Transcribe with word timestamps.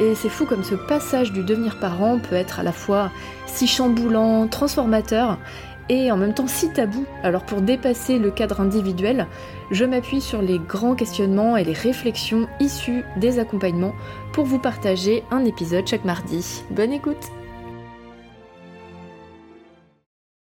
Et 0.00 0.14
c'est 0.14 0.30
fou 0.30 0.46
comme 0.46 0.64
ce 0.64 0.74
passage 0.74 1.30
du 1.30 1.44
devenir 1.44 1.78
parent 1.78 2.18
peut 2.18 2.34
être 2.34 2.58
à 2.58 2.62
la 2.62 2.72
fois 2.72 3.10
si 3.46 3.66
chamboulant, 3.66 4.48
transformateur 4.48 5.38
et 5.90 6.10
en 6.10 6.16
même 6.16 6.32
temps 6.32 6.46
si 6.46 6.72
tabou. 6.72 7.04
Alors 7.22 7.44
pour 7.44 7.60
dépasser 7.60 8.18
le 8.18 8.30
cadre 8.30 8.62
individuel, 8.62 9.26
je 9.70 9.84
m'appuie 9.84 10.22
sur 10.22 10.40
les 10.40 10.58
grands 10.58 10.94
questionnements 10.94 11.58
et 11.58 11.64
les 11.64 11.74
réflexions 11.74 12.48
issues 12.60 13.04
des 13.18 13.38
accompagnements 13.38 13.92
pour 14.32 14.46
vous 14.46 14.58
partager 14.58 15.22
un 15.30 15.44
épisode 15.44 15.86
chaque 15.86 16.06
mardi. 16.06 16.62
Bonne 16.70 16.92
écoute 16.92 17.30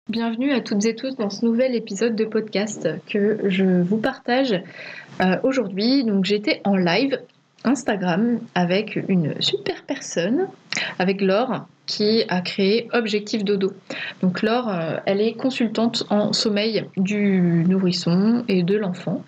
Bienvenue 0.07 0.53
à 0.53 0.61
toutes 0.61 0.85
et 0.85 0.95
tous 0.95 1.15
dans 1.15 1.29
ce 1.31 1.43
nouvel 1.43 1.75
épisode 1.75 2.15
de 2.15 2.25
podcast 2.25 2.87
que 3.09 3.39
je 3.49 3.81
vous 3.81 3.97
partage 3.97 4.53
euh, 5.19 5.35
aujourd'hui. 5.43 6.03
Donc 6.05 6.25
j'étais 6.25 6.61
en 6.63 6.77
live 6.77 7.19
Instagram 7.63 8.39
avec 8.55 8.97
une 9.07 9.41
super 9.41 9.83
personne, 9.83 10.47
avec 10.99 11.21
Laure, 11.21 11.67
qui 11.87 12.25
a 12.27 12.41
créé 12.41 12.87
Objectif 12.93 13.43
Dodo. 13.43 13.73
Donc 14.21 14.43
Laure, 14.43 14.69
euh, 14.69 14.97
elle 15.05 15.21
est 15.21 15.33
consultante 15.33 16.05
en 16.09 16.33
sommeil 16.33 16.85
du 16.97 17.65
nourrisson 17.67 18.43
et 18.47 18.61
de 18.61 18.75
l'enfant. 18.75 19.23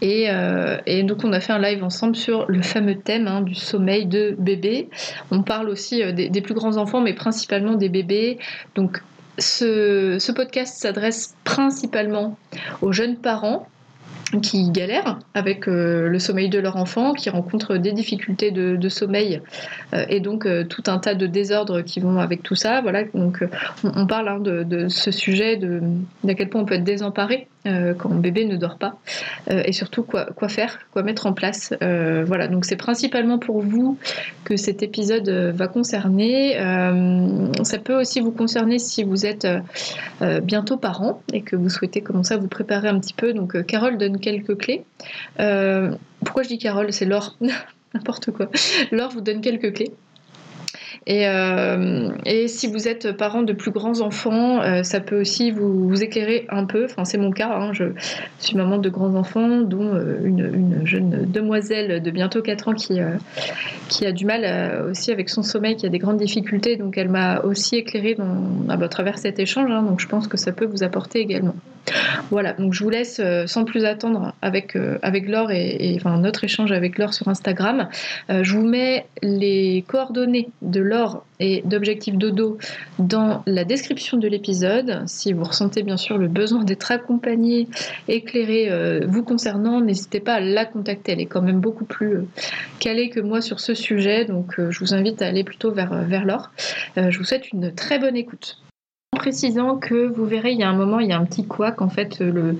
Et, 0.00 0.30
euh, 0.30 0.78
donc 1.04 1.24
on 1.24 1.32
a 1.32 1.40
fait 1.40 1.52
un 1.52 1.60
live 1.60 1.84
ensemble 1.84 2.16
sur 2.16 2.46
le 2.48 2.62
fameux 2.62 2.96
thème 2.96 3.28
hein, 3.28 3.42
du 3.42 3.54
sommeil 3.54 4.06
de 4.06 4.34
bébé. 4.38 4.88
On 5.30 5.42
parle 5.42 5.68
aussi 5.68 6.02
euh, 6.02 6.12
des, 6.12 6.40
plus 6.40 6.54
grands 6.54 6.78
enfants, 6.78 7.00
mais 7.00 7.12
principalement 7.12 7.74
des 7.74 7.90
bébés. 7.90 8.38
Donc 8.74 9.02
ce 9.38 10.32
podcast 10.32 10.78
s'adresse 10.78 11.34
principalement 11.44 12.36
aux 12.82 12.92
jeunes 12.92 13.16
parents 13.16 13.66
qui 14.38 14.70
galèrent 14.70 15.18
avec 15.34 15.66
euh, 15.66 16.08
le 16.08 16.18
sommeil 16.18 16.48
de 16.48 16.58
leur 16.58 16.76
enfant, 16.76 17.14
qui 17.14 17.30
rencontrent 17.30 17.76
des 17.76 17.92
difficultés 17.92 18.50
de, 18.50 18.88
sommeil 18.88 19.40
euh, 19.92 20.04
et 20.08 20.20
donc 20.20 20.46
euh, 20.46 20.64
tout 20.64 20.82
un 20.86 20.98
tas 20.98 21.14
de 21.14 21.26
désordres 21.26 21.82
qui 21.82 22.00
vont 22.00 22.18
avec 22.18 22.42
tout 22.42 22.54
ça. 22.54 22.80
Voilà, 22.80 23.04
donc 23.04 23.44
on, 23.82 24.06
parle 24.06 24.28
hein, 24.28 24.38
de, 24.40 24.88
ce 24.88 25.10
sujet, 25.10 25.56
de 25.56 25.80
d'à 26.24 26.34
quel 26.34 26.48
point 26.48 26.60
on 26.60 26.64
peut 26.64 26.74
être 26.74 26.84
désemparé 26.84 27.48
quand 27.64 28.10
un 28.10 28.16
bébé 28.18 28.44
ne 28.44 28.56
dort 28.56 28.78
pas 28.78 28.96
et 29.50 29.72
surtout 29.72 30.02
quoi, 30.02 30.48
faire, 30.48 30.78
quoi 30.92 31.02
mettre 31.02 31.26
en 31.26 31.32
place. 31.32 31.74
voilà, 31.80 32.48
donc 32.48 32.64
c'est 32.64 32.76
principalement 32.76 33.38
pour 33.38 33.60
vous 33.60 33.98
que 34.44 34.56
cet 34.56 34.82
épisode 34.82 35.28
va 35.28 35.68
concerner. 35.68 36.54
ça 37.62 37.78
peut 37.78 38.00
aussi 38.00 38.20
vous 38.20 38.32
concerner 38.32 38.78
si 38.78 39.04
vous 39.04 39.26
êtes 39.26 39.46
bientôt 40.42 40.76
parent 40.76 41.22
et 41.32 41.42
que 41.42 41.56
vous 41.56 41.68
souhaitez 41.68 42.00
commencer 42.00 42.34
à 42.34 42.38
vous 42.38 42.48
préparer 42.48 42.88
un 42.88 42.98
petit 42.98 43.14
peu. 43.14 43.32
Donc 43.32 43.64
Carole 43.66 43.98
donne 43.98 44.20
quelques 44.20 44.56
clés. 44.56 44.84
Euh, 45.38 45.94
pourquoi 46.24 46.42
je 46.42 46.48
dis 46.48 46.58
Carole? 46.58 46.92
C'est 46.92 47.04
Laure. 47.04 47.36
N'importe 47.94 48.30
quoi. 48.30 48.48
Laure 48.92 49.10
vous 49.10 49.20
donne 49.20 49.40
quelques 49.40 49.74
clés. 49.74 49.92
Et, 51.06 51.26
euh, 51.26 52.10
et, 52.26 52.46
si 52.46 52.66
vous 52.66 52.86
êtes 52.86 53.12
parent 53.12 53.42
de 53.42 53.52
plus 53.52 53.70
grands 53.70 54.00
enfants, 54.00 54.60
euh, 54.62 54.82
ça 54.82 55.00
peut 55.00 55.20
aussi 55.20 55.50
vous, 55.50 56.02
éclairer 56.02 56.46
un 56.50 56.66
peu. 56.66 56.84
Enfin, 56.84 57.04
c'est 57.04 57.18
mon 57.18 57.30
cas. 57.30 57.50
Hein. 57.52 57.72
Je 57.72 57.84
suis 58.38 58.56
maman 58.56 58.78
de 58.78 58.88
grands 58.88 59.14
enfants, 59.14 59.60
dont 59.62 59.98
une, 60.24 60.50
une 60.54 60.86
jeune 60.86 61.26
demoiselle 61.30 62.02
de 62.02 62.10
bientôt 62.10 62.42
4 62.42 62.68
ans 62.68 62.74
qui, 62.74 63.00
qui 63.88 64.06
a 64.06 64.12
du 64.12 64.26
mal 64.26 64.88
aussi 64.90 65.10
avec 65.10 65.30
son 65.30 65.42
sommeil, 65.42 65.76
qui 65.76 65.86
a 65.86 65.88
des 65.88 65.98
grandes 65.98 66.18
difficultés. 66.18 66.76
Donc, 66.76 66.98
elle 66.98 67.08
m'a 67.08 67.40
aussi 67.40 67.76
éclairée 67.76 68.16
à 68.68 68.88
travers 68.88 69.18
cet 69.18 69.38
échange. 69.38 69.70
Hein. 69.70 69.82
donc, 69.82 70.00
je 70.00 70.06
pense 70.06 70.28
que 70.28 70.36
ça 70.36 70.52
peut 70.52 70.66
vous 70.66 70.82
apporter 70.82 71.20
également. 71.20 71.54
Voilà, 72.30 72.52
donc 72.52 72.74
je 72.74 72.84
vous 72.84 72.90
laisse 72.90 73.20
euh, 73.20 73.46
sans 73.46 73.64
plus 73.64 73.84
attendre 73.84 74.34
avec, 74.42 74.76
euh, 74.76 74.98
avec 75.02 75.28
Laure 75.28 75.50
et, 75.50 75.94
enfin, 75.96 76.18
notre 76.18 76.44
échange 76.44 76.72
avec 76.72 76.98
Laure 76.98 77.14
sur 77.14 77.28
Instagram. 77.28 77.88
Euh, 78.30 78.44
je 78.44 78.56
vous 78.56 78.64
mets 78.64 79.06
les 79.22 79.84
coordonnées 79.88 80.48
de 80.62 80.80
Laure 80.80 81.24
et 81.40 81.62
d'Objectif 81.64 82.16
Dodo 82.16 82.58
dans 82.98 83.42
la 83.46 83.64
description 83.64 84.16
de 84.18 84.28
l'épisode. 84.28 85.02
Si 85.06 85.32
vous 85.32 85.44
ressentez 85.44 85.82
bien 85.82 85.96
sûr 85.96 86.18
le 86.18 86.28
besoin 86.28 86.64
d'être 86.64 86.92
accompagné, 86.92 87.66
éclairé 88.08 88.70
vous 89.06 89.22
concernant, 89.22 89.80
n'hésitez 89.80 90.20
pas 90.20 90.34
à 90.34 90.40
la 90.40 90.66
contacter. 90.66 91.12
Elle 91.12 91.20
est 91.20 91.26
quand 91.26 91.40
même 91.40 91.60
beaucoup 91.60 91.86
plus 91.86 92.18
calée 92.78 93.08
que 93.08 93.20
moi 93.20 93.40
sur 93.40 93.58
ce 93.58 93.72
sujet, 93.72 94.26
donc 94.26 94.54
je 94.58 94.78
vous 94.80 94.92
invite 94.92 95.22
à 95.22 95.28
aller 95.28 95.44
plutôt 95.44 95.72
vers, 95.72 96.04
vers 96.04 96.26
Laure. 96.26 96.50
je 96.96 97.16
vous 97.16 97.24
souhaite 97.24 97.50
une 97.52 97.74
très 97.74 97.98
bonne 97.98 98.16
écoute 98.16 98.58
précisant 99.20 99.76
que 99.76 100.06
vous 100.06 100.24
verrez, 100.24 100.52
il 100.52 100.58
y 100.58 100.62
a 100.62 100.68
un 100.68 100.76
moment, 100.76 101.00
il 101.00 101.08
y 101.08 101.12
a 101.12 101.18
un 101.18 101.24
petit 101.24 101.44
couac. 101.44 101.82
En 101.82 101.88
fait, 101.88 102.20
le, 102.20 102.56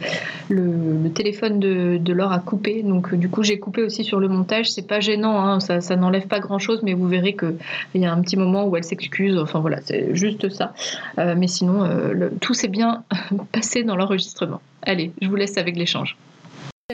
le, 0.49 1.09
téléphone 1.11 1.61
de, 1.61 1.97
de, 1.97 2.13
Laure 2.13 2.33
a 2.33 2.41
coupé. 2.41 2.83
Donc, 2.83 3.15
du 3.15 3.29
coup, 3.29 3.43
j'ai 3.43 3.59
coupé 3.59 3.83
aussi 3.83 4.03
sur 4.03 4.19
le 4.19 4.29
montage. 4.29 4.71
C'est 4.71 4.87
pas 4.87 5.01
gênant, 5.01 5.39
hein, 5.39 5.61
ça, 5.61 5.97
n'enlève 5.97 6.27
pas 6.27 6.41
grand 6.41 6.59
chose, 6.59 6.81
mais 6.83 6.93
vous 6.93 7.07
verrez 7.07 7.37
qu'il 7.37 7.57
y 8.01 8.05
a 8.05 8.13
un 8.13 8.21
petit 8.21 8.37
moment 8.37 8.67
où 8.67 8.77
elle 8.77 8.85
s'excuse. 8.85 9.39
Enfin, 9.39 9.61
voilà, 9.61 9.81
c'est 9.85 10.15
juste 10.15 10.49
ça. 10.49 10.75
Euh, 11.19 11.35
mais 11.37 11.47
sinon, 11.47 11.85
euh, 11.85 12.29
tout 12.41 12.55
s'est 12.55 12.69
bien 12.69 13.05
passé 13.53 13.85
dans 13.85 13.97
l'enregistrement. 13.97 14.61
Allez, 14.83 15.13
je 15.23 15.29
vous 15.29 15.37
laisse 15.37 15.57
avec 15.57 15.77
l'échange 15.77 16.17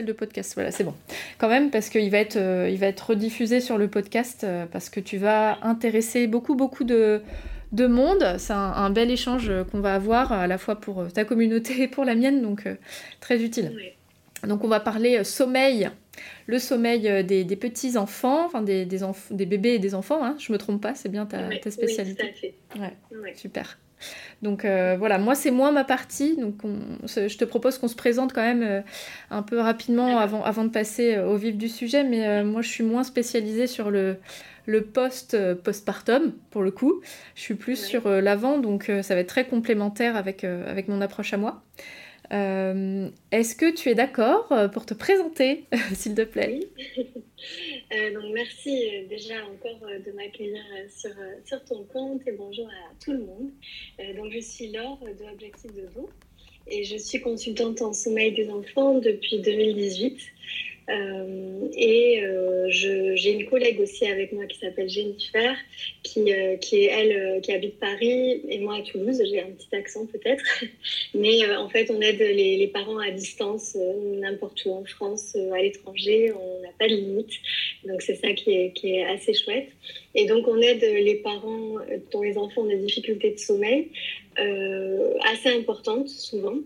de 0.05 0.13
podcast. 0.13 0.53
Voilà, 0.53 0.69
c'est 0.69 0.83
bon. 0.83 0.93
Quand 1.39 1.49
même, 1.49 1.71
parce 1.71 1.89
qu'il 1.89 2.11
va, 2.11 2.19
être, 2.19 2.35
euh, 2.35 2.71
va 2.77 2.85
être 2.85 3.09
rediffusé 3.09 3.59
sur 3.59 3.79
le 3.79 3.87
podcast, 3.87 4.45
parce 4.71 4.91
que 4.91 4.99
tu 4.99 5.17
vas 5.17 5.57
intéresser 5.63 6.27
beaucoup, 6.27 6.53
beaucoup 6.53 6.83
de, 6.83 7.23
de 7.71 7.87
monde. 7.87 8.35
C'est 8.37 8.53
un, 8.53 8.89
bel 8.89 9.11
échange 9.11 9.51
qu'on 9.71 9.79
va 9.79 9.95
avoir 9.95 10.31
à 10.31 10.47
la 10.47 10.57
fois 10.57 10.75
pour 10.75 11.11
ta 11.11 11.25
communauté 11.25 11.83
et 11.83 11.87
pour 11.87 12.05
la 12.05 12.15
mienne, 12.15 12.41
donc 12.41 12.65
euh, 12.65 12.75
très 13.19 13.41
utile. 13.41 13.71
Donc 14.45 14.63
on 14.63 14.67
va 14.67 14.79
parler 14.79 15.17
euh, 15.17 15.23
sommeil, 15.23 15.89
le 16.45 16.59
sommeil 16.59 17.07
euh, 17.07 17.23
des, 17.23 17.43
petits 17.55 17.97
enfants, 17.97 18.45
enfin 18.45 18.61
des, 18.61 18.85
des, 18.85 19.45
bébés 19.45 19.75
et 19.75 19.79
des 19.79 19.95
enfants. 19.95 20.23
Hein, 20.23 20.35
je 20.39 20.51
me 20.51 20.57
trompe 20.57 20.81
pas, 20.81 20.95
c'est 20.95 21.09
bien 21.09 21.25
ta, 21.25 21.49
spécialité. 21.69 22.55
Super. 23.35 23.77
Donc 24.41 24.61
voilà, 24.63 25.17
moi 25.17 25.35
c'est 25.35 25.51
moins 25.51 25.71
ma 25.71 25.83
partie, 25.83 26.37
donc 26.37 26.55
je 27.05 27.37
te 27.37 27.45
propose 27.45 27.77
qu'on 27.77 27.87
se 27.87 27.95
présente 27.95 28.33
quand 28.33 28.41
même 28.41 28.83
un 29.31 29.41
peu 29.41 29.59
rapidement 29.59 30.19
avant, 30.19 30.43
avant 30.43 30.63
de 30.63 30.69
passer 30.69 31.17
au 31.17 31.35
vif 31.37 31.57
du 31.57 31.69
sujet, 31.69 32.03
mais 32.03 32.43
moi 32.43 32.61
je 32.61 32.69
suis 32.69 32.83
moins 32.83 33.03
spécialisée 33.03 33.67
sur 33.67 33.89
le, 33.89 34.17
le 34.67 34.83
post 34.83 35.33
euh, 35.33 35.55
postpartum 35.55 36.33
pour 36.51 36.61
le 36.61 36.69
coup. 36.69 37.01
Je 37.33 37.41
suis 37.41 37.55
plus 37.55 37.83
sur 37.83 38.05
euh, 38.05 38.21
l'avant, 38.21 38.59
donc 38.59 38.89
euh, 38.89 39.01
ça 39.01 39.15
va 39.15 39.21
être 39.21 39.29
très 39.29 39.47
complémentaire 39.47 40.15
avec, 40.15 40.43
avec 40.43 40.87
mon 40.87 41.01
approche 41.01 41.33
à 41.33 41.37
moi. 41.37 41.63
Est-ce 42.31 43.55
que 43.55 43.73
tu 43.73 43.89
es 43.89 43.95
d'accord 43.95 44.51
pour 44.73 44.85
te 44.85 44.93
présenter, 44.93 45.65
s'il 45.93 46.15
te 46.15 46.23
plaît? 46.23 46.59
Oui. 46.97 47.05
donc 48.13 48.25
merci 48.33 49.05
déjà 49.09 49.35
encore 49.45 49.87
de 50.05 50.11
m'accueillir 50.11 50.63
sur, 50.89 51.11
sur, 51.45 51.63
ton 51.63 51.83
compte 51.85 52.21
et 52.27 52.31
bonjour 52.33 52.67
à 52.67 52.93
tout 53.03 53.13
le 53.13 53.19
monde. 53.19 53.51
donc 54.15 54.31
je 54.31 54.39
suis 54.39 54.71
Laure 54.71 54.99
de 54.99 55.31
Objectif 55.31 55.73
de 55.73 55.87
vous 55.95 56.09
et 56.69 56.83
je 56.83 56.97
suis 56.97 57.21
consultante 57.21 57.81
en 57.81 57.93
sommeil 57.93 58.33
des 58.33 58.49
enfants 58.49 58.99
depuis 58.99 59.39
2018. 59.39 60.19
Euh, 60.89 61.67
et 61.75 62.21
euh, 62.23 62.67
j'ai 62.69 63.33
une 63.33 63.45
collègue 63.45 63.81
aussi 63.81 64.05
avec 64.05 64.31
moi 64.31 64.45
qui 64.45 64.57
s'appelle 64.57 64.89
Jennifer, 64.89 65.55
qui, 66.03 66.31
euh, 66.31 66.55
qui 66.57 66.85
est 66.85 66.85
elle 66.85 67.41
qui 67.41 67.51
habite 67.51 67.77
Paris 67.77 68.41
et 68.47 68.59
moi 68.59 68.77
à 68.77 68.81
Toulouse. 68.81 69.21
J'ai 69.29 69.41
un 69.41 69.51
petit 69.51 69.75
accent 69.75 70.05
peut-être, 70.05 70.43
mais 71.13 71.45
en 71.55 71.67
fait 71.67 71.91
on 71.91 71.99
aide 71.99 72.19
les, 72.19 72.57
les 72.57 72.67
parents 72.67 72.99
à 72.99 73.11
distance 73.11 73.75
n'importe 73.75 74.63
où 74.65 74.71
en 74.71 74.85
France, 74.85 75.35
à 75.53 75.61
l'étranger. 75.61 76.31
On 76.31 76.61
n'a 76.61 76.71
pas 76.79 76.87
de 76.87 76.95
limite, 76.95 77.33
donc 77.85 78.01
c'est 78.01 78.15
ça 78.15 78.31
qui 78.31 78.51
est, 78.51 78.71
qui 78.73 78.95
est 78.95 79.03
assez 79.03 79.33
chouette. 79.33 79.67
Et 80.15 80.25
donc 80.25 80.47
on 80.47 80.59
aide 80.61 80.81
les 80.81 81.15
parents 81.15 81.75
dont 82.11 82.21
les 82.21 82.37
enfants 82.37 82.61
ont 82.61 82.65
des 82.65 82.77
difficultés 82.77 83.31
de 83.31 83.39
sommeil 83.39 83.89
assez 84.37 85.49
importantes 85.49 86.07
souvent 86.07 86.59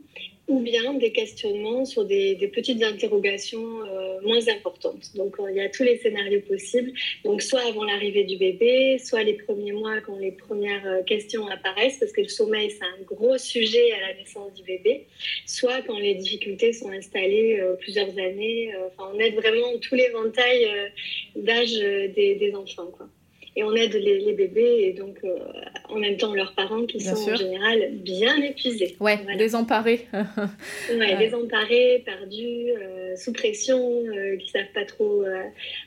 ou 0.51 0.59
bien 0.59 0.93
des 0.95 1.13
questionnements 1.13 1.85
sur 1.85 2.03
des, 2.03 2.35
petites 2.53 2.83
interrogations 2.83 3.85
euh, 3.85 4.19
moins 4.21 4.45
importantes. 4.49 5.15
Donc 5.15 5.37
il 5.49 5.55
y 5.55 5.61
a 5.61 5.69
tous 5.69 5.83
les 5.83 5.97
scénarios 5.97 6.41
possibles. 6.41 6.91
Donc 7.23 7.41
soit 7.41 7.61
avant 7.61 7.85
l'arrivée 7.85 8.25
du 8.25 8.35
bébé, 8.35 8.97
soit 8.99 9.23
les 9.23 9.35
premiers 9.35 9.71
mois 9.71 10.01
quand 10.01 10.17
les 10.17 10.33
premières 10.33 10.85
euh, 10.85 11.03
questions 11.03 11.47
apparaissent, 11.47 11.97
parce 11.97 12.11
que 12.11 12.21
le 12.21 12.27
sommeil 12.27 12.69
c'est 12.69 12.83
un 12.83 13.01
gros 13.05 13.37
sujet 13.37 13.93
à 13.93 14.01
la 14.07 14.13
naissance 14.15 14.53
du 14.53 14.63
bébé, 14.63 15.07
soit 15.45 15.81
quand 15.83 15.97
les 15.97 16.15
difficultés 16.15 16.73
sont 16.73 16.89
installées 16.89 17.59
euh, 17.61 17.75
plusieurs 17.75 18.11
années. 18.17 18.73
Enfin 18.87 19.09
on 19.13 19.19
aide 19.19 19.35
vraiment 19.35 19.77
tous 19.81 19.95
les 19.95 20.11
d'âge 21.35 21.79
des, 21.79 22.35
des, 22.35 22.53
enfants. 22.53 22.91
Quoi 22.91 23.07
et 23.55 23.63
on 23.63 23.73
aide 23.75 23.93
les, 23.93 24.33
bébés 24.33 24.85
et 24.87 24.93
donc 24.93 25.19
en 25.89 25.99
même 25.99 26.17
temps 26.17 26.33
leurs 26.33 26.53
parents 26.53 26.85
qui 26.85 26.99
sont 27.01 27.31
en 27.31 27.35
général 27.35 27.91
bien 27.95 28.41
épuisés. 28.41 28.95
Ouais, 28.99 29.19
désemparés. 29.37 30.07
ouais, 30.89 31.17
désemparés, 31.17 32.01
perdus, 32.05 32.71
euh, 32.71 33.15
sous 33.15 33.33
pression, 33.33 34.03
euh, 34.05 34.37
qui 34.37 34.49
savent 34.49 34.71
pas 34.73 34.85
trop 34.85 35.23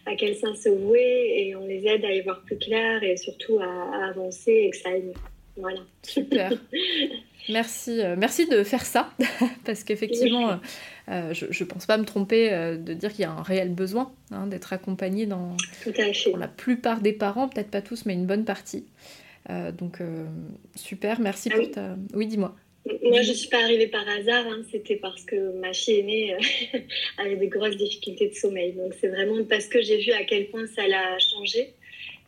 à 0.07 0.15
quel 0.17 0.37
sens 0.37 0.59
se 0.59 0.69
vouer 0.69 1.35
et 1.37 1.57
on 1.57 1.67
les 1.67 1.87
aide 1.87 2.05
à 2.05 2.13
y 2.13 2.21
voir 2.21 2.43
plus 2.43 2.59
clair 2.59 3.03
et 3.03 3.17
surtout 3.17 3.59
à, 3.61 4.09
avancer 4.09 4.53
et 4.53 4.71
que 4.71 4.77
ça 4.77 4.91
aille 4.91 5.03
mieux. 5.03 5.15
Voilà. 5.57 5.81
Super. 6.03 6.53
Merci, 7.51 8.01
merci 8.17 8.47
de 8.47 8.63
faire 8.63 8.87
ça 8.87 9.11
parce 9.67 9.85
qu'effectivement, 9.85 10.53
euh, 10.53 10.55
je 11.09 11.65
ne 11.65 11.69
pense 11.69 11.87
pas 11.87 11.99
me 11.99 12.05
tromper 12.05 12.53
euh, 12.53 12.77
de 12.77 12.95
dire 12.95 13.11
qu'il 13.11 13.23
y 13.23 13.25
a 13.25 13.31
un 13.31 13.43
réel 13.43 13.75
besoin 13.75 14.12
hein, 14.31 14.47
d'être 14.47 14.73
accompagné 14.73 15.27
dans 15.27 15.56
pour 16.25 16.39
la 16.39 16.49
plupart 16.49 17.01
des 17.01 17.12
parents, 17.12 17.49
peut-être 17.49 17.71
pas 17.71 17.83
tous, 17.83 18.06
mais 18.06 18.15
une 18.15 18.27
bonne 18.27 18.45
partie. 18.45 18.85
Euh, 19.51 19.73
donc 19.73 19.99
super, 20.75 21.21
merci 21.21 21.51
ah 21.53 21.56
pour 21.56 21.71
ta. 21.71 21.97
Oui, 22.15 22.27
dis-moi. 22.27 22.55
Moi, 23.03 23.23
je 23.23 23.31
ne 23.31 23.35
suis 23.35 23.49
pas 23.49 23.62
arrivée 23.62 23.87
par 23.87 24.06
hasard, 24.06 24.45
hein. 24.47 24.62
c'était 24.71 24.97
parce 24.97 25.25
que 25.25 25.59
ma 25.59 25.73
fille 25.73 26.01
aînée 26.01 26.37
avait 27.19 27.37
des 27.37 27.49
grosses 27.49 27.77
difficultés 27.77 28.29
de 28.29 28.35
sommeil. 28.35 28.73
Donc, 28.73 28.93
c'est 29.01 29.09
vraiment 29.09 29.43
parce 29.45 29.67
que 29.69 29.81
j'ai 29.81 29.99
vu 29.99 30.12
à 30.12 30.25
quel 30.25 30.49
point 30.49 30.67
ça 30.67 30.87
l'a 30.87 31.19
changé 31.19 31.73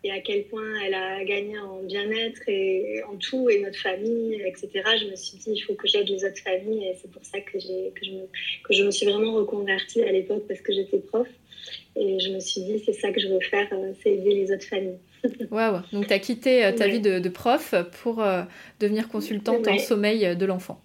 et 0.05 0.11
à 0.11 0.21
quel 0.21 0.45
point 0.45 0.81
elle 0.85 0.95
a 0.95 1.25
gagné 1.25 1.59
en 1.59 1.83
bien-être 1.83 2.43
et 2.49 3.03
en 3.05 3.17
tout, 3.17 3.51
et 3.51 3.61
notre 3.61 3.79
famille, 3.79 4.41
etc. 4.47 4.69
Je 5.01 5.11
me 5.11 5.17
suis 5.17 5.39
dit, 5.39 5.53
il 5.53 5.61
faut 5.61 5.75
que 5.75 5.89
j'aide 5.89 6.09
les 6.09 6.25
autres 6.25 6.43
familles, 6.43 6.89
et 6.89 6.95
c'est 7.01 7.11
pour 7.11 7.25
ça 7.25 7.41
que, 7.41 7.59
que, 7.59 8.05
je 8.05 8.13
me, 8.13 8.29
que 8.65 8.75
je 8.75 8.85
me 8.85 8.91
suis 8.91 9.07
vraiment 9.07 9.35
reconvertie 9.35 10.03
à 10.03 10.13
l'époque 10.13 10.45
parce 10.47 10.61
que 10.61 10.73
j'étais 10.73 10.99
prof. 10.99 11.29
Et 11.97 12.21
je 12.21 12.31
me 12.31 12.41
suis 12.41 12.61
dit, 12.63 12.83
c'est 12.85 12.93
ça 12.93 13.11
que 13.11 13.21
je 13.21 13.29
veux 13.29 13.41
faire, 13.41 13.67
euh, 13.73 13.93
c'est 14.03 14.13
aider 14.13 14.35
les 14.35 14.53
autres 14.53 14.67
familles. 14.67 14.99
Waouh, 15.51 15.81
donc 15.93 16.07
tu 16.07 16.13
as 16.13 16.19
quitté 16.19 16.65
euh, 16.65 16.73
ta 16.73 16.87
vie 16.87 17.01
de, 17.01 17.29
prof 17.29 17.75
pour 18.03 18.23
euh, 18.23 18.43
devenir 18.81 19.09
consultante 19.09 19.67
en 19.67 19.79
sommeil 19.79 20.37
de 20.37 20.47
l'enfant. 20.47 20.81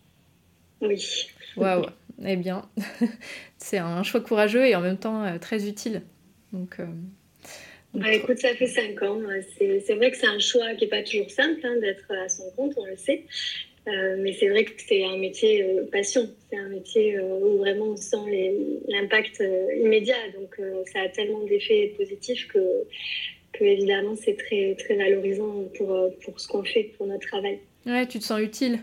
Oui. 0.82 1.28
Waouh, 1.58 1.86
eh 2.26 2.38
bien, 2.38 2.68
c'est 3.58 3.78
un 3.78 4.04
choix 4.04 4.22
courageux 4.22 4.66
et 4.66 4.76
en 4.76 4.82
même 4.82 4.98
temps 4.98 5.38
très 5.40 5.68
utile. 5.68 6.02
Donc, 6.54 6.78
bah, 7.94 8.14
écoute, 8.14 8.38
ça 8.38 8.56
fait 8.56 8.68
cinq 8.68 9.02
ans. 9.04 9.20
C'est 9.58 9.96
vrai 9.96 10.12
que 10.12 10.18
c'est 10.18 10.28
un 10.28 10.40
choix 10.40 10.74
qui 10.76 10.86
n'est 10.86 10.90
pas 10.90 11.04
toujours 11.04 11.30
simple 11.30 11.60
hein, 11.64 11.76
d'être 11.82 12.10
à 12.12 12.30
son 12.30 12.50
compte, 12.52 12.74
on 12.78 12.86
le 12.86 12.96
sait. 12.96 13.26
Euh, 13.88 14.16
mais 14.20 14.34
c'est 14.34 14.48
vrai 14.48 14.64
que 14.64 14.72
c'est 14.78 15.04
un 15.04 15.18
métier 15.18 15.64
euh, 15.64 15.86
passion. 15.92 16.30
C'est 16.50 16.58
un 16.58 16.70
métier 16.70 17.18
euh, 17.18 17.40
où 17.40 17.58
vraiment 17.58 17.88
on 17.88 17.98
sent 17.98 18.18
l'impact 18.88 19.44
immédiat. 19.76 20.30
Donc 20.36 20.60
ça 20.94 21.02
a 21.02 21.10
tellement 21.10 21.44
d'effets 21.44 21.94
positifs 21.98 22.48
que, 22.48 22.60
que 23.54 23.64
évidemment 23.64 24.16
c'est 24.16 24.38
très, 24.38 24.76
très 24.76 24.96
valorisant 24.96 25.66
pour, 25.78 25.98
pour 26.24 26.40
ce 26.40 26.48
qu'on 26.48 26.64
fait, 26.64 26.94
pour 26.98 27.08
notre 27.08 27.28
travail. 27.28 27.60
Ouais, 27.86 28.06
tu 28.08 28.20
te 28.20 28.24
sens 28.24 28.40
utile. 28.42 28.80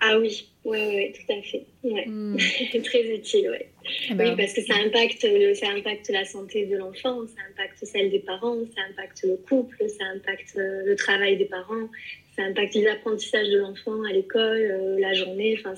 Ah 0.00 0.18
oui, 0.18 0.48
oui, 0.64 0.78
ouais, 0.78 1.12
tout 1.14 1.32
à 1.32 1.42
fait. 1.42 1.64
Ouais. 1.82 2.04
Hmm. 2.06 2.36
Très 2.84 3.02
utile, 3.14 3.50
ouais. 3.50 3.68
Eh 4.10 4.14
ben, 4.14 4.30
oui, 4.30 4.36
parce 4.36 4.52
que 4.52 4.62
ça 4.62 4.74
impacte, 4.74 5.26
ça 5.54 5.68
impacte 5.70 6.08
la 6.10 6.24
santé 6.24 6.66
de 6.66 6.76
l'enfant, 6.76 7.26
ça 7.26 7.40
impacte 7.50 7.84
celle 7.84 8.10
des 8.10 8.18
parents, 8.18 8.58
ça 8.74 8.82
impacte 8.90 9.22
le 9.24 9.36
couple, 9.36 9.76
ça 9.88 10.04
impacte 10.14 10.56
euh, 10.56 10.82
le 10.84 10.96
travail 10.96 11.36
des 11.36 11.44
parents, 11.46 11.88
ça 12.36 12.42
impacte 12.42 12.74
les 12.74 12.86
apprentissages 12.86 13.48
de 13.48 13.58
l'enfant 13.58 14.02
à 14.02 14.12
l'école, 14.12 14.70
euh, 14.70 15.00
la 15.00 15.14
journée. 15.14 15.56
Enfin, 15.58 15.74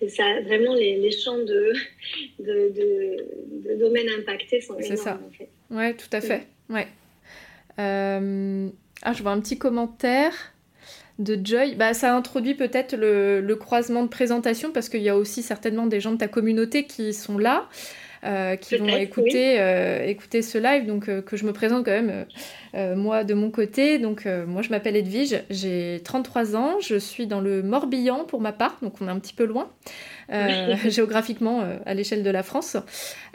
c'est 0.00 0.08
ça. 0.08 0.40
Vraiment, 0.40 0.74
les, 0.74 0.96
les 0.96 1.12
champs 1.12 1.38
de, 1.38 1.72
de, 2.40 2.72
de, 3.66 3.74
domaines 3.76 4.08
impactés 4.18 4.60
sont 4.60 4.78
énormes. 4.78 4.96
C'est 4.96 5.02
ça. 5.02 5.20
En 5.24 5.30
fait. 5.30 5.48
Ouais, 5.70 5.94
tout 5.94 6.10
à 6.12 6.20
fait. 6.20 6.46
Ouais. 6.68 6.88
Euh... 7.78 8.68
Ah, 9.02 9.12
je 9.12 9.22
vois 9.22 9.32
un 9.32 9.40
petit 9.40 9.58
commentaire 9.58 10.53
de 11.18 11.38
Joy, 11.42 11.76
bah, 11.76 11.94
ça 11.94 12.14
introduit 12.14 12.54
peut-être 12.54 12.96
le, 12.96 13.54
croisement 13.54 14.02
de 14.02 14.08
présentation 14.08 14.72
parce 14.72 14.88
qu'il 14.88 15.02
y 15.02 15.08
a 15.08 15.16
aussi 15.16 15.42
certainement 15.42 15.86
des 15.86 16.00
gens 16.00 16.12
de 16.12 16.16
ta 16.18 16.28
communauté 16.28 16.84
qui 16.84 17.14
sont 17.14 17.38
là. 17.38 17.68
Euh, 18.24 18.56
qui 18.56 18.76
vont 18.76 18.88
écouter, 18.88 19.60
euh, 19.60 20.06
écouter 20.06 20.40
ce 20.40 20.56
live, 20.56 20.86
donc 20.86 21.10
euh, 21.10 21.20
que 21.20 21.36
je 21.36 21.44
me 21.44 21.52
présente 21.52 21.84
quand 21.84 21.90
même 21.90 22.24
moi 22.96 23.22
de 23.22 23.34
mon 23.34 23.50
côté. 23.50 23.98
Donc 23.98 24.26
moi 24.46 24.62
je 24.62 24.70
m'appelle 24.70 24.96
Edwige, 24.96 25.42
j'ai 25.50 26.00
33 26.04 26.56
ans, 26.56 26.80
je 26.80 26.96
suis 26.96 27.26
dans 27.26 27.40
le 27.40 27.62
Morbihan 27.62 28.24
pour 28.24 28.40
ma 28.40 28.52
part, 28.52 28.78
donc 28.82 29.00
on 29.00 29.06
est 29.06 29.10
un 29.10 29.18
petit 29.18 29.34
peu 29.34 29.44
loin 29.44 29.70
géographiquement 30.88 31.64
à 31.86 31.94
l'échelle 31.94 32.22
de 32.22 32.30
la 32.30 32.42
France. 32.42 32.76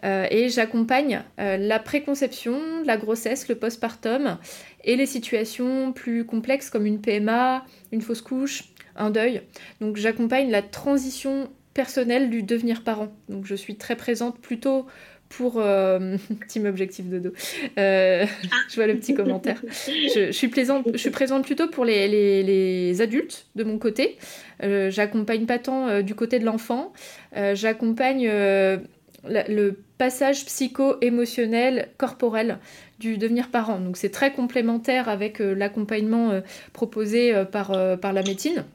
et 0.04 0.50
j'accompagne 0.50 1.22
la 1.38 1.80
préconception, 1.80 2.60
la 2.86 2.98
grossesse, 2.98 3.48
le 3.48 3.56
postpartum 3.56 4.38
et 4.84 4.98
les 4.98 5.06
situations 5.06 5.94
plus 5.94 6.26
complexes 6.26 6.70
comme 6.70 6.86
une 6.86 7.00
PMA, 7.00 7.64
une 7.94 8.02
fausse 8.02 8.22
couche, 8.22 8.66
un 8.98 9.10
deuil. 9.10 9.42
Donc 9.80 9.96
j'accompagne 9.96 10.52
la 10.52 10.62
transition 10.62 11.50
personnelle 11.80 12.30
du 12.30 12.44
devenir 12.44 12.84
parent. 12.84 13.08
Donc 13.30 13.46
je 13.46 13.56
suis 13.56 13.78
très 13.78 13.96
présente 13.96 14.38
plutôt 14.40 14.86
pour 15.30 15.54
euh, 15.62 16.18
team 16.50 16.66
objectif 16.66 17.08
de 17.08 17.20
dos. 17.20 17.32
Euh, 17.78 18.26
je 18.70 18.76
vois 18.76 18.86
le 18.86 18.98
petit 18.98 19.14
commentaire. 19.14 19.64
Je, 19.88 20.34
suis, 20.34 20.50
plaisante, 20.50 20.86
je 20.92 20.98
suis 20.98 21.10
présente 21.10 21.46
plutôt 21.46 21.70
pour 21.70 21.86
les, 21.86 22.10
les, 22.44 23.02
adultes 23.02 23.48
de 23.56 23.64
mon 23.64 23.78
côté. 23.78 24.18
Euh, 24.62 24.92
j'accompagne 24.92 25.46
pas 25.46 25.58
tant 25.58 26.02
du 26.02 26.16
côté 26.16 26.38
de 26.38 26.44
l'enfant. 26.44 26.92
J'accompagne 27.54 28.28
le 29.24 29.72
passage 29.98 30.46
psycho-émotionnel, 30.46 31.90
corporel 31.98 32.60
du 33.00 33.18
devenir 33.18 33.50
parent. 33.50 33.80
Donc 33.80 33.98
c'est 33.98 34.10
très 34.10 34.32
complémentaire 34.32 35.10
avec 35.10 35.42
euh, 35.42 35.54
l'accompagnement 35.54 36.32
euh, 36.32 36.42
proposé 36.74 37.34
euh, 37.34 37.46
par, 37.46 37.72
par 38.00 38.14
la 38.14 38.24
médecine. 38.24 38.66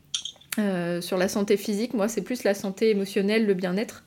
Sur 0.56 1.18
la 1.18 1.28
santé 1.28 1.56
physique, 1.56 1.94
moi 1.94 2.08
c'est 2.08 2.22
plus 2.22 2.44
la 2.44 2.54
santé 2.54 2.90
émotionnelle, 2.90 3.46
le 3.46 3.54
bien-être. 3.54 4.04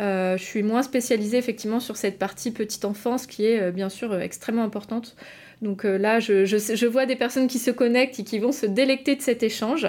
je 0.00 0.36
suis 0.38 0.62
moins 0.62 0.82
spécialisée 0.82 1.38
effectivement 1.38 1.80
sur 1.80 1.96
cette 1.96 2.18
partie 2.18 2.50
petite 2.50 2.84
enfance 2.84 3.26
qui 3.26 3.46
est 3.46 3.70
bien 3.70 3.88
sûr 3.88 4.18
extrêmement 4.20 4.64
importante 4.64 5.16
donc 5.62 5.86
euh, 5.86 5.96
là, 5.96 6.20
je, 6.20 6.86
vois 6.86 7.06
des 7.06 7.16
personnes 7.16 7.46
qui 7.46 7.58
se 7.58 7.70
connectent 7.70 8.20
et 8.20 8.24
qui 8.24 8.38
vont 8.38 8.52
se 8.52 8.66
délecter 8.66 9.16
de 9.16 9.22
cet 9.22 9.42
échange. 9.42 9.86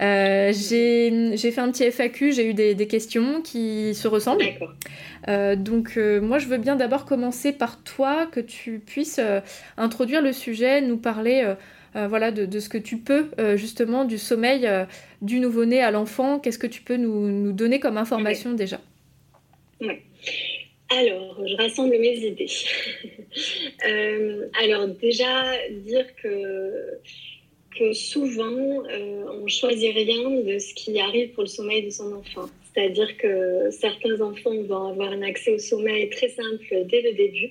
Euh, 0.00 0.52
j'ai 0.52 1.36
fait 1.36 1.60
un 1.60 1.70
petit 1.70 1.90
FAQ, 1.90 2.32
j'ai 2.32 2.50
eu 2.50 2.54
des, 2.54 2.86
questions 2.86 3.40
qui 3.42 3.94
se 3.94 4.06
ressemblent. 4.06 4.44
Euh, 5.28 5.56
donc 5.56 5.96
moi, 5.96 6.38
je 6.38 6.46
veux 6.46 6.58
bien 6.58 6.76
d'abord 6.76 7.04
commencer 7.04 7.52
par 7.52 7.82
toi, 7.82 8.26
que 8.26 8.40
tu 8.40 8.80
puisses 8.84 9.20
introduire 9.76 10.20
le 10.22 10.32
sujet, 10.32 10.80
nous 10.82 10.98
parler 10.98 11.54
voilà, 11.94 12.30
de, 12.30 12.60
ce 12.60 12.68
que 12.68 12.78
tu 12.78 12.98
peux 12.98 13.28
justement 13.56 14.04
du 14.04 14.18
sommeil 14.18 14.68
du 15.22 15.40
nouveau-né 15.40 15.80
à 15.80 15.90
l'enfant. 15.90 16.38
Qu'est-ce 16.38 16.58
que 16.58 16.66
tu 16.66 16.82
peux 16.82 16.96
nous, 16.96 17.52
donner 17.52 17.80
comme 17.80 17.98
information 17.98 18.52
déjà? 18.54 18.80
Alors, 20.90 21.46
je 21.46 21.54
rassemble 21.56 21.98
mes 21.98 22.16
idées. 22.18 22.46
Euh, 23.86 24.48
alors, 24.60 24.88
déjà, 24.88 25.52
dire 25.70 26.06
que, 26.16 26.98
que 27.78 27.92
souvent, 27.92 28.82
euh, 28.90 29.24
on 29.30 29.44
ne 29.44 29.48
choisit 29.48 29.94
rien 29.94 30.30
de 30.30 30.58
ce 30.58 30.74
qui 30.74 30.98
arrive 30.98 31.30
pour 31.32 31.44
le 31.44 31.48
sommeil 31.48 31.84
de 31.84 31.90
son 31.90 32.12
enfant. 32.12 32.48
C'est-à-dire 32.72 33.16
que 33.16 33.70
certains 33.70 34.20
enfants 34.20 34.54
vont 34.62 34.88
avoir 34.88 35.12
un 35.12 35.22
accès 35.22 35.52
au 35.52 35.58
sommeil 35.58 36.08
très 36.10 36.28
simple 36.28 36.84
dès 36.86 37.02
le 37.02 37.12
début, 37.14 37.50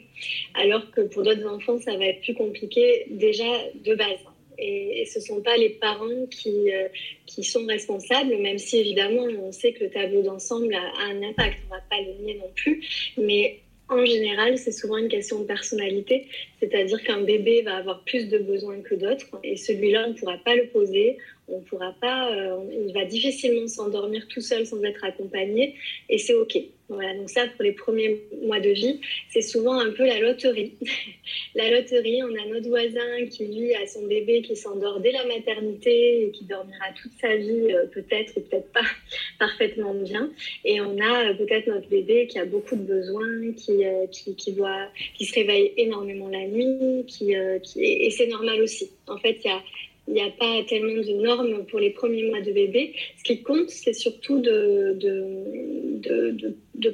alors 0.53 0.89
que 0.91 1.01
pour 1.01 1.23
d'autres 1.23 1.47
enfants, 1.47 1.79
ça 1.79 1.97
va 1.97 2.05
être 2.05 2.21
plus 2.21 2.33
compliqué 2.33 3.05
déjà 3.09 3.51
de 3.85 3.95
base. 3.95 4.19
Et, 4.59 5.05
ce 5.05 5.19
ne 5.19 5.23
sont 5.23 5.41
pas 5.41 5.55
les 5.55 5.69
parents 5.69 6.25
qui, 6.31 6.73
euh, 6.73 6.87
qui 7.25 7.43
sont 7.43 7.65
responsables, 7.65 8.35
même 8.37 8.57
si 8.57 8.79
évidemment 8.79 9.23
on 9.23 9.51
sait 9.51 9.71
que 9.73 9.83
le 9.83 9.89
tableau 9.91 10.23
d'ensemble 10.23 10.73
a, 10.73 10.79
a, 10.79 11.11
un 11.11 11.21
impact, 11.21 11.59
on 11.63 11.75
ne 11.75 11.79
va 11.79 11.85
pas 11.89 12.01
le 12.01 12.23
nier 12.23 12.35
non 12.35 12.49
plus, 12.55 13.13
mais 13.17 13.59
en 13.89 14.03
général, 14.03 14.57
c'est 14.57 14.71
souvent 14.71 14.97
une 14.97 15.07
question 15.07 15.39
de 15.39 15.45
personnalité, 15.45 16.27
c'est-à-dire 16.59 17.01
qu'un 17.03 17.21
bébé 17.21 17.61
va 17.61 17.77
avoir 17.77 18.03
plus 18.03 18.27
de 18.27 18.37
besoins 18.37 18.81
que 18.81 18.95
d'autres 18.95 19.27
et 19.43 19.55
celui-là, 19.55 20.05
on 20.07 20.09
ne 20.09 20.13
pourra 20.13 20.37
pas 20.39 20.55
le 20.55 20.67
poser, 20.67 21.17
on 21.47 21.61
pourra 21.61 21.95
pas, 22.01 22.31
euh, 22.33 22.57
il 22.87 22.93
va 22.93 23.05
difficilement 23.05 23.67
s'endormir 23.67 24.27
tout 24.27 24.41
seul 24.41 24.65
sans 24.65 24.81
être 24.83 25.03
accompagné 25.03 25.75
et 26.09 26.17
c'est 26.17 26.33
ok. 26.33 26.57
Voilà, 26.89 27.13
donc 27.15 27.29
ça 27.29 27.45
pour 27.47 27.63
les 27.63 27.73
premiers 27.73 28.21
mois 28.43 28.61
de 28.61 28.69
vie, 28.69 29.01
c'est 29.29 29.41
souvent 29.41 29.77
un 29.77 29.91
peu 29.91 30.05
la 30.05 30.21
loterie. 30.21 30.75
la 31.55 31.69
loterie, 31.69 32.23
on 32.23 32.33
a 32.33 32.45
notre 32.45 32.69
voisin 32.69 33.25
qui 33.29 33.45
vit 33.45 33.75
à 33.75 33.85
son 33.87 34.07
bébé 34.07 34.41
qui 34.41 34.55
s'endort 34.55 35.01
dès 35.01 35.11
la 35.11 35.25
maternité 35.25 36.23
et 36.23 36.31
qui 36.31 36.45
dormira 36.45 36.85
toute 37.01 37.11
sa 37.19 37.35
vie, 37.35 37.73
euh, 37.73 37.87
peut-être 37.87 38.37
ou 38.37 38.41
peut-être 38.41 38.71
pas 38.71 38.85
parfaitement 39.39 39.93
bien. 39.95 40.31
Et 40.63 40.79
on 40.79 40.97
a 40.97 41.31
euh, 41.31 41.33
peut-être 41.33 41.67
notre 41.67 41.89
bébé 41.89 42.27
qui 42.27 42.39
a 42.39 42.45
beaucoup 42.45 42.77
de 42.77 42.83
besoins, 42.83 43.51
qui, 43.51 43.83
qui, 44.11 44.35
qui, 44.37 44.53
doit, 44.53 44.87
qui 45.17 45.25
se 45.25 45.35
réveille 45.35 45.73
énormément 45.75 46.29
la 46.29 46.47
nuit, 46.47 47.03
qui, 47.05 47.33
qui 47.63 47.83
et 47.83 48.09
c'est 48.11 48.27
normal 48.27 48.61
aussi. 48.61 48.91
En 49.07 49.17
fait, 49.17 49.39
il 49.43 49.47
y 49.47 49.51
a 49.51 49.61
il 50.07 50.13
n'y 50.13 50.21
a 50.21 50.29
pas 50.31 50.63
tellement 50.67 51.01
de 51.01 51.21
normes 51.21 51.65
pour 51.65 51.79
les 51.79 51.89
premiers 51.89 52.23
mois 52.29 52.41
de 52.41 52.51
bébé. 52.51 52.93
Ce 53.17 53.23
qui 53.23 53.43
compte, 53.43 53.69
c'est 53.69 53.93
surtout 53.93 54.39
de, 54.39 54.97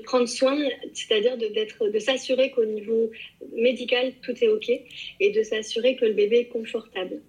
prendre 0.04 0.28
soin, 0.28 0.58
c'est-à-dire 0.94 1.38
de, 1.38 1.48
de 1.92 2.00
s'assurer 2.00 2.52
qu'au 2.52 2.66
niveau 2.66 3.12
médical, 3.56 4.14
tout 4.24 4.34
est 4.44 4.48
OK 4.48 4.70
et 5.20 5.32
de 5.32 5.44
s'assurer 5.44 5.96
que 5.96 6.06
le 6.06 6.14
bébé 6.14 6.38
est 6.40 6.48
confortable. 6.48 7.22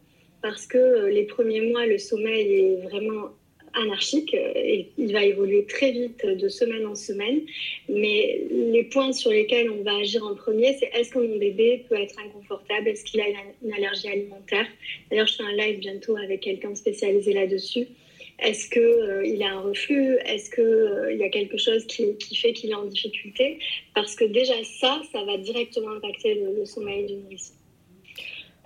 parce 0.43 0.67
que 0.67 1.07
les 1.07 1.25
premiers 1.25 1.63
mois, 1.63 1.87
le 1.87 1.99
sommeil 1.99 2.53
est 2.53 2.77
vraiment 2.89 3.31
anarchique 3.75 4.35
et 4.35 4.89
il 4.99 5.13
va 5.13 5.25
évoluer 5.25 5.65
très 5.67 5.93
vite 5.93 6.25
de 6.25 6.49
semaine 6.49 6.87
en 6.87 6.95
semaine. 6.95 7.41
Mais 7.89 8.43
les 8.51 8.85
points 8.85 9.13
sur 9.13 9.31
lesquels 9.31 9.71
on 9.71 9.83
va 9.83 9.97
agir 9.97 10.25
en 10.25 10.35
premier, 10.35 10.77
c'est 10.79 10.91
est-ce 10.95 11.11
que 11.11 11.19
mon 11.19 11.37
bébé 11.37 11.85
peut 11.89 11.97
être 11.97 12.19
inconfortable? 12.19 12.89
Est-ce 12.89 13.05
qu'il 13.05 13.21
a 13.21 13.27
une 13.63 13.73
allergie 13.73 14.09
alimentaire? 14.09 14.67
D'ailleurs, 15.11 15.27
je 15.27 15.37
fais 15.37 15.43
un 15.43 15.57
live 15.57 15.79
bientôt 15.79 16.17
avec 16.17 16.41
quelqu'un 16.41 16.75
spécialisé 16.75 17.33
là-dessus. 17.33 17.87
Est-ce 18.41 18.69
qu'il 18.69 18.83
euh, 18.83 19.47
a 19.47 19.51
un 19.51 19.61
reflux? 19.61 20.19
Est-ce 20.27 20.51
qu'il 20.51 20.65
euh, 20.65 21.13
il 21.13 21.19
y 21.19 21.25
a 21.25 21.29
quelque 21.29 21.57
chose 21.57 21.85
qui, 21.87 22.17
qui 22.17 22.37
fait 22.37 22.53
qu'il 22.53 22.71
est 22.71 22.75
en 22.75 22.87
difficulté? 22.87 23.59
Parce 23.95 24.17
que 24.17 24.25
déjà 24.25 24.55
ça, 24.65 25.01
ça 25.13 25.25
va 25.25 25.39
directement 25.39 25.93
impacter 25.93 26.35
le, 26.35 26.65
sommeil 26.65 27.07
du 27.07 27.15
nourrisson. 27.15 27.55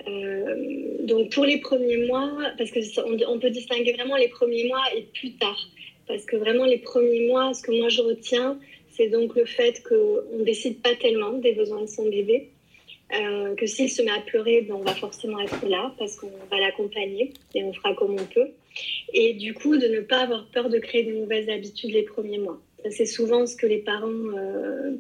Euh, 0.07 0.97
donc 1.01 1.33
pour 1.33 1.45
les 1.45 1.59
premiers 1.59 2.07
mois, 2.07 2.31
parce 2.57 2.71
que 2.71 2.81
on, 3.27 3.39
peut 3.39 3.51
distinguer 3.51 3.93
vraiment 3.93 4.17
les 4.17 4.29
premiers 4.29 4.69
mois 4.69 4.83
et 4.97 5.03
plus 5.03 5.33
tard, 5.35 5.69
parce 6.07 6.25
que 6.25 6.37
vraiment 6.37 6.65
les 6.65 6.79
premiers 6.79 7.27
mois, 7.27 7.53
ce 7.55 7.63
que 7.63 7.73
moi 7.73 7.89
je 7.89 8.03
retiens, 8.03 8.59
c'est 8.91 9.09
donc 9.09 9.35
le 9.35 9.45
fait 9.45 9.83
qu'on 9.83 10.39
ne 10.39 10.45
décide 10.45 10.81
pas 10.83 10.95
tellement 10.95 11.33
des 11.33 11.53
besoins 11.53 11.83
de 11.83 11.87
son 11.87 12.09
bébé, 12.09 12.51
euh, 13.15 13.55
que 13.55 13.67
s'il 13.67 13.91
se 13.91 14.03
met 14.03 14.11
à 14.11 14.21
pleurer, 14.21 14.63
ben, 14.63 14.75
on 14.75 14.83
va 14.83 14.95
forcément 14.95 15.41
être 15.41 15.67
là 15.67 15.95
parce 15.99 16.17
qu'on 16.17 16.31
va 16.51 16.59
l'accompagner 16.61 17.33
et 17.55 17.65
on 17.65 17.73
fera 17.73 17.95
comme 17.95 18.13
on 18.13 18.25
peut. 18.27 18.51
Et 19.15 19.33
du 19.35 19.55
coup, 19.55 19.79
de 19.79 19.87
ne 19.89 20.01
pas 20.01 20.21
avoir 20.21 20.47
peur 20.51 20.69
de 20.69 20.79
créer 20.79 21.05
de 21.05 21.13
nouvelles 21.13 21.51
habitudes 21.51 21.91
les 21.93 22.03
premiers 22.03 22.39
mois. 22.39 22.61
C'est 22.91 23.07
souvent 23.07 23.47
ce 23.47 23.57
que 23.57 23.67
les 23.67 23.79
parents 23.79 24.09
euh, 24.09 24.93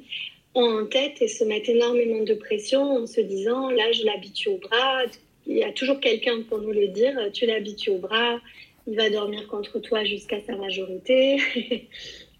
en 0.54 0.86
tête 0.86 1.20
et 1.20 1.28
se 1.28 1.44
mettent 1.44 1.68
énormément 1.68 2.22
de 2.22 2.34
pression 2.34 2.82
en 2.82 3.06
se 3.06 3.20
disant 3.20 3.70
là 3.70 3.92
je 3.92 4.04
l'habitue 4.04 4.48
au 4.48 4.58
bras, 4.58 5.02
il 5.46 5.56
y 5.56 5.64
a 5.64 5.72
toujours 5.72 6.00
quelqu'un 6.00 6.42
pour 6.48 6.58
nous 6.58 6.72
le 6.72 6.88
dire, 6.88 7.16
tu 7.32 7.46
l'habitues 7.46 7.90
au 7.90 7.98
bras, 7.98 8.38
il 8.86 8.96
va 8.96 9.10
dormir 9.10 9.46
contre 9.48 9.78
toi 9.78 10.04
jusqu'à 10.04 10.40
sa 10.40 10.56
majorité. 10.56 11.38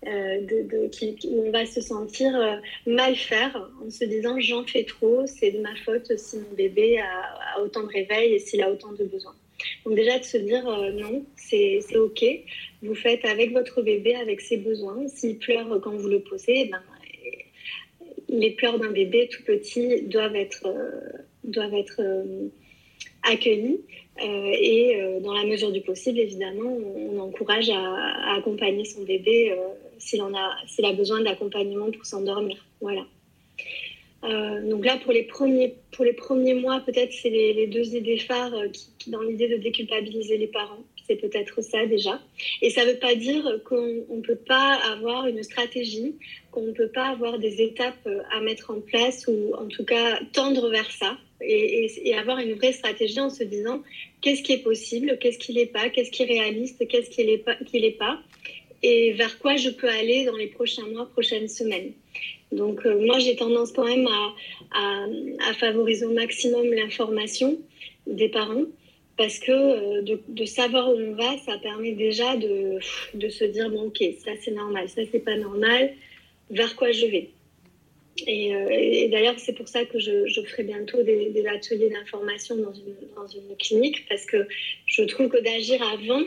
Euh, 0.07 0.41
de, 0.43 0.87
qui, 0.87 1.19
on 1.29 1.51
va 1.51 1.67
se 1.67 1.81
sentir 1.81 2.33
euh, 2.37 2.55
mal 2.87 3.17
faire 3.17 3.69
en 3.85 3.91
se 3.91 4.05
disant 4.05 4.39
j'en 4.39 4.65
fais 4.65 4.85
trop, 4.85 5.27
c'est 5.27 5.51
de 5.51 5.59
ma 5.59 5.75
faute 5.85 6.17
si 6.17 6.37
mon 6.37 6.55
bébé 6.57 7.01
a, 7.01 7.61
autant 7.61 7.83
de 7.83 7.89
réveil 7.89 8.35
et 8.35 8.39
s'il 8.39 8.63
a 8.63 8.71
autant 8.71 8.93
de 8.93 9.03
besoins. 9.03 9.35
Donc 9.85 9.97
déjà 9.97 10.21
de 10.21 10.25
se 10.25 10.37
dire 10.37 10.69
euh, 10.69 10.93
non, 10.93 11.25
c'est 11.35 11.81
ok, 11.97 12.25
vous 12.81 12.95
faites 12.95 13.25
avec 13.25 13.53
votre 13.53 13.83
bébé, 13.83 14.15
avec 14.15 14.41
ses 14.41 14.59
besoins. 14.59 15.09
S'il 15.09 15.37
pleure 15.37 15.81
quand 15.83 15.97
vous 15.97 16.09
le 16.09 16.21
posez, 16.21 16.67
ben, 16.67 16.81
les 18.29 18.51
pleurs 18.51 18.79
d'un 18.79 18.91
bébé 18.91 19.29
tout 19.29 19.43
petit 19.45 20.03
doivent 20.03 20.37
être, 20.37 20.67
euh, 20.67 21.01
doivent 21.45 21.75
être 21.75 22.01
euh, 22.01 22.49
accueillis. 23.23 23.81
Euh, 24.23 24.53
et 24.61 25.01
dans 25.23 25.33
la 25.33 25.45
mesure 25.45 25.71
du 25.71 25.81
possible, 25.81 26.19
évidemment, 26.19 26.77
on, 26.77 27.21
encourage 27.21 27.71
à, 27.71 28.35
accompagner 28.37 28.85
son 28.85 29.03
bébé 29.03 29.57
s'il 29.99 30.21
a, 30.21 30.57
s'il 30.67 30.85
a 30.85 30.93
besoin 30.93 31.21
d'accompagnement 31.21 31.91
pour 31.93 32.05
s'endormir. 32.05 32.65
Voilà. 32.81 33.07
donc 34.69 34.85
là, 34.85 34.99
pour 35.05 35.13
les 35.13 35.23
premiers, 35.23 35.77
pour 35.93 36.05
les 36.05 36.15
premiers 36.15 36.55
mois, 36.55 36.81
peut-être 36.81 37.13
c'est 37.13 37.31
les, 37.31 37.69
deux 37.69 37.95
idées 37.95 38.19
phares 38.19 38.55
qui, 38.73 39.11
dans 39.11 39.23
l'idée 39.23 39.47
de 39.47 39.57
déculpabiliser 39.57 40.37
les 40.37 40.49
parents 40.49 40.83
c'est 41.09 41.17
peut-être 41.17 41.63
ça 41.63 41.87
déjà. 41.87 42.21
Et 42.63 42.71
ça 42.71 42.85
ne 42.85 42.93
veut 42.93 42.99
pas 42.99 43.15
dire 43.15 43.61
qu'on 43.65 44.05
ne 44.09 44.21
peut 44.21 44.37
pas 44.37 44.79
avoir 44.93 45.27
une 45.27 45.43
stratégie, 45.43 46.15
qu'on 46.51 46.63
ne 46.63 46.73
peut 46.73 46.89
pas 46.89 47.07
avoir 47.07 47.39
des 47.39 47.63
étapes 47.63 48.09
à 48.31 48.41
mettre 48.41 48.71
en 48.71 48.81
place 48.81 49.27
ou 49.27 49.55
en 49.55 49.67
tout 49.67 49.85
cas 49.85 50.21
tendre 50.33 50.69
vers 50.69 50.91
ça 50.91 51.17
et, 51.41 52.15
avoir 52.15 52.39
une 52.39 52.55
vraie 52.55 52.73
stratégie 52.73 53.21
en 53.21 53.31
se 53.31 53.45
disant 53.45 53.83
qu'est-ce 54.21 54.43
qui 54.43 54.53
est 54.53 54.63
possible, 54.63 55.19
qu'est-ce 55.21 55.39
qui 55.39 55.55
n'est 55.55 55.67
pas, 55.67 55.89
qu'est-ce 55.89 56.11
qui 56.11 56.23
est 56.23 56.27
réaliste, 56.27 56.87
qu'est-ce 56.89 57.11
qui 57.11 57.25
n'est 57.25 57.39
pas, 57.39 57.57
pas 57.99 58.19
et 58.83 59.13
vers 59.13 59.39
quoi 59.41 59.57
je 59.57 59.71
peux 59.71 59.89
aller 59.89 60.25
dans 60.25 60.37
les 60.37 60.47
prochains 60.47 60.87
mois, 60.87 61.07
prochaines 61.07 61.49
semaines. 61.49 61.93
Donc 62.53 62.87
euh, 62.87 63.05
moi 63.05 63.19
j'ai 63.19 63.35
tendance 63.35 63.73
quand 63.73 63.85
même 63.85 64.07
à 64.73 65.55
favoriser 65.55 66.07
au 66.07 66.13
maximum 66.13 66.73
l'information 66.73 67.59
des 68.07 68.29
parents 68.29 68.65
parce 69.19 69.39
que 69.41 69.51
euh, 69.51 70.17
de, 70.29 70.45
savoir 70.45 70.89
où 70.89 70.97
on 70.97 71.13
va, 71.13 71.37
ça 71.45 71.59
permet 71.59 71.93
déjà 71.93 72.37
de, 72.37 72.79
de 73.15 73.29
se 73.29 73.45
dire 73.45 73.69
bon 73.69 73.89
ok, 73.89 74.03
ça 74.25 74.31
c'est 74.41 74.53
normal, 74.53 74.89
ça 74.89 75.03
c'est 75.11 75.19
pas 75.19 75.37
normal, 75.37 75.93
vers 76.51 76.75
quoi 76.77 76.93
je 76.93 77.05
vais? 77.07 77.31
Et, 78.27 78.55
euh, 78.55 79.09
d'ailleurs, 79.11 79.39
c'est 79.39 79.53
pour 79.53 79.69
ça 79.69 79.85
que 79.85 79.99
je, 79.99 80.27
je 80.27 80.41
ferai 80.43 80.65
bientôt 80.65 81.03
des, 81.03 81.47
ateliers 81.47 81.91
d'information 81.91 82.57
dans 82.57 82.73
une, 82.73 82.95
dans 83.15 83.27
une, 83.27 83.57
clinique, 83.57 84.09
parce 84.09 84.25
que 84.25 84.49
je 84.87 85.03
trouve 85.05 85.29
que 85.29 85.43
d'agir 85.43 85.81
avant, 85.93 86.23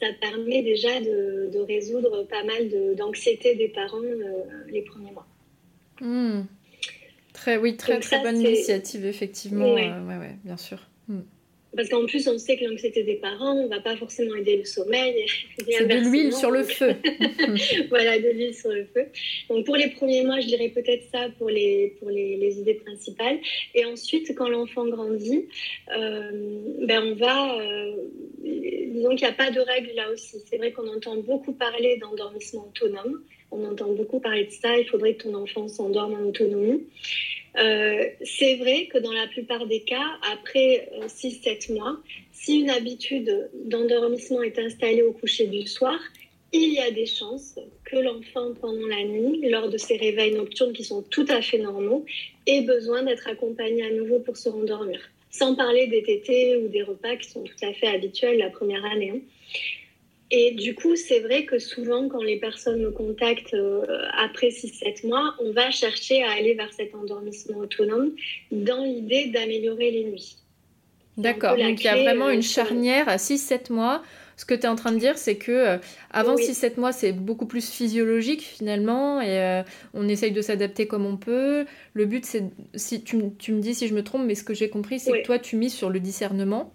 ça 0.00 0.06
permet 0.20 0.62
déjà 0.62 1.00
de, 1.00 1.50
de 1.52 1.58
résoudre 1.60 2.24
pas 2.24 2.44
mal 2.44 2.94
d'anxiété 2.96 3.54
des 3.54 3.68
parents 3.68 4.02
euh, 4.02 4.42
les 4.68 4.82
premiers 4.82 5.12
mois. 5.12 5.26
Hmm. 6.00 6.42
Très, 7.32 7.56
oui, 7.56 7.76
très, 7.76 8.00
très 8.00 8.22
bonne 8.22 8.40
initiative, 8.40 9.06
effectivement. 9.06 9.74
Ouais. 9.74 9.88
ouais, 9.88 10.36
bien 10.44 10.56
sûr. 10.56 10.78
Hmm. 11.08 11.20
Parce 11.76 11.88
qu'en 11.88 12.06
plus, 12.06 12.26
on 12.28 12.38
sait 12.38 12.56
que 12.56 12.64
l'anxiété 12.64 13.02
des 13.02 13.16
parents 13.16 13.54
ne 13.54 13.68
va 13.68 13.80
pas 13.80 13.96
forcément 13.96 14.34
aider 14.36 14.56
le 14.56 14.64
sommeil. 14.64 15.26
C'est 15.68 15.86
de 15.86 16.08
l'huile 16.08 16.32
sur 16.32 16.50
le 16.50 16.62
feu. 16.62 16.94
voilà, 17.88 18.18
de 18.18 18.28
l'huile 18.28 18.54
sur 18.54 18.70
le 18.70 18.86
feu. 18.94 19.06
Donc 19.48 19.66
pour 19.66 19.76
les 19.76 19.88
premiers 19.90 20.24
mois, 20.24 20.40
je 20.40 20.46
dirais 20.46 20.68
peut-être 20.68 21.04
ça 21.12 21.28
pour 21.38 21.50
les, 21.50 21.96
pour 21.98 22.10
les, 22.10 22.36
les, 22.36 22.58
idées 22.58 22.74
principales. 22.74 23.38
Et 23.74 23.84
ensuite, 23.84 24.34
quand 24.36 24.48
l'enfant 24.48 24.86
grandit, 24.86 25.46
euh, 25.96 26.30
ben 26.86 27.02
on 27.02 27.14
va... 27.14 27.60
Euh, 27.60 27.92
disons 28.42 29.10
qu'il 29.10 29.26
n'y 29.26 29.32
a 29.32 29.36
pas 29.36 29.50
de 29.50 29.60
règle 29.60 29.90
là 29.94 30.10
aussi. 30.12 30.42
C'est 30.48 30.56
vrai 30.56 30.72
qu'on 30.72 30.88
entend 30.88 31.16
beaucoup 31.16 31.52
parler 31.52 31.98
d'endormissement 31.98 32.68
autonome. 32.68 33.22
On 33.50 33.64
entend 33.64 33.92
beaucoup 33.92 34.20
parler 34.20 34.44
de 34.44 34.50
ça. 34.50 34.76
Il 34.78 34.86
faudrait 34.86 35.14
que 35.14 35.24
ton 35.24 35.34
enfant 35.34 35.68
s'endorme 35.68 36.14
en 36.14 36.28
autonomie. 36.28 36.82
Euh, 37.56 38.04
c'est 38.22 38.56
vrai 38.56 38.86
que 38.86 38.98
dans 38.98 39.12
la 39.12 39.28
plupart 39.28 39.66
des 39.66 39.80
cas, 39.80 40.18
après 40.32 40.90
6-7 41.06 41.70
euh, 41.70 41.74
mois, 41.74 41.96
si 42.32 42.60
une 42.60 42.70
habitude 42.70 43.48
d'endormissement 43.64 44.42
est 44.42 44.58
installée 44.58 45.02
au 45.02 45.12
coucher 45.12 45.46
du 45.46 45.66
soir, 45.66 45.98
il 46.52 46.72
y 46.72 46.78
a 46.78 46.90
des 46.90 47.06
chances 47.06 47.58
que 47.84 47.96
l'enfant, 47.96 48.54
pendant 48.60 48.86
la 48.86 49.04
nuit, 49.04 49.48
lors 49.48 49.68
de 49.68 49.76
ses 49.76 49.96
réveils 49.96 50.34
nocturnes 50.34 50.72
qui 50.72 50.84
sont 50.84 51.02
tout 51.02 51.26
à 51.28 51.42
fait 51.42 51.58
normaux, 51.58 52.04
ait 52.46 52.62
besoin 52.62 53.02
d'être 53.02 53.28
accompagné 53.28 53.84
à 53.84 53.90
nouveau 53.90 54.20
pour 54.20 54.36
se 54.36 54.48
rendormir. 54.48 55.00
Sans 55.30 55.56
parler 55.56 55.88
des 55.88 56.02
tétés 56.04 56.56
ou 56.56 56.68
des 56.68 56.82
repas 56.82 57.16
qui 57.16 57.28
sont 57.28 57.42
tout 57.42 57.66
à 57.66 57.72
fait 57.72 57.88
habituels 57.88 58.38
la 58.38 58.50
première 58.50 58.84
année. 58.84 59.10
Hein. 59.10 59.20
Et 60.30 60.52
du 60.52 60.74
coup, 60.74 60.96
c'est 60.96 61.20
vrai 61.20 61.44
que 61.44 61.58
souvent, 61.58 62.08
quand 62.08 62.22
les 62.22 62.38
personnes 62.38 62.80
me 62.80 62.90
contactent 62.90 63.54
euh, 63.54 63.84
après 64.18 64.48
6-7 64.48 65.06
mois, 65.06 65.34
on 65.40 65.52
va 65.52 65.70
chercher 65.70 66.22
à 66.22 66.32
aller 66.32 66.54
vers 66.54 66.72
cet 66.72 66.94
endormissement 66.94 67.58
autonome 67.58 68.12
dans 68.50 68.84
l'idée 68.84 69.26
d'améliorer 69.26 69.90
les 69.90 70.04
nuits. 70.04 70.36
D'accord, 71.16 71.56
donc 71.56 71.78
il 71.80 71.84
y 71.84 71.88
a 71.88 72.02
vraiment 72.02 72.30
une 72.30 72.40
euh, 72.40 72.42
charnière 72.42 73.08
à 73.08 73.16
6-7 73.16 73.72
mois. 73.72 74.02
Ce 74.36 74.44
que 74.44 74.54
tu 74.54 74.62
es 74.62 74.66
en 74.66 74.74
train 74.74 74.90
de 74.90 74.98
dire, 74.98 75.16
c'est 75.16 75.36
que 75.36 75.52
euh, 75.52 75.78
avant 76.10 76.34
6-7 76.34 76.80
mois, 76.80 76.90
c'est 76.90 77.12
beaucoup 77.12 77.46
plus 77.46 77.70
physiologique 77.70 78.42
finalement, 78.42 79.20
et 79.20 79.62
on 79.92 80.08
essaye 80.08 80.32
de 80.32 80.42
s'adapter 80.42 80.88
comme 80.88 81.06
on 81.06 81.16
peut. 81.16 81.66
Le 81.92 82.06
but, 82.06 82.24
c'est, 82.24 82.42
si 82.74 83.04
tu, 83.04 83.18
tu, 83.38 83.52
me 83.52 83.60
dis 83.60 83.74
si 83.74 83.86
je 83.86 83.94
me 83.94 84.02
trompe, 84.02 84.24
mais 84.24 84.34
ce 84.34 84.42
que 84.42 84.54
j'ai 84.54 84.70
compris, 84.70 84.98
c'est 84.98 85.12
que 85.12 85.24
toi, 85.24 85.38
tu 85.38 85.54
mises 85.54 85.74
sur 85.74 85.90
le 85.90 86.00
discernement 86.00 86.72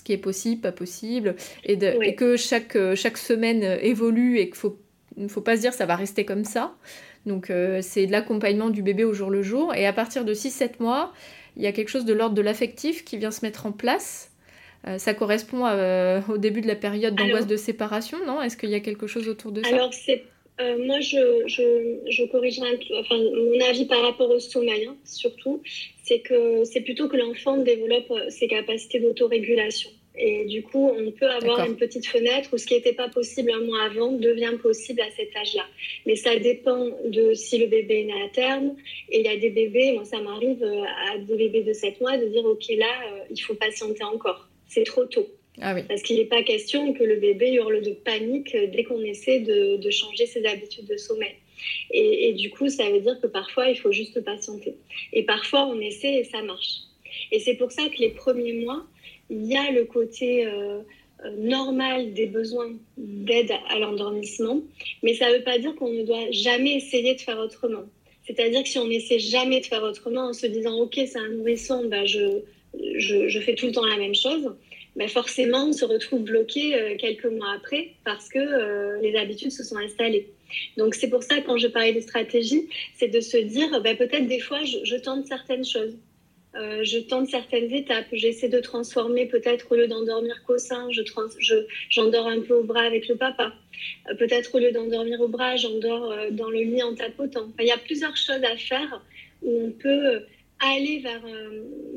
ce 0.00 0.02
qui 0.02 0.14
est 0.14 0.18
possible, 0.18 0.62
pas 0.62 0.72
possible, 0.72 1.36
et, 1.62 1.76
de, 1.76 2.14
que 2.14 2.38
chaque, 2.38 2.74
euh, 2.74 2.96
chaque 2.96 3.18
semaine 3.18 3.62
euh, 3.62 3.76
évolue 3.82 4.38
et 4.38 4.48
qu'il 4.48 4.70
ne 5.18 5.28
faut 5.28 5.42
pas 5.42 5.56
se 5.56 5.60
dire 5.60 5.74
ça 5.74 5.84
va 5.84 5.94
rester 5.94 6.24
comme 6.24 6.44
ça. 6.44 6.74
Donc 7.26 7.50
euh, 7.50 7.80
c'est 7.82 8.06
de 8.06 8.12
l'accompagnement 8.12 8.70
du 8.70 8.82
bébé 8.82 9.04
au 9.04 9.12
jour 9.12 9.28
le 9.28 9.42
jour. 9.42 9.74
Et 9.74 9.86
à 9.86 9.92
partir 9.92 10.24
de 10.24 10.32
6-7 10.32 10.80
mois, 10.80 11.12
il 11.58 11.62
y 11.62 11.66
a 11.66 11.72
quelque 11.72 11.90
chose 11.90 12.06
de 12.06 12.14
l'ordre 12.14 12.34
de 12.34 12.40
l'affectif 12.40 13.04
qui 13.04 13.18
vient 13.18 13.30
se 13.30 13.44
mettre 13.44 13.66
en 13.66 13.72
place. 13.72 14.30
ça 14.96 15.12
correspond 15.12 15.66
au 16.28 16.38
début 16.38 16.62
de 16.62 16.68
la 16.68 16.76
période 16.76 17.14
d'angoisse 17.14 17.46
de 17.46 17.56
séparation, 17.56 18.18
non? 18.26 18.40
Est-ce 18.40 18.56
qu'il 18.56 18.70
y 18.70 18.74
a 18.74 18.80
quelque 18.80 19.06
chose 19.06 19.28
autour 19.28 19.52
de 19.52 19.62
ça? 19.62 19.74
Alors 19.74 19.92
c'est 19.92 20.24
moi, 20.78 21.00
je, 21.00 21.44
je, 21.46 21.98
je 22.08 22.24
corrigerai 22.24 22.78
enfin, 22.98 23.16
mon 23.16 23.60
avis 23.60 23.86
par 23.86 24.02
rapport 24.02 24.30
au 24.30 24.38
sommeil, 24.38 24.86
hein, 24.86 24.96
surtout, 25.04 25.62
c'est 26.04 26.20
que 26.20 26.64
c'est 26.64 26.80
plutôt 26.80 27.08
que 27.08 27.16
l'enfant 27.16 27.56
développe 27.58 28.12
ses 28.28 28.48
capacités 28.48 29.00
d'autorégulation. 29.00 29.90
Et 30.22 30.44
du 30.44 30.62
coup, 30.62 30.90
on 30.90 31.12
peut 31.12 31.30
avoir 31.30 31.64
une 31.64 31.76
petite 31.76 32.06
fenêtre 32.06 32.50
où 32.52 32.58
ce 32.58 32.66
qui 32.66 32.74
n'était 32.74 32.92
pas 32.92 33.08
possible 33.08 33.52
un 33.52 33.64
mois 33.64 33.84
avant 33.84 34.12
devient 34.12 34.56
possible 34.60 35.00
à 35.00 35.10
cet 35.12 35.34
âge-là. 35.34 35.64
Mais 36.04 36.16
ça 36.16 36.36
dépend 36.36 36.90
de 37.06 37.32
si 37.32 37.58
le 37.58 37.66
bébé 37.66 38.00
est 38.00 38.04
né 38.04 38.22
à 38.22 38.28
terme. 38.28 38.76
Et 39.08 39.20
il 39.20 39.24
y 39.24 39.28
a 39.28 39.36
des 39.36 39.50
bébés, 39.50 39.92
moi 39.92 40.04
ça 40.04 40.20
m'arrive 40.20 40.62
euh, 40.62 40.82
à 41.10 41.18
des 41.18 41.36
bébés 41.36 41.62
de 41.62 41.72
7 41.72 42.00
mois 42.00 42.18
de 42.18 42.26
dire, 42.26 42.44
OK, 42.44 42.64
là, 42.76 42.86
euh, 43.12 43.20
il 43.30 43.40
faut 43.40 43.54
patienter 43.54 44.04
encore. 44.04 44.48
C'est 44.68 44.84
trop 44.84 45.04
tôt. 45.06 45.26
Ah. 45.60 45.74
Parce 45.88 46.02
qu'il 46.02 46.16
n'est 46.16 46.24
pas 46.24 46.42
question 46.42 46.92
que 46.92 47.04
le 47.04 47.16
bébé 47.16 47.52
hurle 47.52 47.82
de 47.82 47.92
panique 47.92 48.56
dès 48.72 48.84
qu'on 48.84 49.02
essaie 49.02 49.40
de, 49.40 49.90
changer 49.90 50.26
ses 50.26 50.44
habitudes 50.46 50.86
de 50.86 50.96
sommeil. 50.96 51.34
Et, 51.90 52.28
et, 52.28 52.32
du 52.32 52.50
coup, 52.50 52.68
ça 52.68 52.88
veut 52.90 53.00
dire 53.00 53.20
que 53.20 53.26
parfois, 53.26 53.68
il 53.68 53.76
faut 53.76 53.92
juste 53.92 54.20
patienter. 54.24 54.74
Et 55.12 55.24
parfois, 55.24 55.66
on 55.66 55.78
essaie 55.80 56.14
et 56.14 56.24
ça 56.24 56.42
marche. 56.42 56.80
Et 57.32 57.38
c'est 57.38 57.54
pour 57.54 57.70
ça 57.70 57.82
que 57.88 57.98
les 57.98 58.10
premiers 58.10 58.54
mois, 58.54 58.86
il 59.30 59.46
y 59.46 59.56
a 59.56 59.70
le 59.70 59.84
côté 59.84 60.46
euh, 60.46 60.80
euh, 61.24 61.30
normal 61.36 62.12
des 62.12 62.26
besoins 62.26 62.72
d'aide 62.96 63.52
à 63.68 63.78
l'endormissement, 63.78 64.62
mais 65.02 65.14
ça 65.14 65.30
ne 65.30 65.36
veut 65.36 65.44
pas 65.44 65.58
dire 65.58 65.74
qu'on 65.76 65.92
ne 65.92 66.02
doit 66.02 66.30
jamais 66.30 66.76
essayer 66.76 67.14
de 67.14 67.20
faire 67.20 67.38
autrement. 67.38 67.84
C'est-à-dire 68.26 68.62
que 68.62 68.68
si 68.68 68.78
on 68.78 68.86
n'essaie 68.86 69.18
jamais 69.18 69.60
de 69.60 69.66
faire 69.66 69.82
autrement 69.82 70.28
en 70.28 70.32
se 70.32 70.46
disant 70.46 70.76
ok 70.78 70.94
c'est 70.94 71.18
un 71.18 71.28
nourrisson, 71.28 71.86
bah, 71.88 72.04
je, 72.06 72.40
je, 72.96 73.40
fais 73.40 73.54
tout 73.54 73.66
le 73.66 73.72
temps 73.72 73.84
la 73.84 73.96
même 73.96 74.14
chose, 74.14 74.52
bah, 74.96 75.08
forcément 75.08 75.66
on 75.66 75.72
se 75.72 75.84
retrouve 75.84 76.22
bloqué 76.22 76.74
euh, 76.74 76.96
quelques 76.98 77.26
mois 77.26 77.52
après 77.56 77.90
parce 78.04 78.28
que 78.28 79.00
les 79.00 79.16
habitudes 79.16 79.52
se 79.52 79.64
sont 79.64 79.76
installées. 79.76 80.28
Donc 80.76 80.94
c'est 80.94 81.08
pour 81.08 81.22
ça 81.22 81.40
quand 81.40 81.58
je 81.58 81.68
parlais 81.68 81.92
des 81.92 82.00
stratégies, 82.02 82.68
c'est 82.96 83.08
de 83.08 83.20
se 83.20 83.36
dire 83.36 83.80
bah, 83.82 83.94
peut-être 83.94 84.26
des 84.26 84.40
fois 84.40 84.60
je 84.64 84.96
tente 84.96 85.26
certaines 85.26 85.64
choses. 85.64 85.96
Euh, 86.56 86.82
je 86.82 86.98
tente 86.98 87.28
certaines 87.28 87.72
étapes. 87.72 88.06
J'essaie 88.12 88.48
de 88.48 88.58
transformer 88.58 89.26
peut-être 89.26 89.70
au 89.70 89.76
lieu 89.76 89.86
d'endormir 89.86 90.42
qu'au 90.44 90.58
sein, 90.58 90.88
je 90.90 91.02
j'endors 91.88 92.26
un 92.26 92.40
peu 92.40 92.54
au 92.54 92.64
bras 92.64 92.82
avec 92.82 93.06
le 93.08 93.16
papa. 93.16 93.52
Euh, 94.08 94.14
peut-être 94.16 94.54
au 94.54 94.58
lieu 94.58 94.72
d'endormir 94.72 95.20
au 95.20 95.28
bras, 95.28 95.56
j'endors 95.56 96.10
euh, 96.10 96.30
dans 96.30 96.50
le 96.50 96.60
lit 96.60 96.82
en 96.82 96.94
tapotant. 96.94 97.48
il 97.60 97.66
y 97.66 97.70
a 97.70 97.78
plusieurs 97.78 98.16
choses 98.16 98.42
à 98.42 98.56
faire 98.56 99.02
où 99.42 99.66
on 99.66 99.70
peut 99.70 100.22
aller 100.60 100.98
vers, 100.98 101.22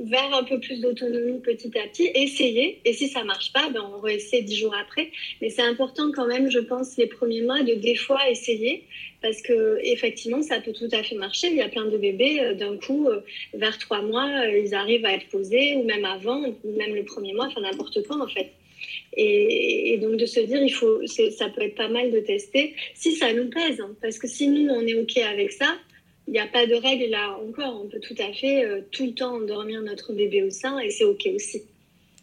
vers 0.06 0.34
un 0.34 0.44
peu 0.44 0.60
plus 0.60 0.80
d'autonomie 0.82 1.40
petit 1.40 1.72
à 1.78 1.88
petit, 1.88 2.10
essayer. 2.16 2.80
Et 2.86 2.94
si 2.94 3.08
ça 3.08 3.24
marche 3.24 3.52
pas, 3.52 3.70
ben 3.70 3.82
on 3.96 4.00
va 4.00 4.14
essayer 4.14 4.42
dix 4.42 4.56
jours 4.56 4.76
après. 4.76 5.12
Mais 5.42 5.50
c'est 5.50 5.62
important 5.62 6.12
quand 6.14 6.28
même, 6.28 6.50
je 6.50 6.60
pense, 6.60 6.98
les 6.98 7.08
premiers 7.08 7.42
mois 7.42 7.62
de 7.64 7.74
des 7.74 7.96
fois 7.96 8.30
essayer 8.30 8.84
parce 9.24 9.42
que 9.42 9.80
effectivement, 9.82 10.42
ça 10.44 10.60
peut 10.60 10.74
tout 10.74 10.90
à 10.92 11.02
fait 11.02 11.16
marcher. 11.16 11.48
Il 11.48 11.56
y 11.56 11.62
a 11.62 11.70
plein 11.70 11.86
de 11.86 11.98
bébés, 11.98 12.42
euh, 12.42 12.54
d'un 12.54 12.78
coup, 12.78 13.08
euh, 13.08 13.22
vers 13.54 13.80
trois 13.80 14.02
mois, 14.02 14.30
euh, 14.30 14.60
ils 14.60 14.76
arrivent 14.76 15.06
à 15.06 15.14
être 15.14 15.28
posés, 15.30 15.78
ou 15.78 15.84
même 15.84 16.06
avant, 16.06 16.44
ou 16.64 16.76
même 16.76 16.94
le 16.94 17.04
premier 17.06 17.34
mois, 17.34 17.48
enfin 17.48 17.62
n'importe 17.62 18.06
quoi 18.06 18.22
en 18.22 18.28
fait. 18.28 18.52
Et, 19.16 19.98
donc 20.02 20.18
de 20.18 20.26
se 20.26 20.42
dire, 20.42 20.62
il 20.62 20.74
faut, 20.74 21.08
ça 21.08 21.50
peut 21.50 21.62
être 21.62 21.76
pas 21.76 21.88
mal 21.88 22.12
de 22.12 22.20
tester 22.20 22.74
si 22.94 23.16
ça 23.16 23.32
nous 23.32 23.50
pèse, 23.50 23.80
hein. 23.80 23.96
parce 24.02 24.20
que 24.20 24.28
si 24.28 24.48
nous 24.48 24.70
on 24.70 24.86
est 24.86 24.96
ok 24.96 25.18
avec 25.18 25.54
ça, 25.54 25.78
il 26.28 26.34
n'y 26.34 26.40
a 26.40 26.48
pas 26.48 26.66
de 26.66 26.76
règle 26.76 27.10
là 27.10 27.38
encore. 27.40 27.82
On 27.84 27.88
peut 27.88 28.00
tout 28.00 28.16
à 28.20 28.32
fait 28.34 28.66
tout 28.92 29.06
le 29.06 29.14
temps 29.14 29.36
endormir 29.36 29.82
notre 29.82 30.14
bébé 30.14 30.44
au 30.44 30.50
sein 30.50 30.80
et 30.80 30.90
c'est 30.90 31.04
ok 31.04 31.30
aussi. 31.36 31.64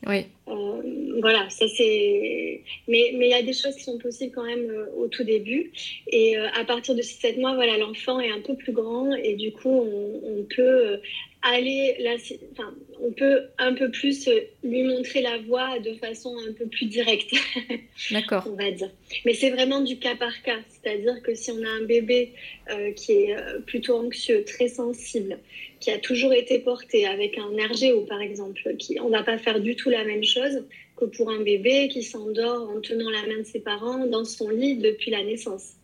Oui. 0.07 0.27
Euh, 0.49 1.19
voilà, 1.21 1.49
ça 1.51 1.67
c'est. 1.77 2.63
Mais 2.89 3.13
il 3.13 3.29
y 3.29 3.35
a 3.35 3.43
des 3.43 3.53
choses 3.53 3.77
qui 3.77 3.85
sont 3.85 3.99
possibles 3.99 4.33
quand 4.35 4.45
même 4.45 4.71
euh, 4.71 4.87
au 4.97 5.09
tout 5.09 5.25
début. 5.25 5.73
Et 6.09 6.39
euh, 6.39 6.49
à 6.55 6.65
partir 6.65 6.95
de 6.95 7.03
6-7 7.03 7.39
mois, 7.39 7.55
voilà, 7.55 7.77
l'enfant 7.77 8.19
est 8.19 8.31
un 8.31 8.41
peu 8.41 8.55
plus 8.55 8.73
grand 8.73 9.13
et 9.15 9.35
du 9.35 9.53
coup, 9.53 9.69
on, 9.69 10.39
on 10.39 10.43
peut 10.45 11.01
aller 11.43 11.97
là, 12.01 12.17
enfin, 12.53 12.75
on 13.01 13.13
peut 13.13 13.45
un 13.59 13.75
peu 13.75 13.91
plus 13.91 14.29
euh, 14.29 14.41
lui 14.63 14.83
montrer 14.83 15.23
la 15.23 15.39
voie 15.39 15.79
de 15.79 15.95
façon 15.95 16.37
un 16.49 16.53
peu 16.53 16.67
plus 16.67 16.87
directe. 16.87 17.33
D'accord. 18.11 18.47
on 18.47 18.57
va 18.57 18.71
dire. 18.71 18.91
Mais 19.25 19.35
c'est 19.35 19.51
vraiment 19.51 19.81
du 19.81 19.99
cas 19.99 20.17
par 20.17 20.43
cas. 20.43 20.59
C'est-à-dire 20.69 21.23
que 21.23 21.35
si 21.35 21.51
on 21.51 21.63
a 21.63 21.69
un 21.69 21.85
bébé 21.85 22.33
euh, 22.71 22.93
qui 22.93 23.13
est 23.13 23.37
euh, 23.37 23.61
plutôt 23.61 23.97
anxieux, 23.97 24.45
très 24.45 24.69
sensible, 24.69 25.39
qui 25.81 25.91
a 25.91 25.99
toujours 25.99 26.33
été 26.33 26.59
porté 26.59 27.07
avec 27.07 27.39
un 27.39 27.51
RGO 27.69 28.03
par 28.03 28.21
exemple, 28.21 28.77
qui, 28.79 29.01
on 29.01 29.09
va 29.09 29.23
pas 29.23 29.39
faire 29.39 29.61
du 29.61 29.77
tout 29.77 29.91
la 29.91 30.05
même 30.05 30.25
chose 30.25 30.65
que 30.97 31.07
pour 31.07 31.31
un 31.31 31.41
bébé 31.41 31.89
qui 31.89 32.03
s'endort 32.03 32.69
en 32.69 32.81
tenant 32.81 33.09
la 33.09 33.27
main 33.27 33.39
de 33.39 33.47
ses 33.47 33.61
parents 33.61 34.07
dans 34.07 34.25
son 34.25 34.51
lit 34.51 34.77
depuis 34.77 35.11
la 35.11 35.25
naissance. 35.25 35.80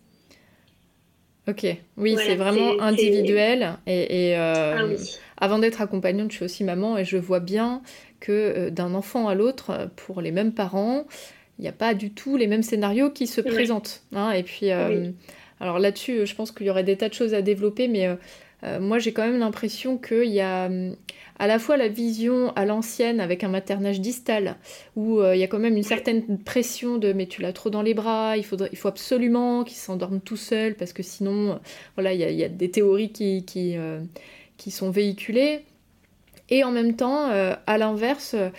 Ok, 1.49 1.67
oui, 1.97 2.17
c'est 2.19 2.35
vraiment 2.35 2.81
individuel. 2.81 3.77
Et, 3.87 4.35
ah 4.35 4.85
avant 5.39 5.59
d'être 5.59 5.81
accompagnante, 5.81 6.31
je 6.31 6.37
suis 6.37 6.45
aussi 6.45 6.65
maman 6.65 6.97
et 6.97 7.05
je 7.05 7.17
vois 7.17 7.41
bien 7.41 7.83
que 8.21 8.33
euh, 8.33 8.71
d'un 8.71 8.95
enfant 8.95 9.29
à 9.29 9.35
l'autre, 9.35 9.91
pour 9.97 10.21
les 10.21 10.33
mêmes 10.33 10.53
parents, 10.53 11.07
il 11.59 11.63
n'y 11.63 11.69
a 11.69 11.73
pas 11.73 11.95
du 11.95 12.11
tout 12.11 12.37
les 12.37 12.47
mêmes 12.47 12.63
scénarios 12.63 13.11
qui 13.11 13.27
se 13.27 13.41
présentent. 13.41 14.03
Hein. 14.15 14.31
et 14.31 14.43
puis, 14.43 14.71
euh, 14.71 15.11
alors 15.61 15.79
là-dessus, 15.79 16.27
je 16.27 16.35
pense 16.35 16.53
qu'il 16.53 16.67
y 16.67 16.71
aurait 16.71 16.85
des 16.85 16.97
tas 16.97 17.09
de 17.09 17.15
choses 17.15 17.35
à 17.35 17.43
développer, 17.43 17.89
mais 17.89 18.09
euh, 18.65 18.81
moi 18.81 18.99
j'ai 18.99 19.13
quand 19.13 19.25
même 19.25 19.39
l'impression 19.39 19.99
qu'il 19.99 20.31
y 20.31 20.41
a 20.41 20.67
hum, 20.67 20.97
à 21.39 21.47
la 21.47 21.59
fois 21.59 21.77
la 21.77 21.89
vision 21.89 22.53
à 22.57 22.65
l'ancienne 22.65 23.21
avec 23.21 23.45
un 23.45 23.49
maternage 23.49 24.01
distal, 24.01 24.57
où 24.97 25.23
il 25.23 25.39
y 25.39 25.45
a 25.45 25.47
quand 25.47 25.59
même 25.59 25.77
une 25.77 25.83
certaine 25.83 26.39
pression 26.39 26.97
de 26.97 27.13
mais 27.13 27.27
tu 27.27 27.43
l'as 27.43 27.53
trop 27.53 27.69
dans 27.69 27.83
les 27.83 27.93
bras, 27.93 28.39
il, 28.39 28.45
faut 28.45 28.89
absolument 28.89 29.63
qu'il 29.63 29.77
s'endorme 29.77 30.21
tout 30.21 30.39
seul, 30.39 30.75
parce 30.77 30.95
que 30.95 31.03
sinon, 31.03 31.61
voilà, 31.95 32.15
il 32.15 32.21
y, 32.21 32.43
a 32.43 32.49
des 32.49 32.71
théories 32.71 33.13
qui, 33.13 33.45
qui, 33.45 34.71
sont 34.71 34.91
véhiculés. 34.91 35.67
Et 36.49 36.63
en 36.63 36.71
même 36.71 36.95
temps, 36.95 37.31
euh, 37.31 37.55
à 37.67 37.77
l'inverse, 37.77 38.35
euh, 38.35 38.51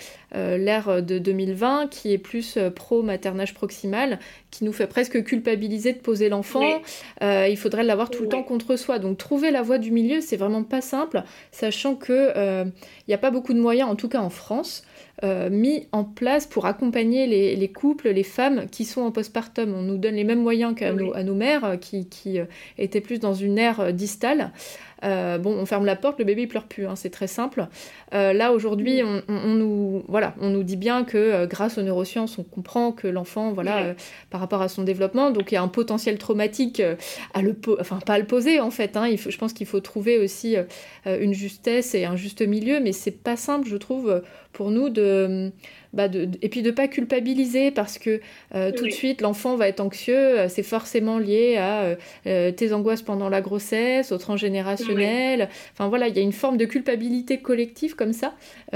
l'ère 0.58 1.02
de 1.02 1.19
2020 1.19 1.88
qui 1.89 2.13
est 2.13 2.17
plus 2.17 2.58
euh, 2.58 2.69
pro-maternage 2.69 3.54
proximal, 3.54 4.19
qui 4.52 4.63
nous 4.63 4.73
fait 4.73 4.88
presque 4.88 5.23
culpabiliser 5.23 5.93
de 5.93 6.00
poser 6.00 6.30
l'enfant. 6.30 6.82
il 7.21 7.58
faudrait 7.58 7.84
l'avoir 7.84 8.10
tout 8.10 8.23
le 8.23 8.30
temps 8.30 8.43
contre 8.43 8.76
soi. 8.76 9.00
Donc 9.00 9.17
trouver 9.17 9.52
la 9.52 9.62
voie 9.62 9.78
du 9.78 9.91
milieu, 9.91 10.21
c'est 10.21 10.38
vraiment 10.38 10.63
pas 10.63 10.82
simple, 10.82 11.23
sachant 11.52 11.95
que 11.95 12.63
il 12.65 13.08
n'y 13.08 13.13
a 13.13 13.17
pas 13.17 13.32
beaucoup 13.32 13.54
de 13.54 13.60
moyens, 13.60 13.89
en 13.89 13.95
tout 13.95 14.10
cas 14.10 14.19
en 14.19 14.30
France, 14.30 14.84
mis 15.23 15.88
en 15.91 16.04
place 16.04 16.45
pour 16.45 16.65
accompagner 16.65 17.28
les, 17.28 17.71
couples, 17.71 18.10
les 18.10 18.23
femmes 18.23 18.67
qui 18.71 18.86
sont 18.86 19.02
en 19.02 19.12
postpartum. 19.12 19.73
On 19.76 19.82
nous 19.82 19.97
donne 19.97 20.15
les 20.15 20.23
mêmes 20.23 20.41
moyens 20.41 20.73
qu'à 20.76 20.93
nos, 20.93 21.13
à 21.13 21.23
nos, 21.23 21.36
mères 21.36 21.78
qui, 21.80 22.08
qui 22.08 22.39
étaient 22.78 23.02
plus 23.02 23.19
dans 23.19 23.34
une 23.34 23.58
ère 23.58 23.93
distale. 23.93 24.52
Euh, 25.04 25.38
bon, 25.38 25.52
on 25.54 25.65
ferme 25.65 25.86
la 25.86 25.95
porte, 25.95 26.19
le 26.19 26.26
bébé 26.26 26.43
il 26.43 26.47
pleure 26.47 26.65
plus, 26.65 26.88
hein, 26.88 26.95
c'est 26.95 27.10
très 27.10 27.28
simple. 27.28 27.67
Euh, 28.13 28.34
là 28.34 28.52
aujourd'hui, 28.52 29.02
on, 29.04 29.21
nous, 29.28 30.04
voilà, 30.08 30.26
on 30.39 30.49
nous 30.49 30.63
dit 30.63 30.75
bien 30.75 31.03
que 31.03 31.17
euh, 31.17 31.47
grâce 31.47 31.77
aux 31.77 31.81
neurosciences, 31.81 32.37
on 32.37 32.43
comprend 32.43 32.91
que 32.91 33.07
l'enfant, 33.07 33.51
voilà, 33.51 33.95
par 34.29 34.39
rapport 34.39 34.61
à 34.61 34.69
son 34.69 34.83
développement, 34.83 35.31
donc 35.31 35.51
il 35.51 35.55
y 35.55 35.57
a 35.57 35.61
un 35.61 35.67
potentiel 35.67 36.17
traumatique 36.17 36.81
à 37.33 37.41
le, 37.41 37.55
enfin 37.79 37.99
pas 38.05 38.13
à 38.13 38.19
le 38.19 38.25
poser 38.25 38.59
en 38.59 38.71
fait. 38.71 38.97
Hein. 38.97 39.07
il 39.07 39.17
faut, 39.17 39.29
je 39.29 39.37
pense 39.37 39.53
qu'il 39.53 39.67
faut 39.67 39.79
trouver 39.79 40.19
aussi 40.19 40.55
une 41.05 41.33
justesse 41.33 41.95
et 41.95 42.05
un 42.05 42.15
juste 42.15 42.41
milieu, 42.41 42.79
mais 42.79 42.91
c'est 42.91 43.11
pas 43.11 43.35
simple, 43.35 43.67
je 43.67 43.77
trouve, 43.77 44.21
pour 44.53 44.71
nous 44.71 44.89
de 44.89 45.51
bah, 45.93 46.07
et 46.41 46.49
puis 46.49 46.61
de 46.61 46.71
pas 46.71 46.87
culpabiliser 46.87 47.71
parce 47.71 47.97
que 47.97 48.19
euh, 48.53 48.71
tout 48.71 48.85
de 48.85 48.91
suite 48.91 49.21
l'enfant 49.21 49.55
va 49.55 49.67
être 49.67 49.79
anxieux, 49.79 50.39
euh, 50.39 50.49
c'est 50.49 50.63
forcément 50.63 51.17
lié 51.17 51.57
à 51.57 51.97
euh, 52.27 52.51
tes 52.51 52.73
angoisses 52.73 53.01
pendant 53.01 53.29
la 53.29 53.41
grossesse, 53.41 54.11
au 54.11 54.17
transgénérationnel. 54.17 55.49
Enfin 55.73 55.87
voilà, 55.87 56.07
il 56.07 56.15
y 56.15 56.19
a 56.19 56.21
une 56.21 56.33
forme 56.33 56.57
de 56.57 56.65
culpabilité 56.65 57.39
collective 57.39 57.95
comme 57.95 58.13
ça. 58.13 58.35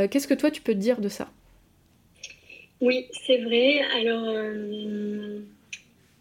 Qu'est-ce 0.09 0.27
que 0.27 0.33
toi 0.33 0.51
tu 0.51 0.61
peux 0.61 0.73
te 0.73 0.79
dire 0.79 1.01
de 1.01 1.09
ça? 1.09 1.29
Oui, 2.81 3.07
c'est 3.25 3.37
vrai. 3.37 3.81
Alors. 3.95 4.35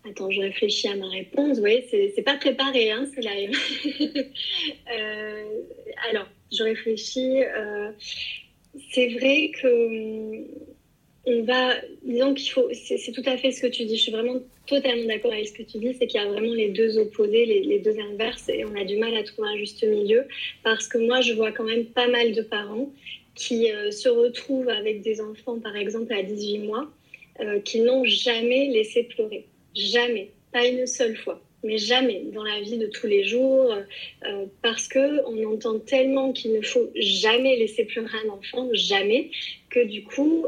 Attends, 0.08 0.30
je 0.30 0.40
réfléchis 0.40 0.88
à 0.88 0.96
ma 0.96 1.08
réponse. 1.08 1.58
Oui, 1.60 1.84
c'est 1.90 2.22
pas 2.22 2.36
préparé, 2.36 2.90
hein, 2.90 3.06
live. 3.18 3.56
alors, 6.10 6.26
je 6.52 6.62
réfléchis. 6.62 7.42
c'est 8.92 9.08
vrai 9.08 9.50
que 9.60 10.46
on 11.26 11.42
va, 11.42 11.74
disons 12.02 12.34
qu'il 12.34 12.50
faut, 12.50 12.68
c'est 12.72 13.12
tout 13.12 13.22
à 13.26 13.36
fait 13.36 13.52
ce 13.52 13.60
que 13.60 13.66
tu 13.66 13.84
dis, 13.84 13.96
je 13.96 14.02
suis 14.02 14.12
vraiment 14.12 14.40
totalement 14.66 15.06
d'accord 15.06 15.32
avec 15.32 15.48
ce 15.48 15.52
que 15.52 15.62
tu 15.62 15.78
dis, 15.78 15.94
c'est 15.94 16.06
qu'il 16.06 16.20
y 16.20 16.24
a 16.24 16.26
vraiment 16.26 16.54
les 16.54 16.70
deux 16.70 16.98
opposés, 16.98 17.44
les, 17.44 17.78
deux 17.78 17.98
inverses, 17.98 18.48
et 18.48 18.64
on 18.64 18.74
a 18.74 18.84
du 18.84 18.96
mal 18.96 19.14
à 19.16 19.22
trouver 19.22 19.48
un 19.48 19.56
juste 19.56 19.82
milieu, 19.84 20.26
parce 20.62 20.88
que 20.88 20.98
moi, 20.98 21.20
je 21.20 21.34
vois 21.34 21.52
quand 21.52 21.64
même 21.64 21.84
pas 21.86 22.08
mal 22.08 22.32
de 22.32 22.42
parents 22.42 22.90
qui 23.40 23.72
euh, 23.72 23.90
se 23.90 24.08
retrouvent 24.10 24.68
avec 24.68 25.00
des 25.00 25.20
enfants, 25.22 25.58
par 25.58 25.74
exemple, 25.74 26.12
à 26.12 26.22
18 26.22 26.58
mois, 26.58 26.90
euh, 27.40 27.58
qui 27.60 27.80
n'ont 27.80 28.04
jamais 28.04 28.66
laissé 28.66 29.04
pleurer. 29.04 29.46
Jamais. 29.74 30.30
Pas 30.52 30.66
une 30.66 30.86
seule 30.86 31.16
fois 31.16 31.40
mais 31.62 31.76
jamais 31.76 32.22
dans 32.32 32.42
la 32.42 32.58
vie 32.62 32.78
de 32.78 32.86
tous 32.86 33.06
les 33.06 33.22
jours, 33.22 33.70
euh, 33.70 34.46
parce 34.62 34.88
que 34.88 35.22
on 35.26 35.52
entend 35.52 35.78
tellement 35.78 36.32
qu'il 36.32 36.54
ne 36.54 36.62
faut 36.62 36.88
jamais 36.94 37.54
laisser 37.56 37.84
pleurer 37.84 38.16
un 38.24 38.30
enfant, 38.30 38.70
jamais, 38.72 39.30
que 39.68 39.84
du 39.84 40.02
coup, 40.02 40.46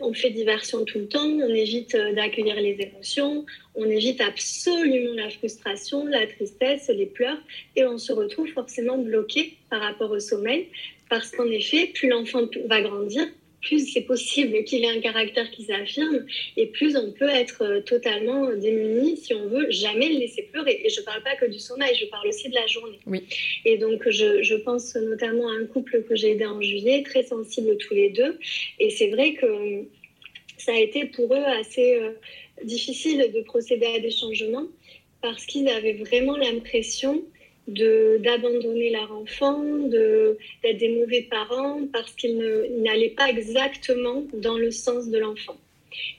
on 0.00 0.14
fait 0.14 0.30
diversion 0.30 0.84
tout 0.84 1.00
le 1.00 1.08
temps, 1.08 1.26
on 1.26 1.52
évite 1.52 1.96
d'accueillir 2.14 2.54
les 2.60 2.78
émotions, 2.80 3.44
on 3.74 3.86
évite 3.86 4.20
absolument 4.20 5.14
la 5.14 5.30
frustration, 5.30 6.06
la 6.06 6.28
tristesse, 6.28 6.88
les 6.94 7.06
pleurs, 7.06 7.38
et 7.74 7.84
on 7.84 7.98
se 7.98 8.12
retrouve 8.12 8.46
forcément 8.52 8.98
bloqué 8.98 9.56
par 9.68 9.80
rapport 9.80 10.12
au 10.12 10.20
sommeil, 10.20 10.68
parce 11.08 11.30
qu'en 11.30 11.46
effet, 11.46 11.90
plus 11.94 12.08
l'enfant 12.08 12.48
va 12.66 12.80
grandir, 12.80 13.26
plus 13.60 13.92
c'est 13.92 14.02
possible 14.02 14.64
qu'il 14.64 14.84
ait 14.84 14.96
un 14.96 15.00
caractère 15.00 15.50
qui 15.50 15.64
s'affirme 15.64 16.24
et 16.56 16.66
plus 16.66 16.96
on 16.96 17.12
peut 17.12 17.28
être 17.28 17.62
euh, 17.62 17.80
totalement 17.80 18.54
démuni 18.54 19.16
si 19.16 19.34
on 19.34 19.48
veut 19.48 19.68
jamais 19.70 20.08
le 20.08 20.20
laisser 20.20 20.42
pleurer. 20.42 20.80
Et 20.84 20.88
je 20.88 21.00
ne 21.00 21.04
parle 21.04 21.22
pas 21.22 21.34
que 21.36 21.46
du 21.46 21.58
sommeil, 21.58 21.94
je 22.00 22.06
parle 22.06 22.28
aussi 22.28 22.48
de 22.48 22.54
la 22.54 22.66
journée. 22.66 22.98
Oui. 23.06 23.24
Et 23.64 23.78
donc 23.78 24.08
je, 24.08 24.42
je 24.42 24.54
pense 24.54 24.94
notamment 24.94 25.48
à 25.48 25.52
un 25.54 25.66
couple 25.66 26.04
que 26.04 26.14
j'ai 26.14 26.32
aidé 26.32 26.46
en 26.46 26.60
juillet, 26.60 27.02
très 27.02 27.24
sensible 27.24 27.76
tous 27.78 27.94
les 27.94 28.10
deux. 28.10 28.38
Et 28.78 28.90
c'est 28.90 29.08
vrai 29.08 29.34
que 29.34 29.46
ça 30.56 30.72
a 30.72 30.78
été 30.78 31.06
pour 31.06 31.34
eux 31.34 31.44
assez 31.44 31.96
euh, 31.96 32.12
difficile 32.64 33.32
de 33.34 33.40
procéder 33.42 33.86
à 33.86 34.00
des 34.00 34.10
changements 34.10 34.66
parce 35.20 35.46
qu'ils 35.46 35.68
avaient 35.68 35.94
vraiment 35.94 36.36
l'impression 36.36 37.24
d'abandonner 37.68 38.90
leur 38.90 39.12
enfant, 39.12 39.62
d'être 39.62 40.78
des 40.78 40.88
mauvais 40.88 41.26
parents 41.30 41.80
parce 41.92 42.12
qu'ils 42.14 42.38
n'allaient 42.82 43.14
pas 43.16 43.28
exactement 43.28 44.24
dans 44.32 44.56
le 44.56 44.70
sens 44.70 45.08
de 45.08 45.18
l'enfant. 45.18 45.56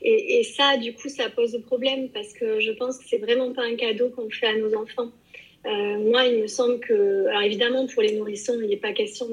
Et, 0.02 0.44
ça, 0.44 0.78
du 0.78 0.94
coup, 0.94 1.10
ça 1.10 1.30
pose 1.30 1.60
problème 1.66 2.10
parce 2.10 2.34
que 2.34 2.60
je 2.60 2.72
pense 2.72 2.98
que 2.98 3.06
c'est 3.08 3.18
vraiment 3.18 3.54
pas 3.54 3.64
un 3.64 3.76
cadeau 3.76 4.10
qu'on 4.10 4.30
fait 4.30 4.48
à 4.48 4.56
nos 4.56 4.74
enfants. 4.76 5.12
Euh, 5.66 5.98
moi, 5.98 6.26
il 6.26 6.42
me 6.42 6.48
semble 6.48 6.80
que, 6.80 7.28
alors 7.28 7.42
évidemment, 7.42 7.86
pour 7.88 8.02
les 8.02 8.14
nourrissons, 8.14 8.60
il 8.62 8.70
n'est 8.70 8.78
pas 8.78 8.94
question 8.94 9.28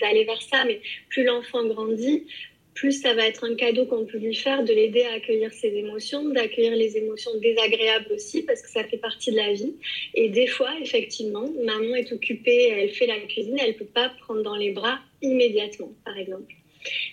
d'aller 0.00 0.24
vers 0.24 0.40
ça, 0.42 0.64
mais 0.64 0.80
plus 1.08 1.24
l'enfant 1.24 1.64
grandit, 1.66 2.26
plus 2.74 2.92
ça 2.92 3.14
va 3.14 3.26
être 3.26 3.44
un 3.44 3.54
cadeau 3.54 3.86
qu'on 3.86 4.06
peut 4.06 4.18
lui 4.18 4.34
faire 4.34 4.64
de 4.64 4.72
l'aider 4.72 5.02
à 5.02 5.14
accueillir 5.14 5.52
ses 5.52 5.68
émotions, 5.68 6.28
d'accueillir 6.30 6.74
les 6.76 6.96
émotions 6.96 7.32
désagréables 7.40 8.12
aussi, 8.12 8.42
parce 8.42 8.62
que 8.62 8.70
ça 8.70 8.84
fait 8.84 8.98
partie 8.98 9.30
de 9.30 9.36
la 9.36 9.52
vie. 9.52 9.74
Et 10.14 10.28
des 10.28 10.46
fois, 10.46 10.70
effectivement, 10.80 11.48
maman 11.62 11.94
est 11.94 12.12
occupée, 12.12 12.68
elle 12.68 12.90
fait 12.90 13.06
la 13.06 13.18
cuisine, 13.20 13.58
elle 13.58 13.72
ne 13.72 13.78
peut 13.78 13.84
pas 13.84 14.10
prendre 14.20 14.42
dans 14.42 14.56
les 14.56 14.70
bras 14.70 14.98
immédiatement, 15.20 15.92
par 16.04 16.16
exemple. 16.16 16.54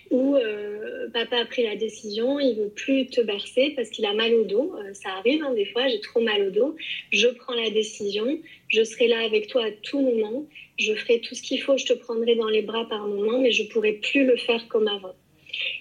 Ou 0.10 0.36
euh, 0.36 1.10
papa 1.14 1.38
a 1.38 1.46
pris 1.46 1.64
la 1.64 1.76
décision, 1.76 2.40
il 2.40 2.56
veut 2.56 2.70
plus 2.70 3.06
te 3.08 3.22
bercer 3.22 3.74
parce 3.76 3.90
qu'il 3.90 4.06
a 4.06 4.14
mal 4.14 4.34
au 4.34 4.44
dos. 4.44 4.74
Euh, 4.76 4.94
ça 4.94 5.10
arrive 5.10 5.44
hein, 5.44 5.54
des 5.54 5.66
fois, 5.66 5.88
j'ai 5.88 6.00
trop 6.00 6.22
mal 6.22 6.48
au 6.48 6.50
dos. 6.50 6.76
Je 7.12 7.28
prends 7.28 7.54
la 7.54 7.70
décision, 7.70 8.40
je 8.68 8.84
serai 8.84 9.08
là 9.08 9.20
avec 9.24 9.48
toi 9.48 9.66
à 9.66 9.72
tout 9.72 10.02
moment. 10.02 10.48
Je 10.80 10.94
ferai 10.96 11.20
tout 11.20 11.36
ce 11.36 11.42
qu'il 11.42 11.62
faut, 11.62 11.78
je 11.78 11.86
te 11.86 11.94
prendrai 11.94 12.36
dans 12.36 12.48
les 12.48 12.62
bras 12.62 12.88
par 12.88 13.06
moment, 13.08 13.40
mais 13.40 13.52
je 13.52 13.64
pourrai 13.64 13.94
plus 13.94 14.26
le 14.26 14.38
faire 14.38 14.68
comme 14.70 14.88
avant. 14.88 15.14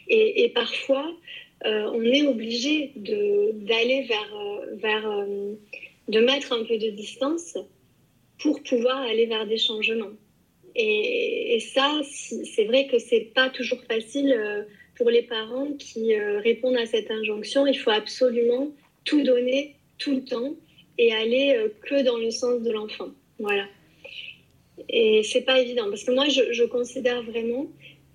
Et, 0.09 0.51
parfois, 0.55 1.11
euh, 1.67 1.91
on 1.93 2.03
est 2.03 2.27
obligé 2.27 2.93
d'aller 2.97 4.03
vers, 4.03 4.35
euh, 4.35 4.77
vers 4.77 5.11
euh, 5.11 5.55
de 6.09 6.21
mettre 6.21 6.53
un 6.53 6.65
peu 6.65 6.79
de 6.79 6.91
distance 6.91 7.59
pour 8.39 8.63
pouvoir 8.63 8.99
aller 8.99 9.27
vers 9.27 9.47
des 9.47 9.59
changements. 9.59 10.13
Et, 10.75 11.59
ça, 11.75 12.01
c'est 12.05 12.65
vrai 12.65 12.87
que 12.87 12.99
c'est 12.99 13.33
pas 13.35 13.51
toujours 13.51 13.83
facile 13.85 14.67
pour 14.97 15.11
les 15.11 15.23
parents 15.23 15.73
qui 15.79 16.15
répondent 16.17 16.77
à 16.77 16.87
cette 16.87 17.11
injonction. 17.11 17.67
Il 17.67 17.77
faut 17.77 17.91
absolument 17.91 18.71
tout 19.05 19.23
donner 19.23 19.75
tout 19.99 20.15
le 20.15 20.25
temps 20.25 20.55
et 20.97 21.13
aller 21.13 21.57
que 21.83 22.03
dans 22.05 22.17
le 22.17 22.31
sens 22.31 22.63
de 22.63 22.71
l'enfant. 22.71 23.09
Voilà. 23.41 23.67
Et 24.89 25.25
c'est 25.25 25.43
pas 25.43 25.59
évident 25.59 25.89
parce 25.89 26.05
que 26.05 26.13
moi, 26.13 26.29
je, 26.29 26.53
je 26.53 26.63
considère 26.65 27.23
vraiment 27.25 27.67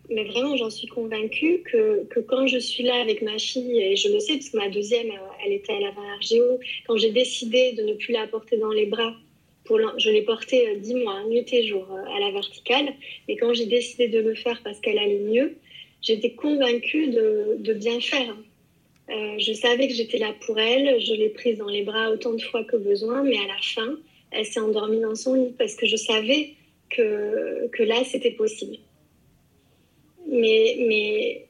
mais 0.09 0.25
vraiment, 0.25 0.57
j'en 0.57 0.69
suis 0.69 0.87
convaincue 0.87 1.63
que, 1.63 2.03
que, 2.05 2.19
quand 2.19 2.47
je 2.47 2.57
suis 2.57 2.83
là 2.83 2.95
avec 3.01 3.21
ma 3.21 3.37
fille, 3.37 3.79
et 3.79 3.95
je 3.95 4.09
le 4.09 4.19
sais 4.19 4.33
parce 4.33 4.49
que 4.49 4.57
ma 4.57 4.69
deuxième, 4.69 5.09
euh, 5.09 5.45
elle 5.45 5.53
était, 5.53 5.73
avait 5.73 5.85
un 5.85 6.17
RGO, 6.17 6.59
quand 6.87 6.97
j'ai 6.97 7.11
décidé 7.11 7.73
de 7.73 7.83
ne 7.83 7.93
plus 7.93 8.11
la 8.11 8.27
porter 8.27 8.57
dans 8.57 8.71
les 8.71 8.85
bras, 8.85 9.13
pour 9.63 9.79
je 9.97 10.09
l'ai 10.09 10.23
portée 10.23 10.75
10 10.75 10.93
euh, 10.93 11.03
mois, 11.03 11.23
nuit 11.29 11.45
et 11.53 11.67
jour, 11.67 11.87
euh, 11.89 12.15
à 12.15 12.19
la 12.19 12.31
verticale, 12.31 12.93
mais 13.27 13.37
quand 13.37 13.53
j'ai 13.53 13.65
décidé 13.65 14.09
de 14.09 14.19
le 14.19 14.35
faire 14.35 14.61
parce 14.63 14.79
qu'elle 14.81 14.99
allait 14.99 15.19
mieux, 15.19 15.55
j'étais 16.01 16.31
convaincue 16.31 17.07
de, 17.07 17.55
de, 17.59 17.73
bien 17.73 18.01
faire. 18.01 18.35
je 19.07 19.53
savais 19.53 19.87
que 19.87 19.93
j'étais 19.93 20.17
là 20.17 20.33
pour 20.45 20.59
elle, 20.59 20.99
je 20.99 21.13
l'ai 21.13 21.29
prise 21.29 21.59
dans 21.59 21.69
les 21.69 21.83
bras 21.83 22.11
autant 22.11 22.33
de 22.33 22.41
fois 22.41 22.65
que 22.65 22.75
besoin, 22.75 23.23
mais 23.23 23.37
à 23.37 23.47
la 23.47 23.61
fin, 23.61 23.97
elle 24.31 24.45
s'est 24.45 24.59
endormie 24.59 24.99
dans 24.99 25.15
son 25.15 25.35
lit 25.35 25.53
parce 25.57 25.75
que 25.75 25.85
je 25.85 25.95
savais 25.95 26.49
que, 26.89 27.67
que 27.69 27.83
là, 27.83 28.03
c'était 28.03 28.31
possible 28.31 28.77
mais, 30.27 30.77
mais 30.87 31.47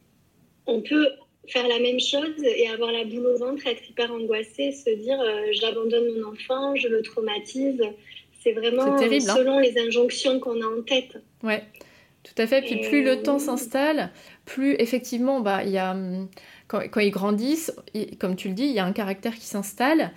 on 0.65 0.81
peut 0.81 1.07
faire 1.47 1.67
la 1.67 1.79
même 1.79 1.99
chose 1.99 2.41
et 2.43 2.67
avoir 2.69 2.91
la 2.91 3.03
boule 3.03 3.27
au 3.27 3.37
ventre, 3.37 3.67
être 3.67 3.89
hyper 3.89 4.11
angoissé, 4.11 4.71
se 4.71 4.89
dire 4.89 5.19
euh, 5.19 5.47
j'abandonne 5.51 6.05
mon 6.17 6.29
enfant, 6.29 6.75
je 6.75 6.87
le 6.87 7.01
traumatise. 7.01 7.81
C'est 8.41 8.53
vraiment 8.53 8.97
terrible, 8.97 9.29
hein. 9.29 9.35
selon 9.35 9.59
les 9.59 9.77
injonctions 9.77 10.39
qu'on 10.39 10.61
a 10.61 10.65
en 10.65 10.81
tête. 10.81 11.17
Ouais, 11.43 11.63
tout 12.23 12.33
à 12.37 12.45
fait. 12.45 12.61
Puis 12.61 12.81
plus 12.81 13.03
le 13.03 13.21
temps 13.21 13.39
s'installe, 13.39 14.11
plus 14.45 14.75
effectivement, 14.79 15.39
bah, 15.39 15.63
y 15.63 15.77
a, 15.77 15.91
hum, 15.91 16.27
quand, 16.67 16.81
quand 16.89 16.99
ils 16.99 17.11
grandissent, 17.11 17.73
comme 18.19 18.35
tu 18.35 18.49
le 18.49 18.53
dis, 18.53 18.65
il 18.65 18.73
y 18.73 18.79
a 18.79 18.85
un 18.85 18.91
caractère 18.91 19.35
qui 19.35 19.45
s'installe. 19.45 20.11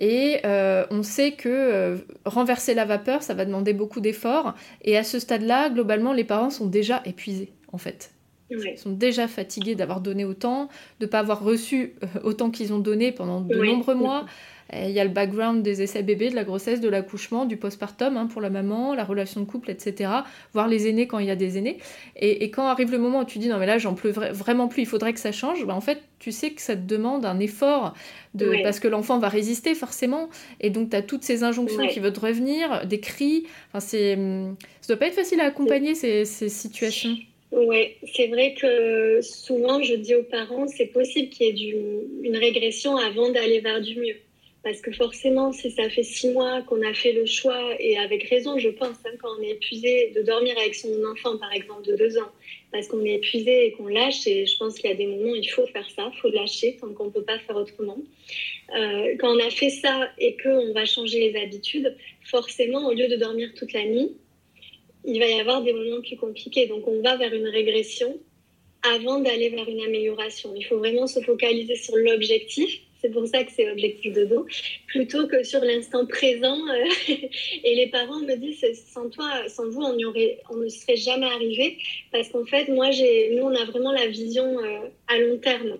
Et 0.00 0.40
euh, 0.44 0.84
on 0.90 1.02
sait 1.02 1.32
que 1.32 1.48
euh, 1.48 1.96
renverser 2.24 2.74
la 2.74 2.84
vapeur, 2.84 3.22
ça 3.22 3.34
va 3.34 3.44
demander 3.44 3.72
beaucoup 3.72 4.00
d'efforts. 4.00 4.54
Et 4.82 4.96
à 4.96 5.04
ce 5.04 5.18
stade-là, 5.18 5.70
globalement, 5.70 6.12
les 6.12 6.24
parents 6.24 6.50
sont 6.50 6.66
déjà 6.66 7.00
épuisés 7.04 7.52
en 7.74 7.78
fait. 7.78 8.14
Ils 8.50 8.78
sont 8.78 8.92
déjà 8.92 9.26
fatigués 9.26 9.74
d'avoir 9.74 10.00
donné 10.00 10.24
autant, 10.24 10.68
de 11.00 11.06
ne 11.06 11.10
pas 11.10 11.18
avoir 11.18 11.42
reçu 11.42 11.94
euh, 12.02 12.20
autant 12.22 12.50
qu'ils 12.50 12.72
ont 12.72 12.78
donné 12.78 13.10
pendant 13.10 13.40
de 13.40 13.54
nombreux 13.54 13.94
mois. 13.94 14.26
Il 14.72 14.90
y 14.90 14.98
a 14.98 15.04
le 15.04 15.10
background 15.10 15.62
des 15.62 15.82
essais 15.82 16.02
bébés, 16.02 16.30
de 16.30 16.34
la 16.34 16.42
grossesse, 16.42 16.80
de 16.80 16.88
l'accouchement, 16.88 17.44
du 17.44 17.58
postpartum 17.58 18.16
hein, 18.16 18.26
pour 18.26 18.40
la 18.40 18.48
maman, 18.48 18.94
la 18.94 19.04
relation 19.04 19.40
de 19.40 19.44
couple, 19.44 19.70
etc. 19.70 20.10
Voir 20.54 20.68
les 20.68 20.88
aînés 20.88 21.06
quand 21.06 21.18
il 21.18 21.26
y 21.26 21.30
a 21.30 21.36
des 21.36 21.58
aînés. 21.58 21.78
Et, 22.16 22.50
quand 22.50 22.66
arrive 22.66 22.90
le 22.90 22.98
moment 22.98 23.20
où 23.20 23.24
tu 23.24 23.38
dis 23.38 23.48
non 23.48 23.58
mais 23.58 23.66
là 23.66 23.76
j'en 23.76 23.94
peux 23.94 24.08
vraiment 24.08 24.66
plus, 24.66 24.82
il 24.82 24.86
faudrait 24.86 25.12
que 25.12 25.20
ça 25.20 25.32
change, 25.32 25.64
bah, 25.66 25.74
en 25.74 25.82
fait 25.82 26.02
tu 26.18 26.32
sais 26.32 26.50
que 26.50 26.62
ça 26.62 26.74
te 26.76 26.86
demande 26.86 27.26
un 27.26 27.38
effort 27.40 27.92
de, 28.34 28.62
parce 28.62 28.80
que 28.80 28.88
l'enfant 28.88 29.18
va 29.18 29.28
résister 29.28 29.74
forcément. 29.74 30.30
Et 30.60 30.70
donc 30.70 30.90
tu 30.90 30.96
as 30.96 31.02
toutes 31.02 31.24
ces 31.24 31.44
injonctions 31.44 31.86
qui 31.86 32.00
veulent 32.00 32.18
revenir, 32.18 32.86
des 32.86 33.00
cris. 33.00 33.46
Enfin, 33.68 33.80
c'est, 33.80 34.14
hum, 34.14 34.56
ça 34.80 34.94
doit 34.94 34.98
pas 34.98 35.08
être 35.08 35.14
facile 35.14 35.40
à 35.40 35.44
accompagner 35.44 35.94
ces, 35.94 36.24
ces 36.24 36.48
situations. 36.48 37.14
Oui, 37.56 37.94
c'est 38.12 38.26
vrai 38.26 38.54
que 38.54 39.20
souvent 39.22 39.80
je 39.80 39.94
dis 39.94 40.16
aux 40.16 40.24
parents, 40.24 40.66
c'est 40.66 40.86
possible 40.86 41.28
qu'il 41.28 41.56
y 41.56 41.70
ait 41.70 41.76
une 42.24 42.36
régression 42.36 42.96
avant 42.96 43.30
d'aller 43.30 43.60
vers 43.60 43.80
du 43.80 43.94
mieux. 43.94 44.16
Parce 44.64 44.80
que 44.80 44.90
forcément, 44.90 45.52
si 45.52 45.70
ça 45.70 45.88
fait 45.88 46.02
six 46.02 46.30
mois 46.30 46.62
qu'on 46.62 46.82
a 46.82 46.92
fait 46.94 47.12
le 47.12 47.26
choix, 47.26 47.76
et 47.78 47.96
avec 47.96 48.24
raison, 48.24 48.58
je 48.58 48.70
pense, 48.70 48.96
hein, 49.04 49.10
quand 49.22 49.28
on 49.38 49.42
est 49.42 49.50
épuisé, 49.50 50.10
de 50.16 50.22
dormir 50.22 50.56
avec 50.58 50.74
son 50.74 50.88
enfant, 51.04 51.38
par 51.38 51.52
exemple, 51.52 51.86
de 51.86 51.94
deux 51.94 52.18
ans, 52.18 52.32
parce 52.72 52.88
qu'on 52.88 53.04
est 53.04 53.16
épuisé 53.16 53.66
et 53.66 53.72
qu'on 53.72 53.86
lâche, 53.86 54.26
et 54.26 54.46
je 54.46 54.56
pense 54.56 54.74
qu'il 54.74 54.90
y 54.90 54.92
a 54.92 54.96
des 54.96 55.06
moments 55.06 55.32
où 55.32 55.36
il 55.36 55.48
faut 55.48 55.66
faire 55.66 55.88
ça, 55.94 56.10
il 56.12 56.18
faut 56.18 56.30
lâcher 56.30 56.76
tant 56.80 56.92
qu'on 56.92 57.04
ne 57.04 57.10
peut 57.10 57.22
pas 57.22 57.38
faire 57.38 57.56
autrement. 57.56 57.98
Euh, 58.74 59.14
quand 59.20 59.36
on 59.36 59.38
a 59.38 59.50
fait 59.50 59.70
ça 59.70 60.08
et 60.18 60.36
qu'on 60.38 60.72
va 60.72 60.86
changer 60.86 61.30
les 61.30 61.38
habitudes, 61.38 61.94
forcément, 62.24 62.88
au 62.88 62.94
lieu 62.94 63.06
de 63.06 63.16
dormir 63.16 63.50
toute 63.54 63.74
la 63.74 63.84
nuit, 63.84 64.16
il 65.04 65.18
va 65.18 65.26
y 65.26 65.40
avoir 65.40 65.62
des 65.62 65.72
moments 65.72 66.00
plus 66.00 66.16
compliqués. 66.16 66.66
Donc 66.66 66.86
on 66.86 67.02
va 67.02 67.16
vers 67.16 67.32
une 67.32 67.48
régression 67.48 68.18
avant 68.82 69.20
d'aller 69.20 69.48
vers 69.50 69.68
une 69.68 69.80
amélioration. 69.80 70.54
Il 70.56 70.64
faut 70.64 70.78
vraiment 70.78 71.06
se 71.06 71.20
focaliser 71.20 71.76
sur 71.76 71.96
l'objectif. 71.96 72.80
C'est 73.00 73.10
pour 73.10 73.26
ça 73.26 73.44
que 73.44 73.52
c'est 73.52 73.70
objectif 73.70 74.14
de 74.14 74.24
dos, 74.24 74.46
plutôt 74.86 75.26
que 75.26 75.42
sur 75.42 75.60
l'instant 75.60 76.06
présent. 76.06 76.58
Euh, 76.68 76.84
et 77.64 77.74
les 77.74 77.88
parents 77.88 78.20
me 78.20 78.34
disent, 78.36 78.64
sans 78.92 79.10
toi, 79.10 79.30
sans 79.48 79.68
vous, 79.68 79.82
on, 79.82 79.94
on 80.50 80.56
ne 80.56 80.68
serait 80.68 80.96
jamais 80.96 81.26
arrivé. 81.26 81.76
Parce 82.12 82.30
qu'en 82.30 82.46
fait, 82.46 82.68
moi, 82.68 82.88
nous, 83.32 83.42
on 83.42 83.54
a 83.54 83.64
vraiment 83.66 83.92
la 83.92 84.06
vision 84.06 84.58
euh, 84.58 84.88
à 85.08 85.18
long 85.18 85.36
terme. 85.36 85.76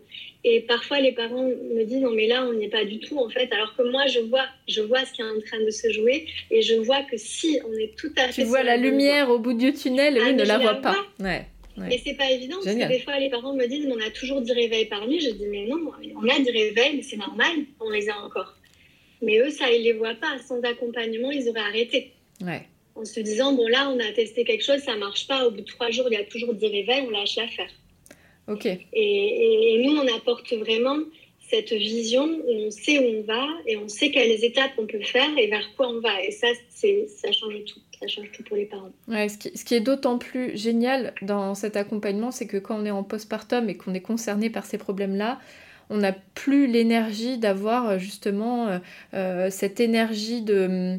Et 0.47 0.61
parfois, 0.61 1.01
les 1.01 1.13
parents 1.13 1.43
me 1.43 1.85
disent 1.85 2.03
non, 2.03 2.11
mais 2.11 2.27
là, 2.27 2.47
on 2.47 2.53
n'y 2.53 2.67
est 2.67 2.69
pas 2.69 2.85
du 2.85 3.01
tout, 3.01 3.19
en 3.19 3.31
fait. 3.31 3.51
Alors 3.53 3.75
que 3.75 3.83
moi, 3.91 4.07
je 4.07 4.21
vois, 4.21 4.45
je 4.69 4.83
vois 4.83 5.05
ce 5.07 5.13
qui 5.15 5.23
est 5.23 5.25
en 5.25 5.41
train 5.41 5.65
de 5.65 5.71
se 5.71 5.91
jouer 5.91 6.27
et 6.51 6.61
je 6.61 6.75
vois 6.75 7.03
que 7.03 7.17
si 7.17 7.59
on 7.67 7.73
est 7.79 7.97
tout 7.97 8.13
à 8.17 8.29
fait. 8.29 8.43
Tu 8.43 8.45
vois 8.45 8.63
la, 8.63 8.77
lumière 8.77 9.31
au 9.31 9.39
bout 9.39 9.55
du 9.55 9.73
tunnel, 9.73 10.19
ah, 10.23 10.33
ne 10.33 10.45
la 10.45 10.59
vois 10.59 10.75
pas. 10.75 10.97
Ouais. 11.19 11.47
Et 11.91 11.99
c'est 11.99 12.15
pas 12.15 12.31
évident 12.31 12.57
parce 12.63 12.77
que 12.77 12.89
des 12.89 13.01
fois 13.01 13.19
les 13.19 13.31
parents 13.31 13.53
me 13.53 13.67
disent 13.67 13.87
on 13.91 14.01
a 14.01 14.11
toujours 14.11 14.41
des 14.43 14.53
réveils 14.53 14.85
par 14.85 15.09
nuit. 15.09 15.21
Je 15.21 15.31
dis 15.31 15.47
mais 15.47 15.67
non, 15.67 15.91
on 16.17 16.29
a 16.29 16.39
des 16.39 16.51
réveils, 16.51 16.97
mais 16.97 17.03
c'est 17.03 17.17
normal, 17.17 17.53
on 17.81 17.91
les 17.91 18.09
a 18.09 18.17
encore. 18.19 18.55
Mais 19.23 19.39
eux, 19.39 19.51
ça, 19.51 19.71
ils 19.73 19.83
les 19.83 19.93
voient 19.93 20.15
pas. 20.15 20.39
Sans 20.47 20.61
accompagnement, 20.61 21.31
ils 21.31 21.49
auraient 21.49 21.61
arrêté. 21.61 22.13
Ouais. 22.41 22.63
En 22.95 23.05
se 23.05 23.19
disant 23.19 23.55
bon 23.55 23.67
là, 23.67 23.91
on 23.91 23.99
a 23.99 24.13
testé 24.13 24.45
quelque 24.45 24.63
chose, 24.63 24.81
ça 24.81 24.95
marche 24.97 25.27
pas. 25.27 25.47
Au 25.47 25.51
bout 25.51 25.63
de 25.63 25.67
trois 25.67 25.91
jours, 25.91 26.07
il 26.11 26.15
y 26.15 26.21
a 26.21 26.25
toujours 26.25 26.55
des 26.55 26.69
réveils, 26.69 27.05
on 27.09 27.11
lâche 27.11 27.37
l'affaire. 27.37 27.71
Et, 28.93 29.83
nous, 29.85 29.97
on 29.97 30.17
apporte 30.17 30.53
vraiment 30.53 30.99
cette 31.51 31.73
vision 31.73 32.25
où 32.25 32.51
on 32.51 32.71
sait 32.71 32.99
où 32.99 33.19
on 33.19 33.23
va 33.23 33.47
et 33.67 33.77
on 33.77 33.89
sait 33.89 34.11
quelles 34.11 34.45
étapes 34.45 34.73
on 34.79 34.87
peut 34.87 35.03
faire 35.03 35.29
et 35.37 35.49
vers 35.49 35.75
quoi 35.77 35.89
on 35.89 36.01
va. 36.01 36.23
Et 36.23 36.31
ça, 36.31 36.49
ça 36.73 37.33
change 37.33 37.65
tout. 37.65 37.81
Ça 38.01 38.09
change 38.09 38.33
tout 38.33 38.43
pour 38.43 38.57
les 38.57 38.65
parents. 38.65 38.91
Ouais, 39.09 39.29
ce, 39.29 39.39
qui, 39.39 39.57
ce 39.57 39.65
qui 39.65 39.75
est 39.75 39.81
d'autant 39.81 40.19
plus 40.19 40.57
génial 40.59 41.15
dans 41.23 41.55
cet 41.55 41.77
accompagnement, 41.77 42.31
c'est 42.31 42.47
que 42.47 42.57
quand 42.57 42.81
on 42.81 42.85
est 42.85 42.91
en 42.91 43.05
postpartum 43.05 43.69
et 43.69 43.77
qu'on 43.77 43.95
est 43.95 44.01
concerné 44.01 44.51
par 44.51 44.67
ces 44.67 44.79
problèmes-là, 44.79 45.39
on 45.91 45.99
n'a 45.99 46.13
plus 46.13 46.67
l'énergie 46.67 47.39
d'avoir 47.39 47.99
justement 47.99 48.69
euh, 48.69 48.79
euh, 49.15 49.51
cette 49.51 49.81
énergie 49.81 50.43
de 50.43 50.99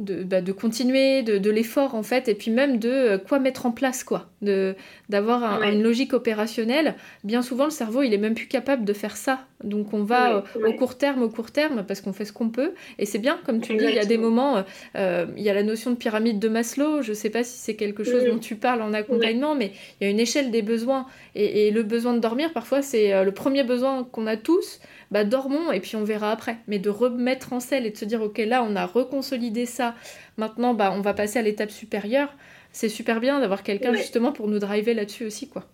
de, 0.00 0.24
bah, 0.24 0.40
de 0.40 0.52
continuer, 0.52 1.22
de, 1.22 1.38
de 1.38 1.50
l'effort 1.50 1.94
en 1.94 2.02
fait, 2.02 2.28
et 2.28 2.34
puis 2.34 2.50
même 2.50 2.78
de 2.78 2.88
euh, 2.88 3.18
quoi 3.18 3.38
mettre 3.38 3.66
en 3.66 3.70
place 3.70 4.02
quoi, 4.02 4.30
de 4.42 4.74
d'avoir 5.08 5.62
une 5.62 5.82
logique 5.82 6.14
opérationnelle. 6.14 6.94
Bien 7.24 7.42
souvent, 7.42 7.64
le 7.64 7.70
cerveau, 7.70 8.02
il 8.02 8.14
est 8.14 8.18
même 8.18 8.34
plus 8.34 8.46
capable 8.46 8.84
de 8.84 8.92
faire 8.92 9.16
ça. 9.16 9.46
Donc 9.62 9.92
on 9.92 10.02
va 10.02 10.44
au 10.66 10.72
court 10.72 10.96
terme, 10.96 11.22
au 11.22 11.28
court 11.28 11.50
terme, 11.50 11.84
parce 11.86 12.00
qu'on 12.00 12.12
fait 12.12 12.24
ce 12.24 12.32
qu'on 12.32 12.48
peut. 12.48 12.72
Et 12.98 13.06
c'est 13.06 13.18
bien, 13.18 13.38
comme 13.44 13.60
tu 13.60 13.76
dis, 13.76 13.84
il 13.84 13.94
y 13.94 13.98
a 13.98 14.06
des 14.06 14.16
moments, 14.16 14.64
il 14.94 15.42
y 15.42 15.50
a 15.50 15.54
la 15.54 15.62
notion 15.62 15.90
de 15.90 15.96
pyramide 15.96 16.38
de 16.38 16.48
Maslow, 16.48 17.02
je 17.02 17.10
ne 17.10 17.14
sais 17.14 17.28
pas 17.28 17.44
si 17.44 17.58
c'est 17.58 17.74
quelque 17.74 18.04
chose 18.04 18.24
dont 18.24 18.38
tu 18.38 18.56
parles 18.56 18.82
en 18.82 18.92
accompagnement, 18.92 19.54
mais 19.54 19.72
il 20.00 20.04
y 20.04 20.06
a 20.06 20.10
une 20.10 20.20
échelle 20.20 20.50
des 20.50 20.62
besoins. 20.62 21.06
Et, 21.34 21.70
le 21.70 21.82
besoin 21.82 22.14
de 22.14 22.20
dormir, 22.20 22.52
parfois, 22.52 22.82
c'est 22.82 23.24
le 23.24 23.32
premier 23.32 23.64
besoin 23.64 24.04
qu'on 24.04 24.26
a 24.26 24.36
tous, 24.36 24.80
bah 25.10 25.24
dormons 25.24 25.72
et 25.72 25.80
puis 25.80 25.96
on 25.96 26.04
verra 26.04 26.30
après. 26.30 26.58
Mais 26.66 26.78
de 26.78 26.90
remettre 26.90 27.52
en 27.52 27.60
selle 27.60 27.86
et 27.86 27.90
de 27.90 27.96
se 27.96 28.04
dire, 28.04 28.22
ok, 28.22 28.38
là, 28.38 28.62
on 28.62 28.76
a 28.76 28.86
reconsolidé 28.86 29.66
ça, 29.66 29.94
maintenant, 30.36 30.74
bah, 30.74 30.92
on 30.96 31.00
va 31.00 31.14
passer 31.14 31.38
à 31.38 31.42
l'étape 31.42 31.70
supérieure 31.70 32.34
c'est 32.72 32.88
super 32.88 33.20
bien 33.20 33.40
d'avoir 33.40 33.62
quelqu'un 33.62 33.94
justement 33.94 34.32
pour 34.32 34.48
nous 34.48 34.58
driver 34.58 34.94
là-dessus 34.94 35.26
aussi, 35.26 35.48
quoi. 35.48 35.64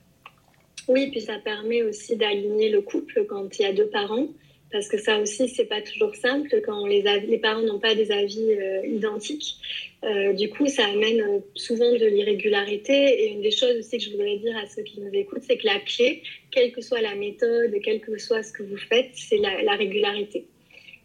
Oui, 0.89 1.11
puis 1.11 1.21
ça 1.21 1.39
permet 1.39 1.83
aussi 1.83 2.17
d'aligner 2.17 2.71
le 2.71 2.81
couple 2.81 3.27
quand 3.29 3.59
il 3.59 3.63
y 3.63 3.65
a 3.65 3.73
deux 3.73 3.89
parents, 3.89 4.29
parce 4.77 4.89
que 4.89 4.99
ça 4.99 5.19
aussi, 5.21 5.49
c'est 5.49 5.65
pas 5.65 5.81
toujours 5.81 6.15
simple 6.15 6.61
quand 6.61 6.85
les, 6.85 7.39
parents 7.39 7.63
n'ont 7.63 7.79
pas 7.79 7.95
des 7.95 8.13
avis 8.13 8.53
euh, 8.53 8.87
identiques. 8.87 9.57
Euh, 10.05 10.35
du 10.35 10.51
coup, 10.51 10.67
ça 10.67 10.85
amène 10.85 11.21
euh, 11.23 11.39
souvent 11.55 11.91
de 11.93 12.05
l'irrégularité. 12.05 12.93
Et 12.93 13.33
une 13.33 13.41
des 13.41 13.51
choses 13.51 13.75
aussi 13.79 13.97
que 13.97 14.05
je 14.05 14.11
voudrais 14.11 14.37
dire 14.37 14.55
à 14.59 14.67
ceux 14.67 14.83
qui 14.83 15.01
nous 15.01 15.09
écoutent, 15.15 15.45
c'est 15.47 15.57
que 15.57 15.67
la 15.67 15.79
clé, 15.79 16.23
quelle 16.51 16.73
que 16.73 16.83
soit 16.83 17.01
la 17.01 17.15
méthode, 17.15 17.75
quel 17.83 18.03
que 18.03 18.19
soit 18.19 18.43
ce 18.43 18.53
que 18.53 18.65
vous 18.65 18.77
faites, 18.77 19.13
c'est 19.15 19.39
la 19.39 19.77
régularité. 19.77 20.45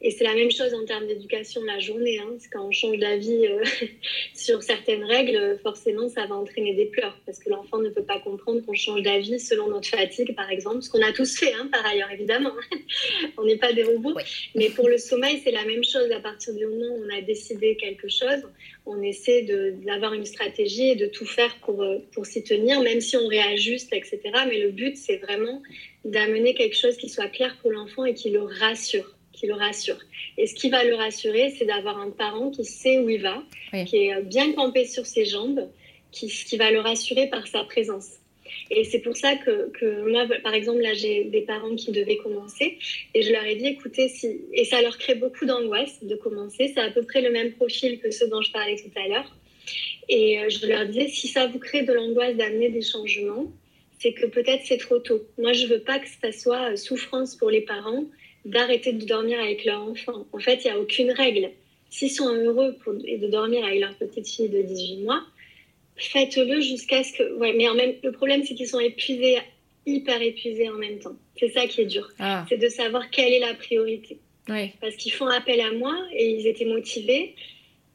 Et 0.03 0.09
c'est 0.09 0.23
la 0.23 0.33
même 0.33 0.49
chose 0.49 0.73
en 0.73 0.83
termes 0.83 1.05
d'éducation 1.05 1.63
la 1.63 1.79
journée. 1.79 2.17
Hein. 2.17 2.35
Quand 2.51 2.65
on 2.67 2.71
change 2.71 2.97
d'avis 2.97 3.45
euh, 3.45 3.63
sur 4.33 4.63
certaines 4.63 5.03
règles, 5.03 5.59
forcément, 5.61 6.09
ça 6.09 6.25
va 6.25 6.35
entraîner 6.35 6.73
des 6.73 6.85
pleurs 6.85 7.15
parce 7.25 7.37
que 7.37 7.49
l'enfant 7.49 7.77
ne 7.77 7.89
peut 7.89 8.03
pas 8.03 8.19
comprendre 8.19 8.65
qu'on 8.65 8.73
change 8.73 9.03
d'avis 9.03 9.39
selon 9.39 9.69
notre 9.69 9.87
fatigue, 9.87 10.35
par 10.35 10.49
exemple, 10.49 10.81
ce 10.81 10.89
qu'on 10.89 11.03
a 11.03 11.11
tous 11.11 11.37
fait, 11.37 11.53
hein, 11.53 11.69
par 11.71 11.85
ailleurs, 11.85 12.09
évidemment. 12.11 12.53
on 13.37 13.45
n'est 13.45 13.57
pas 13.57 13.73
des 13.73 13.83
robots. 13.83 14.15
Mais 14.55 14.69
pour 14.69 14.89
le 14.89 14.97
sommeil, 14.97 15.39
c'est 15.43 15.51
la 15.51 15.65
même 15.65 15.83
chose. 15.83 16.09
À 16.11 16.19
partir 16.19 16.55
du 16.55 16.65
moment 16.65 16.95
où 16.95 17.03
on 17.05 17.17
a 17.17 17.21
décidé 17.21 17.75
quelque 17.75 18.07
chose, 18.09 18.41
on 18.87 19.03
essaie 19.03 19.43
d'avoir 19.85 20.13
une 20.13 20.25
stratégie 20.25 20.89
et 20.89 20.95
de 20.95 21.05
tout 21.05 21.27
faire 21.27 21.55
pour, 21.63 21.83
euh, 21.83 21.99
pour 22.13 22.25
s'y 22.25 22.43
tenir, 22.43 22.81
même 22.81 23.01
si 23.01 23.17
on 23.17 23.27
réajuste, 23.27 23.93
etc. 23.93 24.19
Mais 24.47 24.59
le 24.59 24.71
but, 24.71 24.97
c'est 24.97 25.17
vraiment 25.17 25.61
d'amener 26.05 26.55
quelque 26.55 26.75
chose 26.75 26.97
qui 26.97 27.07
soit 27.07 27.27
clair 27.27 27.55
pour 27.61 27.71
l'enfant 27.71 28.05
et 28.05 28.15
qui 28.15 28.31
le 28.31 28.41
rassure 28.41 29.15
qui 29.33 29.47
le 29.47 29.53
rassure. 29.53 29.99
Et 30.37 30.47
ce 30.47 30.55
qui 30.55 30.69
va 30.69 30.83
le 30.83 30.95
rassurer, 30.95 31.53
c'est 31.57 31.65
d'avoir 31.65 31.99
un 31.99 32.09
parent 32.09 32.49
qui 32.49 32.65
sait 32.65 32.99
où 32.99 33.09
il 33.09 33.21
va, 33.21 33.43
qui 33.85 34.07
est 34.07 34.21
bien 34.23 34.53
campé 34.53 34.85
sur 34.85 35.05
ses 35.05 35.25
jambes, 35.25 35.69
qui, 36.11 36.27
qui 36.27 36.57
va 36.57 36.71
le 36.71 36.79
rassurer 36.79 37.27
par 37.27 37.47
sa 37.47 37.63
présence. 37.63 38.21
Et 38.69 38.83
c'est 38.83 38.99
pour 38.99 39.15
ça 39.15 39.35
que, 39.35 39.69
que, 39.71 40.09
moi, 40.09 40.25
par 40.43 40.53
exemple, 40.53 40.81
là, 40.81 40.93
j'ai 40.93 41.25
des 41.25 41.41
parents 41.41 41.75
qui 41.75 41.91
devaient 41.91 42.17
commencer 42.17 42.77
et 43.13 43.21
je 43.21 43.31
leur 43.31 43.43
ai 43.43 43.55
dit, 43.55 43.67
écoutez, 43.67 44.09
si... 44.09 44.41
et 44.53 44.65
ça 44.65 44.81
leur 44.81 44.97
crée 44.97 45.15
beaucoup 45.15 45.45
d'angoisse 45.45 46.03
de 46.03 46.15
commencer, 46.15 46.71
c'est 46.73 46.81
à 46.81 46.89
peu 46.91 47.03
près 47.03 47.21
le 47.21 47.31
même 47.31 47.53
profil 47.53 47.99
que 47.99 48.11
ceux 48.11 48.27
dont 48.27 48.41
je 48.41 48.51
parlais 48.51 48.75
tout 48.75 48.91
à 48.99 49.07
l'heure. 49.07 49.35
Et 50.09 50.39
euh, 50.39 50.49
je 50.49 50.65
leur 50.67 50.85
disais, 50.85 51.07
si 51.07 51.27
ça 51.27 51.47
vous 51.47 51.59
crée 51.59 51.83
de 51.83 51.93
l'angoisse 51.93 52.35
d'amener 52.35 52.69
des 52.69 52.81
changements, 52.81 53.51
c'est 53.99 54.13
que 54.13 54.25
peut-être 54.25 54.63
c'est 54.65 54.77
trop 54.77 54.99
tôt. 54.99 55.21
Moi, 55.37 55.53
je 55.53 55.67
veux 55.67 55.81
pas 55.81 55.99
que 55.99 56.07
ça 56.21 56.31
soit 56.31 56.75
souffrance 56.75 57.35
pour 57.35 57.51
les 57.51 57.61
parents 57.61 58.05
d'arrêter 58.45 58.93
de 58.93 59.05
dormir 59.05 59.39
avec 59.39 59.65
leur 59.65 59.81
enfant. 59.81 60.25
En 60.31 60.39
fait, 60.39 60.63
il 60.63 60.71
n'y 60.71 60.77
a 60.77 60.79
aucune 60.79 61.11
règle. 61.11 61.51
S'ils 61.89 62.11
sont 62.11 62.33
heureux 62.33 62.75
pour, 62.83 62.93
de 62.93 63.27
dormir 63.27 63.65
avec 63.65 63.79
leur 63.79 63.93
petite 63.95 64.27
fille 64.27 64.49
de 64.49 64.61
18 64.61 65.03
mois, 65.03 65.23
faites-le 65.97 66.61
jusqu'à 66.61 67.03
ce 67.03 67.13
que... 67.13 67.33
Ouais, 67.35 67.53
mais 67.53 67.67
en 67.67 67.75
même, 67.75 67.93
le 68.03 68.11
problème, 68.11 68.43
c'est 68.43 68.55
qu'ils 68.55 68.67
sont 68.67 68.79
épuisés, 68.79 69.37
hyper 69.85 70.21
épuisés 70.21 70.69
en 70.69 70.77
même 70.77 70.99
temps. 70.99 71.15
C'est 71.37 71.49
ça 71.49 71.67
qui 71.67 71.81
est 71.81 71.85
dur. 71.85 72.09
Ah. 72.19 72.45
C'est 72.49 72.57
de 72.57 72.69
savoir 72.69 73.09
quelle 73.09 73.33
est 73.33 73.39
la 73.39 73.53
priorité. 73.53 74.19
Parce 74.81 74.95
qu'ils 74.95 75.13
font 75.13 75.27
appel 75.27 75.61
à 75.61 75.71
moi 75.71 75.95
et 76.13 76.29
ils 76.29 76.47
étaient 76.47 76.65
motivés. 76.65 77.35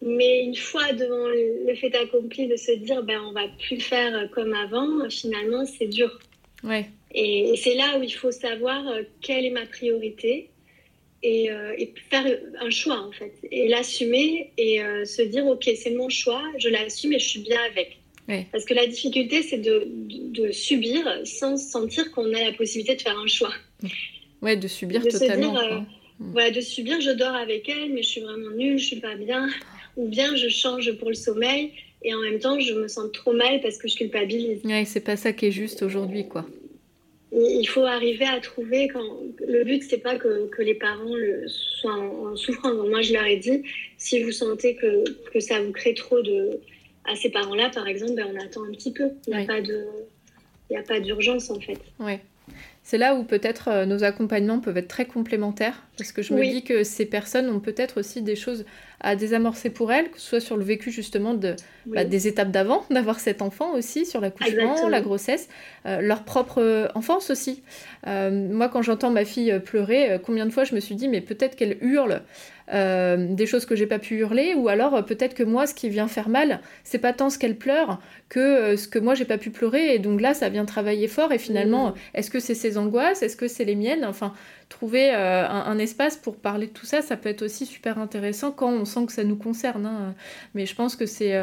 Mais 0.02 0.44
une 0.44 0.54
fois 0.54 0.92
devant 0.92 1.26
le 1.28 1.74
fait 1.74 1.94
accompli 1.96 2.46
de 2.48 2.56
se 2.56 2.72
dire, 2.72 3.02
ben, 3.02 3.20
on 3.26 3.32
va 3.32 3.48
plus 3.66 3.80
faire 3.80 4.30
comme 4.30 4.52
avant, 4.54 5.08
finalement, 5.10 5.64
c'est 5.64 5.86
dur. 5.86 6.18
Ouais. 6.62 6.86
Et, 7.16 7.54
c'est 7.56 7.74
là 7.74 7.98
où 7.98 8.02
il 8.02 8.12
faut 8.12 8.30
savoir 8.30 8.86
euh, 8.86 9.02
quelle 9.22 9.46
est 9.46 9.50
ma 9.50 9.64
priorité 9.64 10.50
et, 11.22 11.50
euh, 11.50 11.74
faire 12.10 12.26
un 12.60 12.70
choix 12.70 13.00
en 13.00 13.10
fait. 13.10 13.32
Et 13.50 13.68
l'assumer 13.68 14.52
et 14.58 14.82
euh, 14.82 15.06
se 15.06 15.22
dire 15.22 15.46
ok 15.46 15.68
c'est 15.76 15.94
mon 15.94 16.10
choix, 16.10 16.42
je 16.58 16.68
l'assume 16.68 17.14
et 17.14 17.18
je 17.18 17.28
suis 17.28 17.40
bien 17.40 17.58
avec. 17.70 17.98
Parce 18.50 18.64
que 18.64 18.74
la 18.74 18.86
difficulté 18.86 19.42
c'est 19.42 19.58
de, 19.58 19.88
de, 19.88 20.50
subir 20.50 21.06
sans 21.24 21.56
sentir 21.56 22.10
qu'on 22.10 22.34
a 22.34 22.42
la 22.42 22.52
possibilité 22.52 22.96
de 22.96 23.00
faire 23.00 23.16
un 23.16 23.28
choix. 23.28 23.52
Ouais, 24.42 24.56
de 24.56 24.68
subir 24.68 25.02
totalement. 25.02 25.56
Se 25.56 25.68
dire, 25.68 25.84
voilà, 26.18 26.50
de 26.50 26.60
subir, 26.60 27.00
je 27.00 27.10
dors 27.10 27.34
avec 27.34 27.68
elle, 27.68 27.92
mais 27.92 28.02
je 28.02 28.08
suis 28.08 28.20
vraiment 28.22 28.50
nulle, 28.50 28.78
je 28.78 28.84
suis 28.84 29.00
pas 29.00 29.14
bien. 29.14 29.48
Ou 29.96 30.08
bien 30.08 30.34
je 30.34 30.48
change 30.48 30.92
pour 30.98 31.08
le 31.08 31.14
sommeil 31.14 31.70
et 32.02 32.12
en 32.14 32.20
même 32.20 32.40
temps 32.40 32.58
je 32.58 32.74
me 32.74 32.88
sens 32.88 33.10
trop 33.12 33.32
mal 33.32 33.60
parce 33.62 33.78
que 33.78 33.88
je 33.88 33.96
culpabilise. 33.96 34.60
Ouais, 34.64 34.84
c'est 34.84 35.00
pas 35.00 35.16
ça 35.16 35.32
qui 35.32 35.46
est 35.46 35.52
juste 35.52 35.82
aujourd'hui 35.82 36.28
quoi 36.28 36.44
il 37.32 37.66
faut 37.66 37.84
arriver 37.84 38.24
à 38.24 38.40
trouver 38.40 38.88
quand 38.88 39.02
le 39.46 39.64
but 39.64 39.82
c'est 39.82 39.98
pas 39.98 40.16
que, 40.16 40.46
que, 40.46 40.62
les 40.62 40.74
parents 40.74 41.14
le, 41.14 41.48
soient 41.48 41.94
en, 41.94 42.36
souffrance. 42.36 42.74
moi 42.88 43.02
je 43.02 43.12
leur 43.12 43.24
ai 43.24 43.36
dit 43.36 43.62
si 43.96 44.22
vous 44.22 44.30
sentez 44.30 44.76
que, 44.76 45.04
que 45.30 45.40
ça 45.40 45.60
vous 45.60 45.72
crée 45.72 45.94
trop 45.94 46.22
de 46.22 46.60
à 47.04 47.14
ces 47.14 47.30
parents-là 47.30 47.70
par 47.70 47.86
exemple, 47.86 48.14
ben, 48.14 48.26
on 48.32 48.40
attend 48.44 48.64
un 48.64 48.72
petit 48.72 48.92
peu. 48.92 49.10
Il 49.26 49.36
n'y 49.36 49.42
a 49.42 49.46
pas 49.46 49.60
de 49.60 49.86
il 50.70 50.76
a 50.76 50.82
pas 50.82 51.00
d'urgence 51.00 51.50
en 51.50 51.60
fait. 51.60 51.78
Ouais. 51.98 52.20
C'est 52.82 52.98
là 52.98 53.16
où 53.16 53.24
peut-être 53.24 53.68
euh, 53.68 53.86
nos 53.86 54.04
accompagnements 54.04 54.60
peuvent 54.60 54.76
être 54.76 54.88
très 54.88 55.06
complémentaires, 55.06 55.82
parce 55.98 56.12
que 56.12 56.22
je 56.22 56.32
me 56.32 56.42
dis 56.44 56.62
que 56.62 56.84
ces 56.84 57.06
personnes 57.06 57.50
ont 57.50 57.58
peut-être 57.58 57.98
aussi 57.98 58.22
des 58.22 58.36
choses 58.36 58.64
à 59.00 59.16
désamorcer 59.16 59.70
pour 59.70 59.92
elles, 59.92 60.10
que 60.10 60.18
ce 60.18 60.26
soit 60.26 60.40
sur 60.40 60.56
le 60.56 60.64
vécu 60.64 60.90
justement 60.90 61.34
de, 61.34 61.54
bah, 61.86 62.04
des 62.04 62.28
étapes 62.28 62.50
d'avant, 62.50 62.84
d'avoir 62.90 63.20
cet 63.20 63.42
enfant 63.42 63.72
aussi, 63.74 64.06
sur 64.06 64.20
l'accouchement, 64.20 64.88
la 64.88 65.00
grossesse, 65.00 65.48
euh, 65.86 66.00
leur 66.00 66.24
propre 66.24 66.62
euh, 66.62 66.88
enfance 66.94 67.30
aussi. 67.30 67.62
moi, 68.06 68.68
quand 68.68 68.82
j'entends 68.82 69.10
ma 69.10 69.24
fille 69.24 69.60
pleurer, 69.60 70.20
combien 70.24 70.46
de 70.46 70.50
fois 70.50 70.64
je 70.64 70.74
me 70.74 70.80
suis 70.80 70.94
dit, 70.94 71.08
mais 71.08 71.20
peut-être 71.20 71.56
qu'elle 71.56 71.78
hurle 71.80 72.22
euh, 72.72 73.28
des 73.30 73.46
choses 73.46 73.64
que 73.64 73.76
j'ai 73.76 73.86
pas 73.86 74.00
pu 74.00 74.16
hurler, 74.16 74.54
ou 74.54 74.68
alors 74.68 74.96
euh, 74.96 75.02
peut-être 75.02 75.34
que 75.34 75.44
moi, 75.44 75.68
ce 75.68 75.74
qui 75.74 75.88
vient 75.88 76.08
faire 76.08 76.28
mal, 76.28 76.60
c'est 76.82 76.98
pas 76.98 77.12
tant 77.12 77.30
ce 77.30 77.38
qu'elle 77.38 77.56
pleure 77.56 78.00
que 78.28 78.40
euh, 78.40 78.76
ce 78.76 78.88
que 78.88 78.98
moi 78.98 79.14
j'ai 79.14 79.24
pas 79.24 79.38
pu 79.38 79.50
pleurer, 79.50 79.94
et 79.94 80.00
donc 80.00 80.20
là, 80.20 80.34
ça 80.34 80.48
vient 80.48 80.64
travailler 80.64 81.06
fort, 81.06 81.32
et 81.32 81.38
finalement, 81.38 81.90
mmh. 81.90 81.94
est-ce 82.14 82.30
que 82.30 82.40
c'est 82.40 82.56
ses 82.56 82.76
angoisses, 82.76 83.22
est-ce 83.22 83.36
que 83.36 83.46
c'est 83.46 83.64
les 83.64 83.76
miennes? 83.76 84.04
Enfin, 84.04 84.32
trouver 84.68 85.12
un, 85.12 85.78
espace 85.78 86.16
pour 86.16 86.34
parler 86.34 86.66
de 86.66 86.72
tout 86.72 86.86
ça, 86.86 87.00
ça 87.00 87.16
peut 87.16 87.28
être 87.28 87.42
aussi 87.42 87.66
super 87.66 88.00
intéressant 88.00 88.50
quand 88.50 88.72
on 88.72 88.84
sent 88.86 89.04
que 89.06 89.12
ça 89.12 89.24
nous 89.24 89.36
concerne. 89.36 89.84
Hein. 89.84 90.14
Mais 90.54 90.64
je 90.64 90.74
pense 90.74 90.96
que 90.96 91.04
c'est 91.04 91.36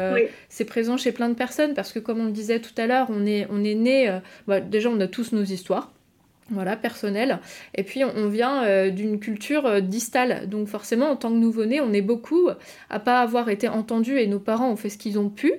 c'est 0.48 0.64
présent 0.64 0.96
chez 0.96 1.12
plein 1.12 1.28
de 1.28 1.34
personnes, 1.34 1.74
parce 1.74 1.92
que 1.92 2.00
comme 2.00 2.20
on 2.20 2.26
le 2.26 2.32
disait 2.32 2.58
tout 2.58 2.74
à 2.76 2.86
l'heure, 2.86 3.06
on 3.10 3.24
est, 3.26 3.46
on 3.50 3.62
est 3.62 3.74
né, 3.74 4.18
bah, 4.48 4.60
déjà 4.60 4.90
on 4.90 4.98
a 4.98 5.06
tous 5.06 5.32
nos 5.32 5.44
histoires 5.44 5.92
voilà, 6.50 6.76
personnel. 6.76 7.38
Et 7.74 7.84
puis 7.84 8.04
on 8.04 8.28
vient 8.28 8.64
euh, 8.64 8.90
d'une 8.90 9.18
culture 9.18 9.64
euh, 9.64 9.80
distale, 9.80 10.46
donc 10.46 10.68
forcément 10.68 11.08
en 11.10 11.16
tant 11.16 11.30
que 11.30 11.36
nouveau-né, 11.36 11.80
on 11.80 11.92
est 11.94 12.02
beaucoup 12.02 12.50
à 12.90 13.00
pas 13.00 13.20
avoir 13.20 13.48
été 13.48 13.66
entendu 13.66 14.18
et 14.18 14.26
nos 14.26 14.38
parents 14.38 14.70
ont 14.70 14.76
fait 14.76 14.90
ce 14.90 14.98
qu'ils 14.98 15.18
ont 15.18 15.30
pu. 15.30 15.54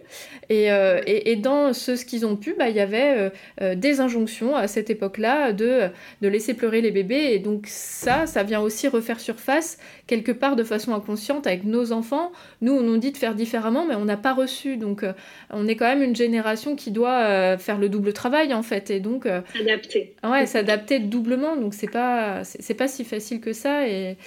Et, 0.50 0.72
euh, 0.72 1.02
et, 1.08 1.36
dans 1.38 1.74
ce, 1.74 1.96
ce 1.96 2.06
qu'ils 2.06 2.26
ont 2.26 2.36
pu, 2.36 2.54
bah, 2.58 2.70
il 2.70 2.76
y 2.76 2.80
avait 2.80 3.32
des 3.76 4.00
injonctions 4.00 4.56
à 4.56 4.68
cette 4.68 4.90
époque-là 4.90 5.54
de, 5.54 5.90
de 6.22 6.28
laisser 6.28 6.54
pleurer 6.54 6.82
les 6.82 6.92
bébés. 6.92 7.32
Et 7.32 7.40
donc 7.40 7.66
ça, 7.68 8.28
ça 8.28 8.44
vient 8.44 8.62
aussi 8.62 8.88
refaire 8.88 9.20
surface 9.20 9.80
quelque 10.08 10.32
part 10.32 10.56
de 10.56 10.64
façon 10.64 10.94
inconsciente 10.94 11.48
avec 11.48 11.64
nos 11.64 11.92
enfants. 11.92 12.32
Nous, 12.62 12.74
on 12.74 12.82
nous 12.82 12.98
dit 12.98 13.12
de 13.12 13.18
faire 13.18 13.34
différemment, 13.34 13.86
mais 13.86 13.96
on 13.96 14.06
n'a 14.06 14.18
pas 14.18 14.34
reçu. 14.34 14.78
Donc 14.78 15.04
on 15.50 15.68
est 15.68 15.76
quand 15.76 15.88
même 15.88 16.04
une 16.04 16.16
génération 16.16 16.76
qui 16.76 16.92
doit 16.92 17.58
faire 17.58 17.80
le 17.80 17.90
double 17.90 18.14
travail 18.14 18.54
en 18.54 18.64
fait. 18.64 18.92
Et 18.92 19.00
donc... 19.00 19.28
S'adapter. 19.54 20.16
Ouais, 20.24 20.46
s'adapter 20.46 20.75
peut-être 20.78 21.10
doublement, 21.10 21.56
donc 21.56 21.74
c'est 21.74 21.92
pas, 21.92 22.44
c'est 22.44 22.74
pas 22.74 22.88
si 22.88 23.04
facile 23.04 23.40
que 23.40 23.54
ça. 23.54 23.88
Et, 23.88 24.18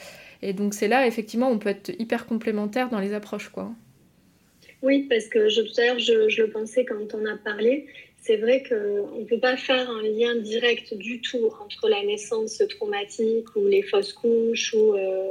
donc 0.54 0.74
c'est 0.74 0.88
là, 0.88 1.06
effectivement, 1.06 1.50
on 1.50 1.58
peut 1.58 1.70
être 1.70 1.90
hyper 1.98 2.26
complémentaire 2.26 2.90
dans 2.90 3.00
les 3.00 3.12
approches. 3.12 3.48
quoi. 3.48 3.70
Oui, 4.82 5.06
parce 5.08 5.26
que 5.26 5.48
je, 5.48 5.62
je, 5.62 6.42
le 6.42 6.50
pensais 6.50 6.84
quand 6.84 7.14
on 7.14 7.24
a 7.26 7.36
parlé. 7.36 7.86
C'est 8.20 8.36
vrai 8.36 8.62
qu'on 8.68 9.20
ne 9.20 9.24
peut 9.24 9.38
pas 9.38 9.56
faire 9.56 9.88
un 9.90 10.02
lien 10.02 10.36
direct 10.36 10.94
du 10.94 11.20
tout 11.20 11.50
entre 11.64 11.88
la 11.88 12.04
naissance 12.04 12.62
traumatique 12.68 13.56
ou 13.56 13.66
les 13.66 13.82
fausses 13.82 14.12
couches 14.12 14.74
ou 14.74 14.94
euh, 14.94 15.30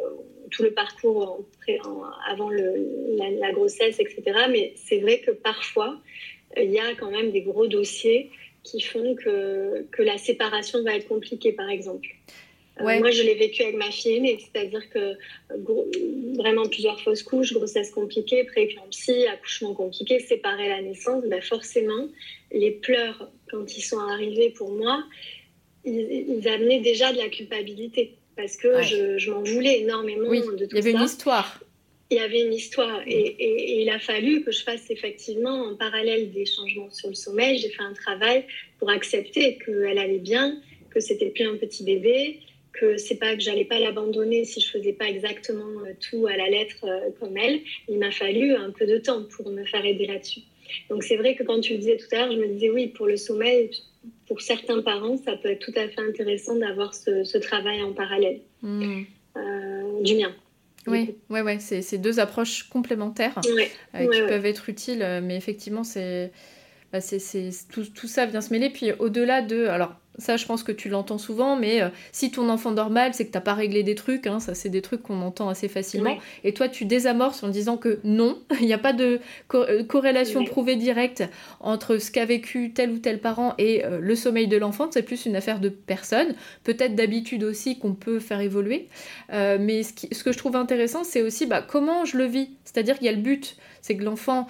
tout 0.51 0.63
le 0.63 0.71
parcours 0.71 1.45
avant 2.29 2.49
le, 2.49 2.73
la, 3.17 3.29
la, 3.29 3.51
grossesse, 3.51 3.99
etc. 3.99 4.23
Mais 4.49 4.73
c'est 4.75 4.99
vrai 4.99 5.19
que 5.19 5.31
parfois, 5.31 5.99
il 6.55 6.71
y 6.71 6.79
a 6.79 6.95
quand 6.95 7.11
même 7.11 7.31
des 7.31 7.41
gros 7.41 7.67
dossiers 7.67 8.31
qui 8.67 8.81
font 8.81 9.15
que, 9.15 9.85
que 9.91 10.01
la 10.03 10.17
séparation 10.17 10.83
va 10.83 10.95
être 10.95 11.07
compliquée, 11.07 11.53
par 11.53 11.69
exemple. 11.69 12.09
Euh, 12.79 12.99
moi, 12.99 13.11
je 13.11 13.23
l'ai 13.23 13.33
vécu 13.33 13.63
avec 13.63 13.75
ma 13.75 13.89
fille 13.89 14.17
aînée, 14.17 14.37
c'est-à-dire 14.39 14.87
que 14.89 15.13
vraiment 16.37 16.67
plusieurs 16.67 16.99
fausses 17.01 17.23
couches, 17.23 17.53
grossesse 17.53 17.91
compliquée, 17.91 18.43
prééclampsie, 18.43 19.25
accouchement 19.25 19.73
compliqué, 19.73 20.19
séparer 20.19 20.69
la 20.69 20.81
naissance, 20.81 21.23
ben 21.25 21.41
forcément, 21.41 22.07
les 22.51 22.71
pleurs, 22.71 23.31
quand 23.49 23.75
ils 23.75 23.81
sont 23.81 23.99
arrivés 23.99 24.51
pour 24.51 24.71
moi, 24.71 25.03
ils, 25.85 26.47
amenaient 26.47 26.81
déjà 26.81 27.13
de 27.13 27.17
la 27.17 27.29
culpabilité 27.29 28.15
parce 28.35 28.57
que 28.57 28.83
je, 28.83 29.31
m'en 29.31 29.41
voulais 29.41 29.79
énormément 29.79 30.29
de 30.29 30.39
tout 30.39 30.57
ça. 30.59 30.65
Il 30.71 30.75
y 30.75 30.79
avait 30.79 30.91
une 30.91 31.01
histoire. 31.05 31.59
Il 32.09 32.17
y 32.17 32.19
avait 32.19 32.41
une 32.41 32.53
histoire 32.53 33.01
et, 33.05 33.81
il 33.81 33.89
a 33.89 33.99
fallu 33.99 34.43
que 34.43 34.51
je 34.51 34.63
fasse 34.63 34.89
effectivement 34.89 35.63
en 35.63 35.75
parallèle 35.75 36.31
des 36.31 36.45
changements 36.45 36.89
sur 36.89 37.09
le 37.09 37.15
sommeil. 37.15 37.57
J'ai 37.57 37.69
fait 37.69 37.83
un 37.83 37.93
travail 37.93 38.45
pour 38.79 38.89
accepter 38.89 39.57
qu'elle 39.57 39.97
allait 39.97 40.19
bien, 40.19 40.57
que 40.89 40.99
c'était 41.01 41.29
plus 41.29 41.45
un 41.45 41.57
petit 41.57 41.83
bébé, 41.83 42.39
que 42.71 42.97
c'est 42.97 43.17
pas 43.17 43.35
que 43.35 43.41
j'allais 43.41 43.65
pas 43.65 43.79
l'abandonner 43.79 44.45
si 44.45 44.61
je 44.61 44.69
faisais 44.69 44.93
pas 44.93 45.09
exactement 45.09 45.81
euh, 45.85 45.93
tout 46.09 46.27
à 46.27 46.37
la 46.37 46.49
lettre 46.49 46.85
euh, 46.85 47.09
comme 47.19 47.35
elle. 47.37 47.59
Il 47.89 47.97
m'a 47.97 48.11
fallu 48.11 48.53
un 48.53 48.71
peu 48.71 48.85
de 48.85 48.97
temps 48.99 49.23
pour 49.23 49.49
me 49.49 49.65
faire 49.65 49.83
aider 49.83 50.05
là-dessus. 50.05 50.41
Donc 50.89 51.03
c'est 51.03 51.17
vrai 51.17 51.35
que 51.35 51.43
quand 51.43 51.59
tu 51.59 51.73
le 51.73 51.79
disais 51.79 51.97
tout 51.97 52.07
à 52.11 52.19
l'heure, 52.19 52.31
je 52.31 52.37
me 52.37 52.47
disais 52.47 52.69
oui, 52.69 52.87
pour 52.87 53.07
le 53.07 53.17
sommeil, 53.17 53.71
pour 54.27 54.41
certains 54.41 54.81
parents, 54.81 55.17
ça 55.17 55.35
peut 55.35 55.49
être 55.49 55.65
tout 55.65 55.77
à 55.77 55.87
fait 55.87 56.01
intéressant 56.01 56.55
d'avoir 56.55 56.93
ce, 56.93 57.37
travail 57.37 57.81
en 57.81 57.93
parallèle 57.93 58.41
hmm. 58.61 59.03
euh, 59.37 60.01
du 60.01 60.15
mien. 60.15 60.33
Oui, 60.87 61.17
ouais, 61.29 61.41
ouais, 61.41 61.59
c'est 61.59 61.97
deux 61.97 62.19
approches 62.19 62.63
complémentaires 62.69 63.39
euh, 63.95 64.07
qui 64.07 64.21
peuvent 64.27 64.45
être 64.45 64.69
utiles, 64.69 65.01
euh, 65.01 65.21
mais 65.23 65.35
effectivement, 65.35 65.83
c'est 65.83 66.31
bah, 66.91 66.99
tout, 67.71 67.85
tout, 67.85 68.07
ça 68.07 68.25
vient 68.25 68.41
se 68.41 68.51
mêler. 68.51 68.69
Puis 68.69 68.91
au-delà 68.99 69.41
de, 69.41 69.67
alors 69.67 69.95
ça, 70.17 70.35
je 70.35 70.45
pense 70.45 70.63
que 70.63 70.71
tu 70.71 70.89
l'entends 70.89 71.19
souvent, 71.19 71.55
mais 71.55 71.81
euh, 71.81 71.89
si 72.11 72.31
ton 72.31 72.49
enfant 72.49 72.71
dort 72.71 72.89
mal, 72.89 73.13
c'est 73.13 73.25
que 73.25 73.31
t'as 73.31 73.41
pas 73.41 73.53
réglé 73.53 73.83
des 73.83 73.93
trucs. 73.93 74.25
Hein, 74.25 74.39
ça, 74.39 74.55
c'est 74.55 74.69
des 74.69 74.81
trucs 74.81 75.03
qu'on 75.03 75.21
entend 75.21 75.47
assez 75.47 75.67
facilement. 75.67 76.17
Et 76.43 76.53
toi, 76.53 76.67
tu 76.67 76.85
désamorces 76.85 77.43
en 77.43 77.49
disant 77.49 77.77
que 77.77 77.99
non, 78.03 78.39
il 78.59 78.65
n'y 78.65 78.73
a 78.73 78.79
pas 78.79 78.93
de 78.93 79.19
euh, 79.53 79.83
corrélation 79.83 80.43
prouvée 80.43 80.75
directe 80.75 81.23
entre 81.59 81.97
ce 81.99 82.09
qu'a 82.09 82.25
vécu 82.25 82.71
tel 82.73 82.91
ou 82.91 82.97
tel 82.97 83.19
parent 83.19 83.53
et 83.59 83.85
euh, 83.85 83.99
le 83.99 84.15
sommeil 84.15 84.47
de 84.47 84.57
l'enfant. 84.57 84.87
C'est 84.91 85.03
plus 85.03 85.25
une 85.27 85.35
affaire 85.35 85.59
de 85.59 85.69
personne, 85.69 86.33
peut-être 86.63 86.95
d'habitude 86.95 87.43
aussi 87.43 87.77
qu'on 87.77 87.93
peut 87.93 88.19
faire 88.19 88.41
évoluer. 88.41 88.87
mais 89.31 89.83
ce, 89.83 89.93
ce, 90.11 90.23
que 90.23 90.31
je 90.31 90.37
trouve 90.37 90.55
intéressant, 90.55 91.03
c'est 91.03 91.21
aussi 91.21 91.45
bah, 91.45 91.61
comment 91.61 92.05
je 92.05 92.17
le 92.17 92.25
vis. 92.25 92.49
C'est-à-dire 92.63 92.97
qu'il 92.97 93.05
y 93.05 93.09
a 93.09 93.13
le 93.13 93.21
but, 93.21 93.55
c'est 93.81 93.95
que 93.95 94.03
l'enfant 94.03 94.47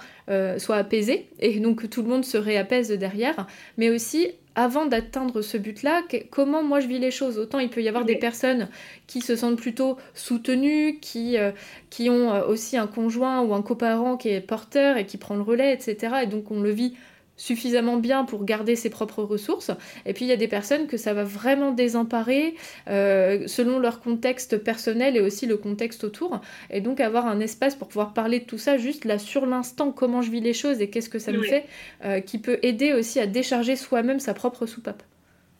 soit 0.58 0.76
apaisé 0.76 1.26
et 1.40 1.58
donc 1.60 1.82
que 1.82 1.86
tout 1.86 2.02
le 2.02 2.08
monde 2.08 2.24
se 2.24 2.36
réapaise 2.36 2.90
derrière, 2.90 3.46
mais 3.76 3.90
aussi 3.90 4.28
avant 4.58 4.86
d'atteindre 4.86 5.40
ce 5.40 5.56
but-là, 5.56 6.02
comment 6.30 6.64
moi 6.64 6.80
je 6.80 6.88
vis 6.88 6.98
les 6.98 7.12
choses? 7.12 7.38
Autant 7.38 7.60
il 7.60 7.70
peut 7.70 7.80
y 7.80 7.86
avoir 7.86 8.04
des 8.04 8.16
personnes 8.16 8.68
qui 9.06 9.20
se 9.20 9.36
sentent 9.36 9.56
plutôt 9.56 9.98
soutenues, 10.14 10.98
qui, 11.00 11.38
euh, 11.38 11.52
qui 11.90 12.10
ont 12.10 12.34
euh, 12.34 12.44
aussi 12.44 12.76
un 12.76 12.88
conjoint 12.88 13.40
ou 13.42 13.54
un 13.54 13.62
coparent 13.62 14.16
qui 14.16 14.30
est 14.30 14.40
porteur 14.40 14.96
et 14.96 15.06
qui 15.06 15.16
prend 15.16 15.36
le 15.36 15.42
relais, 15.42 15.72
etc. 15.72 16.16
Et 16.24 16.26
donc 16.26 16.50
on 16.50 16.60
le 16.60 16.70
vit 16.70 16.96
suffisamment 17.38 17.96
bien 17.96 18.26
pour 18.26 18.44
garder 18.44 18.76
ses 18.76 18.90
propres 18.90 19.22
ressources. 19.22 19.70
Et 20.04 20.12
puis 20.12 20.26
il 20.26 20.28
y 20.28 20.32
a 20.32 20.36
des 20.36 20.48
personnes 20.48 20.86
que 20.86 20.98
ça 20.98 21.14
va 21.14 21.24
vraiment 21.24 21.72
désemparer 21.72 22.54
euh, 22.88 23.46
selon 23.46 23.78
leur 23.78 24.00
contexte 24.00 24.58
personnel 24.58 25.16
et 25.16 25.20
aussi 25.20 25.46
le 25.46 25.56
contexte 25.56 26.04
autour. 26.04 26.42
Et 26.70 26.82
donc 26.82 27.00
avoir 27.00 27.26
un 27.26 27.40
espace 27.40 27.74
pour 27.74 27.88
pouvoir 27.88 28.12
parler 28.12 28.40
de 28.40 28.44
tout 28.44 28.58
ça 28.58 28.76
juste 28.76 29.06
là 29.06 29.18
sur 29.18 29.46
l'instant, 29.46 29.92
comment 29.92 30.20
je 30.20 30.30
vis 30.30 30.40
les 30.40 30.52
choses 30.52 30.82
et 30.82 30.90
qu'est-ce 30.90 31.08
que 31.08 31.18
ça 31.18 31.32
me 31.32 31.42
fait, 31.42 31.64
euh, 32.04 32.20
qui 32.20 32.38
peut 32.38 32.58
aider 32.62 32.92
aussi 32.92 33.20
à 33.20 33.26
décharger 33.26 33.76
soi-même 33.76 34.18
sa 34.18 34.34
propre 34.34 34.66
soupape. 34.66 35.02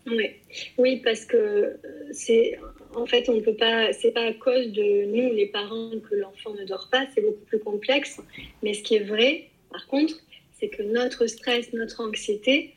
Oui, 0.06 0.30
oui 0.78 0.96
parce 1.04 1.24
que 1.24 1.76
c'est 2.12 2.58
en 2.96 3.06
fait, 3.06 3.28
on 3.28 3.34
ne 3.34 3.40
peut 3.40 3.54
pas, 3.54 3.92
c'est 3.92 4.12
pas 4.12 4.24
à 4.24 4.32
cause 4.32 4.72
de 4.72 5.04
nous, 5.06 5.32
les 5.34 5.46
parents, 5.46 5.90
que 6.08 6.14
l'enfant 6.14 6.54
ne 6.54 6.64
dort 6.64 6.88
pas, 6.90 7.06
c'est 7.14 7.20
beaucoup 7.20 7.44
plus 7.46 7.58
complexe. 7.58 8.20
Mais 8.62 8.74
ce 8.74 8.82
qui 8.82 8.96
est 8.96 9.04
vrai, 9.04 9.44
par 9.70 9.86
contre, 9.86 10.14
c'est 10.58 10.68
que 10.68 10.82
notre 10.82 11.26
stress, 11.26 11.72
notre 11.72 12.00
anxiété 12.00 12.74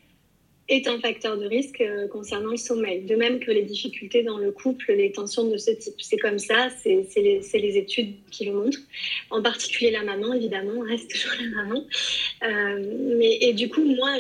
est 0.72 0.88
un 0.88 1.00
facteur 1.00 1.38
de 1.38 1.46
risque 1.46 1.82
euh, 1.82 2.08
concernant 2.08 2.52
le 2.52 2.58
sommeil. 2.58 3.02
De 3.02 3.16
même 3.16 3.40
que 3.40 3.52
les 3.52 3.64
difficultés 3.64 4.24
dans 4.24 4.38
le 4.38 4.52
couple, 4.52 4.94
les 4.94 5.12
tensions 5.12 5.50
de 5.50 5.58
ce 5.58 5.72
type. 5.72 5.96
C'est 6.00 6.18
comme 6.18 6.40
ça, 6.40 6.70
c'est 6.82 7.06
les, 7.16 7.78
études 7.78 8.14
qui 8.32 8.46
le 8.46 8.54
montrent. 8.54 8.80
En 9.30 9.42
particulier 9.42 9.92
la 9.92 10.04
maman, 10.04 10.34
évidemment, 10.34 10.80
reste 10.88 11.12
toujours 11.12 11.34
la 11.42 11.64
maman. 11.64 11.84
Euh, 12.44 13.18
mais, 13.18 13.38
et 13.42 13.54
du 13.54 13.70
coup, 13.70 13.84
moi, 13.84 14.18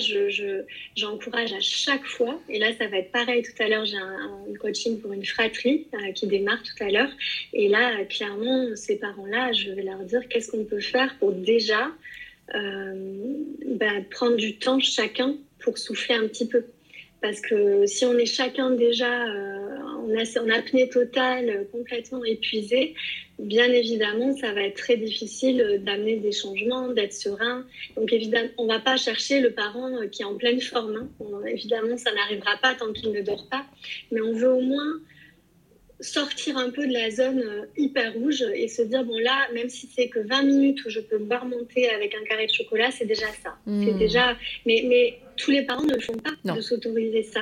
j'encourage 0.96 1.50
je, 1.50 1.56
à 1.56 1.62
chaque 1.62 2.06
fois, 2.06 2.40
et 2.50 2.60
là, 2.60 2.74
ça 2.78 2.88
va 2.88 2.98
être 2.98 3.12
pareil 3.12 3.44
tout 3.44 3.64
à 3.64 3.70
l'heure, 3.70 3.86
j'ai 3.86 3.98
un, 3.98 4.30
coaching 4.60 5.00
pour 5.00 5.14
une 5.14 5.26
fratrie 5.26 5.88
euh, 5.94 6.12
qui 6.12 6.28
démarre 6.28 6.62
tout 6.62 6.84
à 6.84 6.90
l'heure. 6.90 7.12
Et 7.54 7.70
là, 7.70 8.04
clairement, 8.06 8.76
ces 8.76 8.98
parents-là, 8.98 9.54
je 9.54 9.72
vais 9.72 9.84
leur 9.84 10.00
dire 10.00 10.28
qu'est-ce 10.28 10.52
qu'on 10.52 10.66
peut 10.66 10.82
faire 10.82 11.16
pour 11.20 11.32
déjà 11.32 11.92
bah, 12.54 14.02
prendre 14.10 14.36
du 14.36 14.58
temps 14.58 14.80
chacun 14.80 15.36
pour 15.60 15.78
souffler 15.78 16.16
un 16.16 16.28
petit 16.28 16.48
peu. 16.48 16.66
Parce 17.22 17.40
que 17.40 17.86
si 17.86 18.04
on 18.06 18.18
est 18.18 18.26
chacun 18.26 18.72
déjà 18.72 19.28
euh, 19.28 19.78
en, 19.80 20.50
apnée 20.50 20.90
totale, 20.90 21.68
complètement 21.72 22.24
épuisé, 22.26 22.96
bien 23.38 23.72
évidemment, 23.72 24.36
ça 24.36 24.52
va 24.54 24.64
être 24.64 24.78
très 24.78 24.98
difficile 24.98 25.82
d'amener 25.86 26.18
des 26.18 26.32
changements, 26.32 26.90
d'être 26.90 27.14
serein. 27.14 27.64
Donc 27.96 28.12
évidemment, 28.12 28.50
on 28.58 28.64
ne 28.64 28.70
va 28.70 28.80
pas 28.80 28.98
chercher 28.98 29.40
le 29.40 29.52
parent 29.52 29.92
qui 30.12 30.24
est 30.24 30.26
en 30.26 30.36
pleine 30.36 30.62
forme. 30.62 31.10
Hein. 31.22 31.42
évidemment, 31.48 31.96
ça 31.96 32.12
n'arrivera 32.12 32.58
pas 32.62 32.74
tant 32.74 32.92
qu'il 32.92 33.12
ne 33.12 33.22
dort 33.22 33.48
pas. 33.50 33.66
Mais 34.12 34.22
on 34.22 34.34
veut 34.34 34.52
au 34.52 34.62
moins 34.62 35.00
sortir 36.02 36.58
un 36.58 36.70
peu 36.70 36.88
de 36.88 36.94
la 36.94 37.10
zone 37.12 37.40
euh, 37.40 37.66
hyper 37.78 38.14
rouge 38.14 38.44
et 38.56 38.68
se 38.68 38.82
dire 38.82 39.04
bon 39.04 39.18
là 39.20 39.48
même 39.54 39.70
si 39.70 39.90
c'est 39.96 40.10
que 40.10 40.20
20 40.20 40.44
minutes 40.44 40.86
où 40.86 40.90
je 40.90 41.00
peux 41.00 41.20
me 41.20 41.36
remonter 41.36 41.90
avec 41.90 42.16
un 42.16 42.24
carré 42.26 42.48
de 42.48 42.52
chocolat 42.52 42.92
c'est 42.92 43.06
déjà 43.06 43.28
ça. 43.44 43.56
Hmm. 43.66 43.86
c'est 43.86 43.98
déjà 43.98 44.36
mais 44.66 44.84
mais 44.88 45.20
tous 45.38 45.52
les 45.52 45.64
parents 45.64 45.84
ne 45.84 45.94
le 45.94 46.02
font 46.02 46.18
pas 46.18 46.54
de 46.54 46.62
s'autoriser 46.62 47.24
ça. 47.24 47.42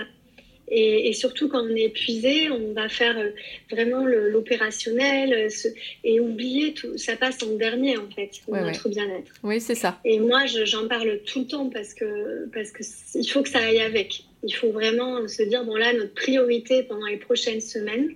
Et, 0.71 1.13
surtout 1.13 1.49
quand 1.49 1.63
on 1.63 1.75
est 1.75 1.85
épuisé 1.85 2.51
on 2.51 2.73
va 2.73 2.89
faire 2.89 3.17
euh, 3.17 3.31
vraiment 3.71 4.05
l'opérationnel 4.05 5.33
euh, 5.33 5.69
et 6.03 6.19
oublier 6.19 6.73
tout 6.73 6.95
ça 6.95 7.15
passe 7.15 7.41
en 7.41 7.55
dernier 7.55 7.97
en 7.97 8.07
fait 8.11 8.29
notre 8.47 8.87
bien-être. 8.89 9.31
Oui 9.41 9.59
c'est 9.59 9.75
ça. 9.75 9.99
Et 10.05 10.19
moi 10.19 10.45
j'en 10.45 10.87
parle 10.87 11.21
tout 11.25 11.39
le 11.39 11.47
temps 11.47 11.69
parce 11.69 11.93
que 11.93 12.47
parce 12.53 12.71
que 12.71 12.83
il 13.15 13.27
faut 13.27 13.41
que 13.41 13.49
ça 13.49 13.59
aille 13.59 13.81
avec 13.81 14.23
il 14.43 14.53
faut 14.53 14.71
vraiment 14.71 15.27
se 15.27 15.43
dire 15.43 15.65
bon 15.65 15.75
là 15.75 15.93
notre 15.93 16.13
priorité 16.13 16.83
pendant 16.83 17.07
les 17.07 17.17
prochaines 17.17 17.61
semaines 17.61 18.15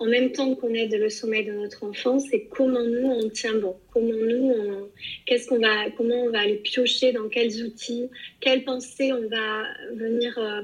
en 0.00 0.06
même 0.06 0.32
temps 0.32 0.54
qu'on 0.54 0.72
aide 0.72 0.94
le 0.94 1.10
sommeil 1.10 1.44
de 1.44 1.52
notre 1.52 1.84
enfant, 1.84 2.18
c'est 2.18 2.44
comment 2.44 2.82
nous 2.82 3.06
on 3.06 3.28
tient 3.28 3.54
bon, 3.56 3.76
comment 3.92 4.14
nous, 4.14 4.88
qu'est-ce 5.26 5.46
qu'on 5.46 5.58
va, 5.58 5.90
comment 5.90 6.22
on 6.24 6.30
va 6.30 6.40
aller 6.40 6.56
piocher 6.56 7.12
dans 7.12 7.28
quels 7.28 7.62
outils, 7.62 8.08
quelles 8.40 8.64
pensées 8.64 9.12
on 9.12 9.28
va 9.28 9.64
venir 9.92 10.38
euh, 10.38 10.62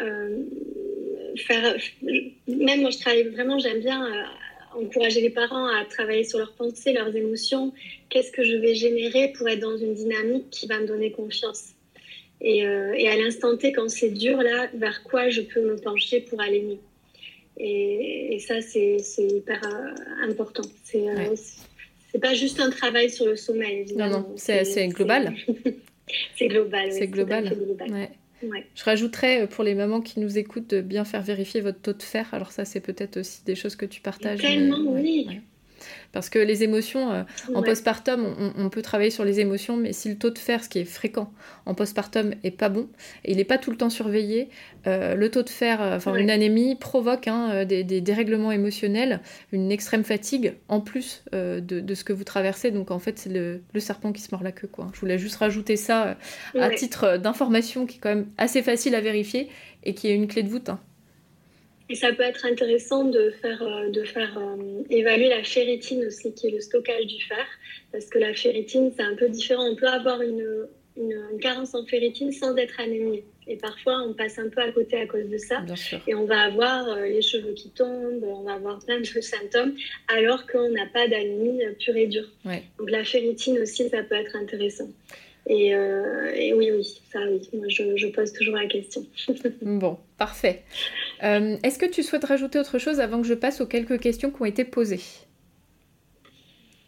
euh, 0.00 0.42
faire. 1.36 1.76
Même 2.48 2.80
moi, 2.80 2.90
je 2.90 2.98
travaille 2.98 3.28
vraiment, 3.28 3.60
j'aime 3.60 3.78
bien 3.78 4.04
euh, 4.04 4.24
encourager 4.74 5.20
les 5.20 5.30
parents 5.30 5.66
à 5.66 5.84
travailler 5.84 6.24
sur 6.24 6.40
leurs 6.40 6.54
pensées, 6.54 6.92
leurs 6.92 7.14
émotions. 7.14 7.72
Qu'est-ce 8.08 8.32
que 8.32 8.42
je 8.42 8.56
vais 8.56 8.74
générer 8.74 9.32
pour 9.38 9.48
être 9.48 9.60
dans 9.60 9.76
une 9.76 9.94
dynamique 9.94 10.50
qui 10.50 10.66
va 10.66 10.80
me 10.80 10.88
donner 10.88 11.12
confiance? 11.12 11.75
Et, 12.40 12.58
et 12.58 13.08
à 13.08 13.16
l'instant 13.16 13.56
T, 13.56 13.72
quand 13.72 13.88
c'est 13.88 14.10
dur, 14.10 14.36
là, 14.42 14.68
vers 14.74 15.02
quoi 15.02 15.30
je 15.30 15.40
peux 15.40 15.62
me 15.62 15.76
pencher 15.76 16.20
pour 16.20 16.40
aller 16.40 16.62
mieux. 16.62 16.78
Et, 17.58 18.38
ça, 18.40 18.60
c'est 18.60 18.98
hyper 19.18 19.60
euh, 19.64 20.28
important. 20.28 20.62
C'est 20.84 21.08
euh, 21.08 21.34
c'est 22.12 22.18
pas 22.18 22.34
juste 22.34 22.60
un 22.60 22.70
travail 22.70 23.10
sur 23.10 23.26
le 23.26 23.36
sommeil, 23.36 23.80
évidemment. 23.80 24.20
Non, 24.20 24.28
non, 24.28 24.34
c'est 24.36 24.88
global. 24.88 25.34
c'est 26.36 26.48
global. 26.48 26.92
C'est 26.92 27.08
global. 27.08 27.52
Ouais. 28.42 28.66
Je 28.74 28.84
rajouterais 28.84 29.42
euh, 29.42 29.46
pour 29.46 29.64
les 29.64 29.74
mamans 29.74 30.02
qui 30.02 30.20
nous 30.20 30.36
écoutent 30.38 30.68
de 30.68 30.82
bien 30.82 31.04
faire 31.04 31.22
vérifier 31.22 31.62
votre 31.62 31.80
taux 31.80 31.94
de 31.94 32.02
fer. 32.02 32.28
Alors 32.32 32.52
ça, 32.52 32.64
c'est 32.64 32.80
peut-être 32.80 33.18
aussi 33.18 33.42
des 33.44 33.54
choses 33.54 33.76
que 33.76 33.86
tu 33.86 34.02
partages. 34.02 34.40
Tellement, 34.40 34.92
oui. 34.92 35.26
Parce 36.12 36.28
que 36.28 36.38
les 36.38 36.62
émotions, 36.62 37.12
euh, 37.12 37.22
en 37.54 37.62
postpartum, 37.62 38.52
on, 38.56 38.68
peut 38.70 38.82
travailler 38.82 39.10
sur 39.10 39.24
les 39.24 39.40
émotions, 39.40 39.76
mais 39.76 39.92
si 39.92 40.08
le 40.08 40.16
taux 40.16 40.30
de 40.30 40.38
fer, 40.38 40.62
ce 40.64 40.68
qui 40.68 40.78
est 40.78 40.84
fréquent 40.84 41.30
en 41.66 41.74
postpartum, 41.74 42.34
est 42.42 42.50
pas 42.50 42.68
bon, 42.68 42.88
et 43.24 43.32
il 43.32 43.36
n'est 43.36 43.44
pas 43.44 43.58
tout 43.58 43.70
le 43.70 43.76
temps 43.76 43.90
surveillé, 43.90 44.48
euh, 44.86 45.14
le 45.14 45.30
taux 45.30 45.42
de 45.42 45.48
fer, 45.48 45.82
euh, 45.82 45.96
enfin 45.96 46.14
une 46.14 46.30
anémie, 46.30 46.76
provoque 46.76 47.28
hein, 47.28 47.64
des, 47.64 47.84
dérèglements 47.84 48.52
émotionnels, 48.52 49.20
une 49.52 49.70
extrême 49.70 50.04
fatigue, 50.04 50.54
en 50.68 50.80
plus 50.80 51.22
de, 51.32 51.94
ce 51.94 52.04
que 52.04 52.12
vous 52.12 52.24
traversez. 52.24 52.70
Donc 52.70 52.90
en 52.90 52.98
fait, 52.98 53.18
c'est 53.18 53.30
le, 53.30 53.60
serpent 53.78 54.12
qui 54.12 54.22
se 54.22 54.28
mord 54.32 54.42
la 54.42 54.52
queue. 54.52 54.68
Quoi. 54.68 54.88
Je 54.94 55.00
voulais 55.00 55.18
juste 55.18 55.36
rajouter 55.36 55.76
ça 55.76 56.16
à 56.58 56.70
titre 56.70 57.18
d'information 57.18 57.86
qui 57.86 57.96
est 57.96 58.00
quand 58.00 58.08
même 58.08 58.26
assez 58.38 58.62
facile 58.62 58.94
à 58.94 59.00
vérifier 59.00 59.48
et 59.84 59.94
qui 59.94 60.08
est 60.08 60.14
une 60.14 60.26
clé 60.26 60.42
de 60.42 60.48
voûte. 60.48 60.68
Hein. 60.68 60.80
Et 61.88 61.94
ça 61.94 62.12
peut 62.12 62.22
être 62.22 62.44
intéressant 62.44 63.04
de 63.04 63.30
faire, 63.42 63.62
euh, 63.62 63.90
de 63.90 64.02
faire 64.04 64.36
euh, 64.38 64.82
évaluer 64.90 65.28
la 65.28 65.44
ferritine 65.44 66.04
aussi, 66.06 66.34
qui 66.34 66.48
est 66.48 66.50
le 66.50 66.60
stockage 66.60 67.06
du 67.06 67.22
fer, 67.22 67.46
parce 67.92 68.06
que 68.06 68.18
la 68.18 68.34
ferritine, 68.34 68.92
c'est 68.96 69.04
un 69.04 69.14
peu 69.14 69.28
différent. 69.28 69.68
On 69.70 69.76
peut 69.76 69.86
avoir 69.86 70.20
une, 70.20 70.66
une, 70.96 71.38
carence 71.40 71.74
en 71.74 71.86
ferritine 71.86 72.32
sans 72.32 72.56
être 72.56 72.80
anémie. 72.80 73.22
Et 73.46 73.56
parfois, 73.56 74.02
on 74.02 74.14
passe 74.14 74.40
un 74.40 74.48
peu 74.48 74.60
à 74.60 74.72
côté 74.72 74.96
à 74.96 75.06
cause 75.06 75.28
de 75.28 75.38
ça. 75.38 75.64
Et 76.08 76.16
on 76.16 76.24
va 76.24 76.40
avoir 76.40 76.88
euh, 76.88 77.04
les 77.04 77.22
cheveux 77.22 77.52
qui 77.52 77.70
tombent, 77.70 78.24
on 78.24 78.42
va 78.42 78.54
avoir 78.54 78.80
plein 78.84 78.98
de 78.98 79.04
symptômes, 79.04 79.76
alors 80.08 80.44
qu'on 80.48 80.68
n'a 80.70 80.86
pas 80.86 81.06
d'anémie 81.06 81.60
pure 81.78 81.96
et 81.96 82.08
dure. 82.08 82.28
Donc 82.78 82.90
la 82.90 83.04
ferritine 83.04 83.60
aussi, 83.60 83.88
ça 83.88 84.02
peut 84.02 84.16
être 84.16 84.34
intéressant. 84.34 84.88
Et, 85.48 85.74
oui, 86.54 86.70
oui, 86.72 86.84
ça 87.12 87.20
oui, 87.30 87.40
moi 87.52 87.66
je, 87.68 87.96
je 87.96 88.08
pose 88.08 88.32
toujours 88.32 88.56
la 88.56 88.66
question. 88.66 89.06
bon, 89.62 89.98
parfait. 90.18 90.62
Est-ce 91.22 91.78
que 91.78 91.86
tu 91.86 92.02
souhaites 92.02 92.24
rajouter 92.24 92.58
autre 92.58 92.78
chose 92.78 93.00
avant 93.00 93.20
que 93.22 93.26
je 93.26 93.34
passe 93.34 93.60
aux 93.60 93.66
quelques 93.66 94.00
questions 94.00 94.30
qui 94.30 94.42
ont 94.42 94.46
été 94.46 94.64
posées? 94.64 95.00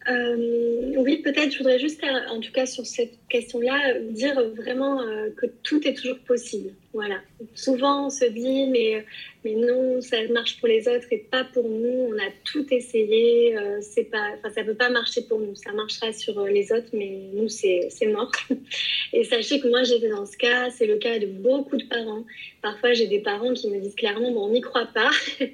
Euh, 0.09 0.93
oui, 0.97 1.17
peut-être, 1.17 1.51
je 1.51 1.57
voudrais 1.59 1.77
juste, 1.77 2.03
en 2.29 2.39
tout 2.39 2.51
cas 2.51 2.65
sur 2.65 2.85
cette 2.85 3.13
question-là, 3.29 3.99
dire 4.09 4.41
vraiment 4.55 5.01
euh, 5.01 5.29
que 5.37 5.45
tout 5.63 5.85
est 5.87 5.93
toujours 5.93 6.17
possible. 6.19 6.71
Voilà. 6.93 7.17
Souvent, 7.53 8.07
on 8.07 8.09
se 8.09 8.25
dit, 8.25 8.67
mais, 8.67 9.05
mais 9.45 9.53
non, 9.53 10.01
ça 10.01 10.17
marche 10.31 10.59
pour 10.59 10.67
les 10.67 10.87
autres 10.87 11.07
et 11.11 11.17
pas 11.17 11.45
pour 11.45 11.63
nous. 11.67 12.11
On 12.11 12.17
a 12.17 12.29
tout 12.43 12.65
essayé. 12.73 13.57
Euh, 13.57 13.79
c'est 13.81 14.05
pas, 14.05 14.33
ça 14.53 14.63
peut 14.63 14.75
pas 14.75 14.89
marcher 14.89 15.21
pour 15.21 15.39
nous. 15.39 15.55
Ça 15.55 15.71
marchera 15.71 16.11
sur 16.11 16.43
les 16.45 16.71
autres, 16.73 16.89
mais 16.91 17.19
nous, 17.33 17.47
c'est 17.47 17.89
mort. 18.07 18.31
Et 19.13 19.23
sachez 19.23 19.59
que 19.59 19.67
moi, 19.67 19.83
j'étais 19.83 20.09
dans 20.09 20.25
ce 20.25 20.37
cas. 20.37 20.69
C'est 20.71 20.85
le 20.85 20.97
cas 20.97 21.19
de 21.19 21.27
beaucoup 21.27 21.77
de 21.77 21.85
parents. 21.85 22.25
Parfois, 22.61 22.93
j'ai 22.93 23.07
des 23.07 23.19
parents 23.19 23.53
qui 23.53 23.69
me 23.69 23.79
disent 23.79 23.95
clairement, 23.95 24.31
bon, 24.31 24.47
on 24.47 24.51
n'y 24.51 24.61
croit 24.61 24.89
pas. 24.93 25.09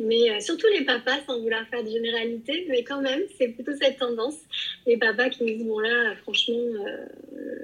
mais 0.00 0.40
surtout 0.40 0.66
les 0.76 0.84
papas, 0.84 1.20
sans 1.26 1.40
vouloir 1.40 1.66
faire 1.68 1.84
de 1.84 1.90
généralité, 1.90 2.66
mais 2.68 2.82
quand 2.82 3.00
même, 3.00 3.22
c'est 3.38 3.48
plutôt 3.48 3.72
cette 3.80 3.98
tendance. 3.98 4.36
Les 4.86 4.96
papas 4.96 5.30
qui 5.30 5.44
me 5.44 5.48
disent, 5.50 5.64
bon, 5.66 5.78
là, 5.78 6.16
franchement, 6.22 6.56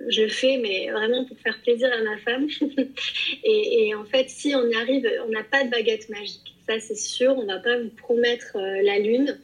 je 0.09 0.29
fais, 0.29 0.59
mais 0.59 0.91
vraiment 0.91 1.25
pour 1.25 1.39
faire 1.39 1.59
plaisir 1.63 1.91
à 1.93 2.03
ma 2.03 2.19
femme. 2.19 2.47
et, 3.45 3.95
en 3.95 4.05
fait, 4.05 4.29
si 4.29 4.55
on 4.55 4.67
y 4.67 4.75
arrive, 4.75 5.11
on 5.27 5.31
n'a 5.31 5.43
pas 5.45 5.64
baguette 5.65 6.09
magique. 6.09 6.55
Ça, 6.67 6.81
c'est 6.81 6.97
sûr. 6.97 7.37
On 7.37 7.47
va 7.47 7.59
pas 7.59 7.79
vous 7.79 7.91
promettre 7.91 8.57
euh, 8.57 8.83
la 8.83 8.99
lune. 8.99 9.39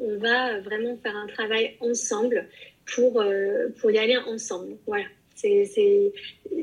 On 0.00 0.16
va 0.18 0.60
vraiment 0.60 0.96
faire 1.02 1.16
un 1.16 1.26
travail 1.26 1.76
ensemble 1.80 2.48
pour, 2.94 3.20
euh, 3.20 3.68
pour 3.80 3.90
y 3.90 3.98
aller 3.98 4.16
ensemble. 4.16 4.76
Voilà. 4.86 5.04
C'est, 5.36 6.12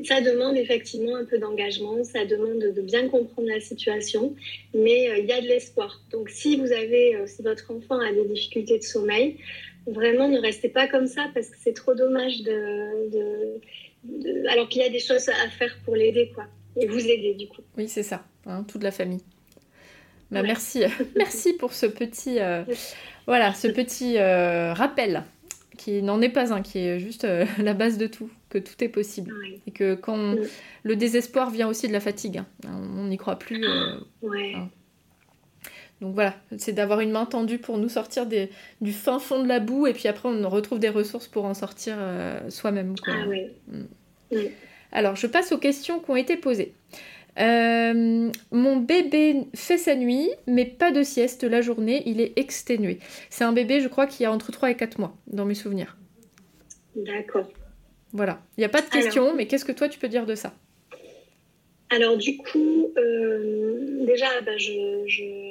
ça 0.04 0.20
demande 0.22 0.56
effectivement 0.56 1.14
un 1.14 1.24
peu 1.24 1.38
d'engagement, 1.38 2.02
ça 2.02 2.24
demande 2.24 2.58
de 2.58 2.80
bien 2.80 3.06
comprendre 3.08 3.46
la 3.46 3.60
situation, 3.60 4.34
mais 4.74 5.08
euh, 5.08 5.18
il 5.18 5.26
y 5.26 5.32
a 5.32 5.40
de 5.40 5.46
l'espoir. 5.46 6.00
Donc 6.10 6.30
si 6.30 6.56
vous 6.56 6.72
avez, 6.72 7.16
si 7.26 7.42
votre 7.42 7.70
enfant 7.70 8.00
a 8.00 8.12
des 8.12 8.24
difficultés 8.24 8.78
de 8.78 8.82
sommeil, 8.82 9.36
vraiment 9.86 10.28
ne 10.28 10.38
restez 10.38 10.68
pas 10.68 10.88
comme 10.88 11.06
ça 11.06 11.30
parce 11.34 11.48
que 11.48 11.56
c'est 11.60 11.74
trop 11.74 11.94
dommage 11.94 12.42
de, 12.42 13.60
alors 14.48 14.68
qu'il 14.68 14.82
y 14.82 14.84
a 14.84 14.90
des 14.90 14.98
choses 14.98 15.28
à 15.28 15.48
faire 15.50 15.76
pour 15.84 15.96
l'aider 15.96 16.30
quoi 16.34 16.46
et 16.76 16.86
vous 16.86 17.06
aider 17.06 17.34
du 17.34 17.48
coup. 17.48 17.62
Oui 17.76 17.88
c'est 17.88 18.02
ça, 18.02 18.24
hein, 18.46 18.64
toute 18.64 18.82
la 18.82 18.90
famille. 18.90 19.22
Bah, 20.32 20.42
Merci, 20.42 20.82
merci 21.16 21.52
pour 21.52 21.74
ce 21.74 21.86
petit, 21.86 22.40
euh, 22.40 22.64
voilà, 23.26 23.52
ce 23.52 23.68
petit 23.68 24.16
euh, 24.16 24.72
rappel 24.72 25.24
qui 25.76 26.02
n'en 26.02 26.20
est 26.20 26.28
pas 26.28 26.52
un, 26.52 26.62
qui 26.62 26.78
est 26.78 26.98
juste 26.98 27.24
euh, 27.24 27.44
la 27.58 27.74
base 27.74 27.98
de 27.98 28.06
tout, 28.06 28.30
que 28.48 28.58
tout 28.58 28.82
est 28.82 28.88
possible 28.88 29.34
et 29.66 29.70
que 29.70 29.94
quand 29.94 30.36
le 30.82 30.96
désespoir 30.96 31.50
vient 31.50 31.68
aussi 31.68 31.86
de 31.86 31.92
la 31.92 32.00
fatigue, 32.00 32.38
hein, 32.38 32.46
on 32.96 33.04
n'y 33.04 33.18
croit 33.18 33.38
plus. 33.38 33.64
ouais. 34.22 34.54
Hein. 34.56 34.70
Donc 36.00 36.14
voilà, 36.14 36.34
c'est 36.58 36.72
d'avoir 36.72 36.98
une 36.98 37.12
main 37.12 37.26
tendue 37.26 37.58
pour 37.58 37.78
nous 37.78 37.88
sortir 37.88 38.26
des, 38.26 38.50
du 38.80 38.92
fin 38.92 39.20
fond 39.20 39.40
de 39.40 39.46
la 39.46 39.60
boue 39.60 39.86
et 39.86 39.92
puis 39.92 40.08
après 40.08 40.28
on 40.28 40.48
retrouve 40.48 40.80
des 40.80 40.88
ressources 40.88 41.28
pour 41.28 41.44
en 41.44 41.54
sortir 41.54 41.96
soi-même. 42.48 42.96
Ah 43.06 43.24
oui. 43.28 43.46
Mm. 43.68 44.36
Alors 44.90 45.14
je 45.14 45.28
passe 45.28 45.52
aux 45.52 45.58
questions 45.58 46.00
qui 46.00 46.10
ont 46.10 46.16
été 46.16 46.36
posées. 46.36 46.74
Euh, 47.38 48.30
mon 48.50 48.76
bébé 48.76 49.46
fait 49.54 49.78
sa 49.78 49.94
nuit, 49.94 50.30
mais 50.46 50.64
pas 50.64 50.92
de 50.92 51.02
sieste 51.02 51.44
la 51.44 51.62
journée, 51.62 52.02
il 52.06 52.20
est 52.20 52.32
exténué. 52.36 52.98
C'est 53.30 53.44
un 53.44 53.52
bébé, 53.52 53.80
je 53.80 53.88
crois, 53.88 54.06
qui 54.06 54.24
a 54.24 54.32
entre 54.32 54.52
3 54.52 54.70
et 54.70 54.76
4 54.76 54.98
mois, 54.98 55.16
dans 55.26 55.44
mes 55.44 55.54
souvenirs. 55.54 55.96
D'accord. 56.94 57.48
Voilà, 58.12 58.42
il 58.58 58.60
n'y 58.60 58.64
a 58.66 58.68
pas 58.68 58.82
de 58.82 58.88
question, 58.88 59.34
mais 59.34 59.46
qu'est-ce 59.46 59.64
que 59.64 59.72
toi 59.72 59.88
tu 59.88 59.98
peux 59.98 60.08
dire 60.08 60.26
de 60.26 60.34
ça? 60.34 60.52
Alors 61.92 62.16
du 62.16 62.38
coup, 62.38 62.90
euh, 62.96 64.06
déjà, 64.06 64.26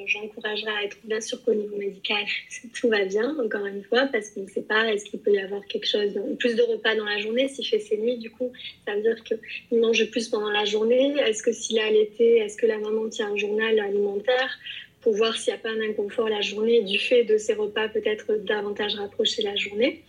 j'encouragerais 0.06 0.72
à 0.72 0.84
être 0.86 0.98
bien 1.04 1.22
sûr 1.22 1.44
qu'au 1.44 1.54
niveau 1.54 1.78
médical, 1.78 2.24
tout 2.74 2.90
va 2.90 3.06
bien, 3.06 3.38
encore 3.40 3.68
une 3.68 3.84
fois, 3.84 4.08
parce 4.12 4.32
qu'on 4.32 4.42
ne 4.42 4.48
sait 4.48 4.64
pas, 4.64 4.92
est-ce 4.92 5.06
qu'il 5.06 5.20
peut 5.20 5.32
y 5.32 5.40
avoir 5.40 5.64
quelque 5.68 5.86
chose, 5.88 6.20
plus 6.40 6.56
de 6.56 6.64
repas 6.64 6.96
dans 6.96 7.06
la 7.06 7.20
journée, 7.20 7.48
s'il 7.48 7.68
fait 7.68 7.80
ses 7.80 7.98
nuits, 7.98 8.18
du 8.18 8.32
coup, 8.32 8.52
ça 8.88 8.96
veut 8.96 9.04
dire 9.04 9.24
qu'il 9.24 9.80
mange 9.80 10.10
plus 10.10 10.30
pendant 10.30 10.50
la 10.50 10.66
journée. 10.66 11.14
Est-ce 11.20 11.44
que 11.44 11.52
s'il 11.52 11.78
a 11.78 11.86
allaité, 11.86 12.38
est-ce 12.38 12.58
que 12.58 12.66
la 12.66 12.80
maman 12.80 13.08
tient 13.10 13.32
un 13.32 13.38
journal 13.38 13.80
alimentaire 13.80 14.58
pour 15.02 15.14
voir 15.14 15.38
s'il 15.38 15.54
n'y 15.54 15.60
a 15.60 15.62
pas 15.62 15.70
un 15.70 15.82
inconfort 15.82 16.28
la 16.28 16.42
journée 16.42 16.82
du 16.82 16.98
fait 16.98 17.24
de 17.24 17.38
ses 17.38 17.54
repas 17.54 17.88
peut-être 17.88 18.34
davantage 18.38 18.96
rapprochés 18.96 19.44
la 19.44 19.56
journée? 19.56 20.02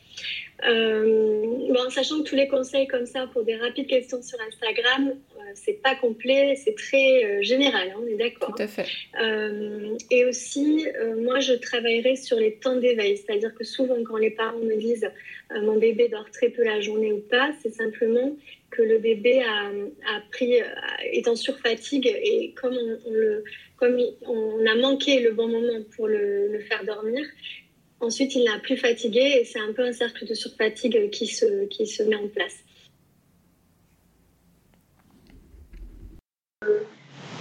Euh, 0.65 1.45
bon, 1.73 1.91
sachant 1.91 2.23
que 2.23 2.29
tous 2.29 2.37
les 2.37 2.47
conseils 2.47 2.87
comme 2.87 3.07
ça 3.07 3.27
pour 3.33 3.43
des 3.43 3.57
rapides 3.57 3.89
questions 3.89 4.23
sur 4.23 4.39
Instagram, 4.41 5.09
euh, 5.09 5.41
c'est 5.55 5.83
pas 5.83 5.97
complet, 5.97 6.55
c'est 6.57 6.77
très 6.77 7.25
euh, 7.25 7.43
général, 7.43 7.89
hein, 7.91 8.01
on 8.01 8.07
est 8.07 8.15
d'accord. 8.15 8.55
Tout 8.55 8.63
à 8.63 8.69
fait. 8.69 8.87
et 10.11 10.25
aussi, 10.25 10.87
moi, 11.19 11.41
je 11.41 11.55
travaillerai 11.55 12.17
sur 12.17 12.37
les 12.37 12.55
temps 12.55 12.77
d'éveil, 12.77 13.17
c'est-à-dire 13.17 13.55
que 13.55 13.65
souvent, 13.65 14.03
quand 14.05 14.19
les 14.19 14.31
parents 14.31 14.59
me 14.59 14.77
disent 14.77 15.11
mon 15.51 15.77
bébé 15.77 16.09
dort 16.09 16.31
très 16.31 16.49
peu 16.49 16.65
la 16.65 16.81
journée 16.81 17.13
ou 17.13 17.21
pas, 17.21 17.51
c'est 17.63 17.75
simplement 17.75 18.37
que 18.71 18.83
le 18.83 18.99
bébé 18.99 19.43
a, 19.43 19.67
a 19.67 20.21
pris, 20.31 20.55
est 21.13 21.29
en 21.29 21.37
surfatigue 21.37 22.07
et 22.07 22.55
comme 22.55 22.75
on, 23.05 23.11
le, 23.11 23.45
comme 23.77 23.99
on 24.23 24.65
a 24.65 24.75
manqué 24.77 25.21
le 25.21 25.33
bon 25.33 25.49
moment 25.49 25.83
pour 25.95 26.09
le, 26.09 26.49
le 26.51 26.61
faire 26.61 26.85
dormir, 26.85 27.23
Ensuite, 28.03 28.35
il 28.35 28.43
n'a 28.43 28.59
plus 28.59 28.77
fatigué 28.77 29.21
et 29.41 29.45
c'est 29.45 29.61
un 29.61 29.73
peu 29.73 29.87
un 29.87 29.93
cercle 29.93 30.27
de 30.27 30.35
surfatigue 30.35 31.09
qui 31.11 31.29
se, 31.29 31.67
qui 31.67 31.87
se 31.87 32.03
met 32.03 32.17
en 32.17 32.27
place. 32.27 32.57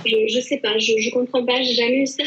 Je 0.05 0.35
ne 0.35 0.41
sais 0.41 0.57
pas, 0.57 0.77
je 0.77 0.93
ne 0.93 1.11
comprends 1.11 1.43
pas, 1.43 1.61
j'ai 1.63 1.73
jamais 1.73 2.03
eu 2.03 2.07
ça. 2.07 2.23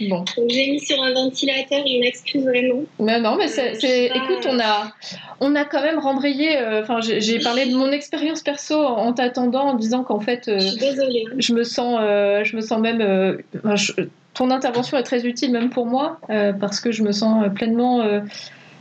Bon. 0.00 0.24
j'ai 0.48 0.70
mis 0.72 0.80
sur 0.80 1.00
un 1.02 1.14
ventilateur, 1.14 1.86
je 1.86 2.00
m'excuse 2.00 2.42
vraiment. 2.42 2.82
Mais 2.98 3.20
non, 3.20 3.36
mais 3.36 3.48
c'est, 3.48 3.70
euh, 3.70 4.14
écoute, 4.14 4.46
on 4.46 4.58
a, 4.58 4.92
on 5.40 5.54
a 5.54 5.64
quand 5.64 5.80
même 5.80 5.98
rembrayé. 5.98 6.58
Euh, 6.58 6.82
enfin, 6.82 7.00
j'ai, 7.00 7.38
parlé 7.38 7.66
de 7.66 7.74
mon 7.74 7.90
expérience 7.92 8.42
perso 8.42 8.74
en, 8.74 9.12
t'attendant, 9.12 9.68
en 9.68 9.74
disant 9.74 10.02
qu'en 10.04 10.20
fait, 10.20 10.48
euh, 10.48 10.58
je, 10.58 10.66
suis 10.66 10.78
désolée. 10.78 11.24
je 11.38 11.54
me 11.54 11.62
sens, 11.62 11.98
je 12.00 12.56
me 12.56 12.60
sens 12.60 12.80
même 12.80 13.38
ton 14.36 14.50
intervention 14.50 14.98
est 14.98 15.02
très 15.02 15.26
utile 15.26 15.50
même 15.50 15.70
pour 15.70 15.86
moi 15.86 16.20
euh, 16.30 16.52
parce 16.52 16.80
que 16.80 16.92
je 16.92 17.02
me 17.02 17.10
sens 17.10 17.46
pleinement. 17.54 18.02
Euh, 18.02 18.20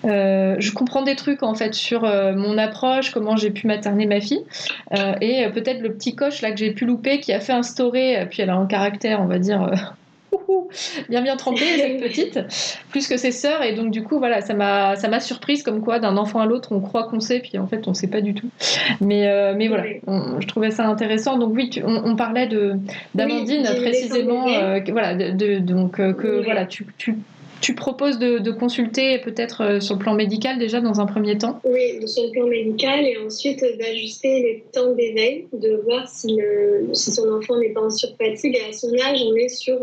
euh, 0.03 0.56
je 0.60 0.72
comprends 0.72 1.01
des 1.01 1.16
trucs 1.16 1.41
en 1.41 1.56
fait 1.56 1.74
sur 1.74 2.01
mon 2.01 2.60
approche, 2.60 3.10
comment 3.12 3.36
j'ai 3.36 3.49
pu 3.49 3.66
materner 3.66 4.06
ma 4.06 4.22
fille 4.22 4.45
et 5.22 5.47
peut-être 5.51 5.82
le 5.82 5.93
petit 5.93 6.16
coche 6.16 6.41
là 6.41 6.51
que 6.51 6.58
j'ai 6.58 6.72
pu 6.72 6.86
louper 6.86 7.20
qui 7.20 7.34
a 7.34 7.39
fait 7.39 7.53
instaurer, 7.53 8.28
puis 8.30 8.43
elle 8.43 8.51
a 8.51 8.56
un 8.56 8.68
caractère, 8.68 9.20
on 9.22 9.26
va 9.26 9.39
dire 9.39 9.95
bien 11.09 11.21
bien 11.21 11.36
trempée 11.36 11.65
cette 11.77 11.99
petite, 11.99 12.39
plus 12.89 13.07
que 13.07 13.17
ses 13.17 13.31
sœurs. 13.31 13.63
Et 13.63 13.73
donc 13.73 13.91
du 13.91 14.03
coup 14.03 14.19
voilà 14.19 14.41
ça 14.41 14.53
m'a 14.53 14.95
ça 14.95 15.07
m'a 15.07 15.19
surprise 15.19 15.63
comme 15.63 15.81
quoi 15.81 15.99
d'un 15.99 16.17
enfant 16.17 16.39
à 16.39 16.45
l'autre 16.45 16.71
on 16.71 16.81
croit 16.81 17.03
qu'on 17.03 17.19
sait 17.19 17.39
puis 17.39 17.57
en 17.57 17.67
fait 17.67 17.88
on 17.88 17.93
sait 17.93 18.07
pas 18.07 18.21
du 18.21 18.33
tout. 18.33 18.49
Mais 19.01 19.27
euh, 19.27 19.53
mais 19.55 19.67
voilà, 19.67 19.83
je 20.39 20.47
trouvais 20.47 20.71
ça 20.71 20.88
intéressant. 20.88 21.38
Donc 21.38 21.53
oui, 21.55 21.69
on, 21.83 22.15
parlait 22.15 22.47
de 22.47 22.73
d'Amandine 23.13 23.63
précisément, 23.63 24.47
euh, 24.47 24.79
voilà 24.89 25.15
de, 25.15 25.59
donc 25.59 25.99
euh, 25.99 26.13
que 26.13 26.43
voilà 26.43 26.65
tu, 26.65 26.86
tu 26.97 27.15
tu 27.61 27.73
proposes 27.73 28.19
de, 28.19 28.51
consulter 28.51 29.17
peut-être 29.19 29.81
sur 29.81 29.95
le 29.95 29.99
plan 29.99 30.13
médical 30.13 30.59
déjà 30.59 30.81
dans 30.81 30.99
un 30.99 31.07
premier 31.07 31.38
temps. 31.38 31.61
Oui, 31.63 32.05
sur 32.05 32.23
le 32.25 32.31
plan 32.31 32.45
médical 32.45 33.05
et 33.05 33.17
ensuite 33.25 33.65
d'ajuster 33.79 34.41
les 34.43 34.63
temps 34.71 34.91
d'éveil, 34.91 35.47
de 35.51 35.81
voir 35.83 36.07
si, 36.07 36.38
si 36.93 37.11
son 37.11 37.27
enfant 37.33 37.57
n'est 37.57 37.69
pas 37.69 37.81
en 37.81 37.89
surfatigue. 37.89 38.55
Et 38.55 38.69
à 38.69 38.73
son 38.73 38.93
âge, 38.93 39.19
on 39.25 39.36
est 39.36 39.49
sur 39.49 39.79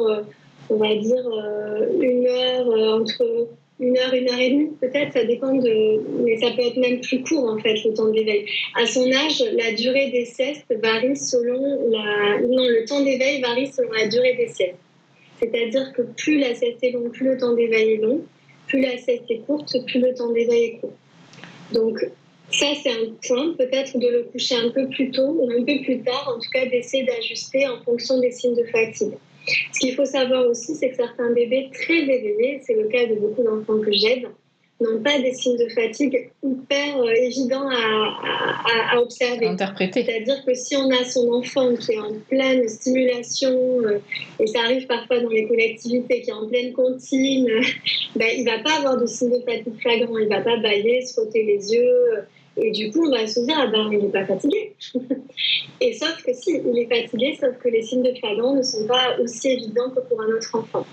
on 0.70 0.76
va 0.76 0.94
dire, 0.94 1.26
euh, 1.26 1.86
une 2.00 2.26
heure, 2.26 2.70
euh, 2.70 3.00
entre 3.00 3.48
une 3.80 3.98
heure, 3.98 4.14
une 4.14 4.28
heure 4.28 4.38
et 4.38 4.50
demie, 4.50 4.70
peut-être, 4.80 5.12
ça 5.12 5.24
dépend 5.24 5.54
de. 5.54 6.22
Mais 6.24 6.36
ça 6.36 6.50
peut 6.52 6.62
être 6.62 6.76
même 6.76 7.00
plus 7.00 7.22
court, 7.22 7.50
en 7.50 7.58
fait, 7.58 7.74
le 7.84 7.94
temps 7.94 8.08
d'éveil. 8.08 8.46
À 8.76 8.86
son 8.86 9.10
âge, 9.12 9.42
la 9.56 9.72
durée 9.72 10.10
des 10.10 10.24
siestes 10.24 10.72
varie 10.82 11.16
selon 11.16 11.90
la. 11.90 12.40
Non, 12.40 12.64
le 12.64 12.84
temps 12.86 13.02
d'éveil 13.02 13.40
varie 13.40 13.66
selon 13.66 13.90
la 13.92 14.06
durée 14.08 14.34
des 14.34 14.48
siestes. 14.48 14.78
C'est-à-dire 15.40 15.92
que 15.92 16.02
plus 16.02 16.38
la 16.38 16.54
sieste 16.54 16.78
est 16.82 16.92
longue, 16.92 17.10
plus 17.10 17.26
le 17.26 17.36
temps 17.36 17.54
d'éveil 17.54 17.94
est 17.94 17.96
long. 17.96 18.20
Plus 18.68 18.80
la 18.80 18.96
sieste 18.96 19.24
est 19.28 19.44
courte, 19.44 19.76
plus 19.86 20.00
le 20.00 20.14
temps 20.14 20.30
d'éveil 20.30 20.64
est 20.64 20.78
court. 20.78 20.92
Donc, 21.72 21.98
ça, 22.52 22.66
c'est 22.80 22.90
un 22.90 23.06
point, 23.26 23.54
peut-être 23.54 23.98
de 23.98 24.08
le 24.08 24.22
coucher 24.24 24.54
un 24.56 24.70
peu 24.70 24.86
plus 24.88 25.10
tôt 25.10 25.36
ou 25.40 25.50
un 25.50 25.64
peu 25.64 25.82
plus 25.82 26.02
tard, 26.02 26.34
en 26.36 26.38
tout 26.38 26.50
cas 26.52 26.66
d'essayer 26.66 27.04
d'ajuster 27.04 27.66
en 27.66 27.82
fonction 27.82 28.20
des 28.20 28.30
signes 28.30 28.54
de 28.54 28.64
fatigue. 28.64 29.14
Ce 29.72 29.80
qu'il 29.80 29.94
faut 29.94 30.04
savoir 30.04 30.46
aussi, 30.46 30.74
c'est 30.74 30.90
que 30.90 30.96
certains 30.96 31.30
bébés 31.32 31.70
très 31.72 31.98
éveillés, 31.98 32.60
c'est 32.64 32.74
le 32.74 32.88
cas 32.88 33.06
de 33.06 33.14
beaucoup 33.14 33.42
d'enfants 33.42 33.80
que 33.80 33.92
j'aide, 33.92 34.28
n'ont 34.82 35.02
pas 35.02 35.18
des 35.20 35.32
signes 35.32 35.58
de 35.58 35.68
fatigue 35.68 36.30
hyper 36.42 37.00
euh, 37.00 37.12
évidents 37.12 37.68
à, 37.68 38.98
observer. 38.98 39.46
Interpréter. 39.46 40.04
C'est-à-dire 40.04 40.44
que 40.44 40.54
si 40.54 40.76
on 40.76 40.90
a 40.90 41.04
son 41.04 41.32
enfant 41.32 41.74
qui 41.76 41.92
est 41.92 41.98
en 41.98 42.12
pleine 42.28 42.68
stimulation, 42.68 43.52
euh, 43.84 43.98
et 44.38 44.46
ça 44.46 44.60
arrive 44.64 44.86
parfois 44.86 45.20
dans 45.20 45.30
les 45.30 45.46
collectivités, 45.46 46.22
qui 46.22 46.30
est 46.30 46.34
en 46.34 46.48
pleine 46.48 46.72
comptine, 46.72 47.46
ben, 48.16 48.28
il 48.36 48.44
ne 48.44 48.50
va 48.50 48.58
pas 48.58 48.78
avoir 48.78 49.00
de 49.00 49.06
signes 49.06 49.30
de 49.30 49.44
fatigue 49.44 49.80
flagrants. 49.80 50.18
Il 50.18 50.28
ne 50.28 50.34
va 50.34 50.40
pas 50.40 50.56
bailler, 50.58 51.02
se 51.02 51.14
frotter 51.14 51.44
les 51.44 51.72
yeux, 51.72 52.26
Et 52.56 52.70
du 52.70 52.90
coup, 52.90 53.06
on 53.06 53.10
va 53.10 53.26
se 53.26 53.40
dire, 53.40 53.56
ah 53.58 53.66
ben, 53.66 53.88
il 53.92 53.98
n'est 53.98 54.10
pas 54.10 54.26
fatigué. 54.26 54.74
et 55.80 55.92
sauf 55.94 56.22
que 56.22 56.32
si, 56.34 56.60
il 56.64 56.78
est 56.78 56.94
fatigué, 56.94 57.36
sauf 57.40 57.56
que 57.58 57.68
les 57.68 57.82
signes 57.82 58.02
de 58.02 58.14
fatigue 58.20 58.56
ne 58.56 58.62
sont 58.62 58.86
pas 58.86 59.16
aussi 59.20 59.52
évidents 59.52 59.90
que 59.90 60.00
pour 60.00 60.20
un 60.20 60.28
autre 60.28 60.54
enfant. 60.54 60.86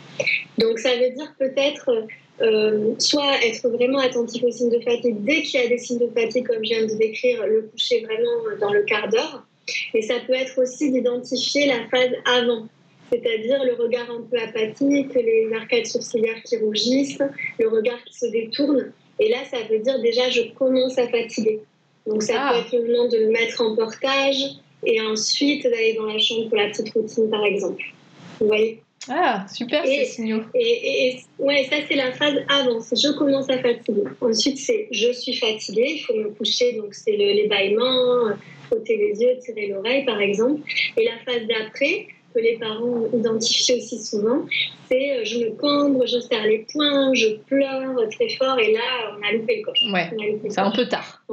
Donc, 0.58 0.80
ça 0.80 0.96
veut 0.96 1.10
dire 1.16 1.34
peut-être 1.38 2.08
euh, 2.42 2.96
soit 2.98 3.44
être 3.44 3.68
vraiment 3.68 4.00
attentif 4.00 4.44
aux 4.44 4.52
signes 4.52 4.72
de 4.72 4.80
fatigue 4.80 5.24
dès 5.24 5.42
qu'il 5.42 5.60
y 5.60 5.64
a 5.64 5.68
des 5.68 5.78
signes 5.78 6.00
de 6.00 6.08
fatigue, 6.08 6.48
comme 6.48 6.64
je 6.64 6.70
viens 6.70 6.86
de 6.86 6.96
décrire, 6.96 7.46
le 7.46 7.64
coucher 7.64 8.02
vraiment 8.02 8.58
dans 8.62 8.72
le 8.72 8.84
quart 8.84 9.10
d'heure. 9.10 9.46
Et 9.94 10.02
ça 10.02 10.16
peut 10.26 10.34
être 10.34 10.58
aussi 10.62 10.92
d'identifier 10.92 11.68
la 11.68 11.88
phase 11.90 12.16
avant, 12.26 12.68
c'est-à-dire 13.12 13.64
le 13.66 13.74
regard 13.74 14.10
un 14.10 14.22
peu 14.22 14.38
apathique, 14.38 15.14
les 15.16 15.50
arcades 15.54 15.86
sourcilières 15.86 16.42
qui 16.44 16.58
rougissent, 16.58 17.20
le 17.60 17.68
regard 17.68 18.02
qui 18.06 18.18
se 18.18 18.28
détourne. 18.28 18.92
Et 19.20 19.30
là, 19.30 19.40
ça 19.50 19.58
veut 19.70 19.80
dire 19.80 20.00
déjà, 20.02 20.30
je 20.30 20.42
commence 20.58 20.98
à 20.98 21.08
fatiguer. 21.08 21.60
Donc 22.08 22.24
ça 22.24 22.34
ah. 22.38 22.52
peut 22.54 22.60
être 22.60 22.84
le 22.84 22.92
moment 22.92 23.10
de 23.10 23.18
me 23.18 23.32
mettre 23.32 23.62
en 23.62 23.76
portage 23.76 24.42
et 24.86 25.02
ensuite 25.02 25.64
d'aller 25.64 25.94
dans 25.94 26.06
la 26.06 26.18
chambre 26.18 26.48
pour 26.48 26.58
la 26.58 26.68
petite 26.70 26.92
routine, 26.94 27.30
par 27.30 27.44
exemple. 27.44 27.84
Vous 28.40 28.48
voyez? 28.48 28.82
Ah, 29.08 29.46
super 29.52 29.86
ces 29.86 30.06
signaux. 30.06 30.44
Et, 30.54 31.18
ouais, 31.40 31.66
ça 31.70 31.78
c'est 31.88 31.96
la 31.96 32.12
phase 32.12 32.36
avant, 32.50 32.82
c'est 32.82 33.00
je 33.00 33.12
commence 33.18 33.50
à 33.50 33.58
fatiguer. 33.60 34.04
Ensuite 34.20 34.58
c'est 34.58 34.88
je 34.92 35.12
suis 35.14 35.36
fatiguée, 35.36 35.94
il 35.96 36.00
faut 36.00 36.14
me 36.14 36.30
coucher, 36.30 36.74
donc 36.74 36.94
c'est 36.94 37.14
le, 37.14 37.34
les 37.34 37.48
bâillements, 37.48 38.36
frotter 38.68 38.98
les 38.98 39.22
yeux, 39.22 39.38
tirer 39.40 39.68
l'oreille 39.68 40.06
par 40.06 40.20
exemple. 40.20 40.62
Et 40.98 41.06
la 41.06 41.18
phase 41.26 41.48
d'après, 41.48 42.08
que 42.34 42.40
les 42.40 42.58
parents 42.58 43.06
identifient 43.14 43.74
aussi 43.74 44.04
souvent, 44.04 44.46
c'est 44.90 45.18
euh, 45.18 45.26
je 45.26 45.40
me 45.40 45.52
cambre, 45.52 46.06
je 46.06 46.20
serre 46.20 46.46
les 46.46 46.66
poings, 46.72 47.14
je 47.14 47.38
pleure 47.48 47.96
très 48.12 48.30
fort 48.30 48.60
et 48.60 48.74
là 48.74 49.16
on 49.18 49.28
a 49.28 49.32
loupé 49.34 49.58
le 49.58 49.64
coche. 49.64 49.82
Ouais, 49.92 50.10
c'est 50.50 50.60
un 50.60 50.72
peu 50.72 50.86
tard. 50.88 51.24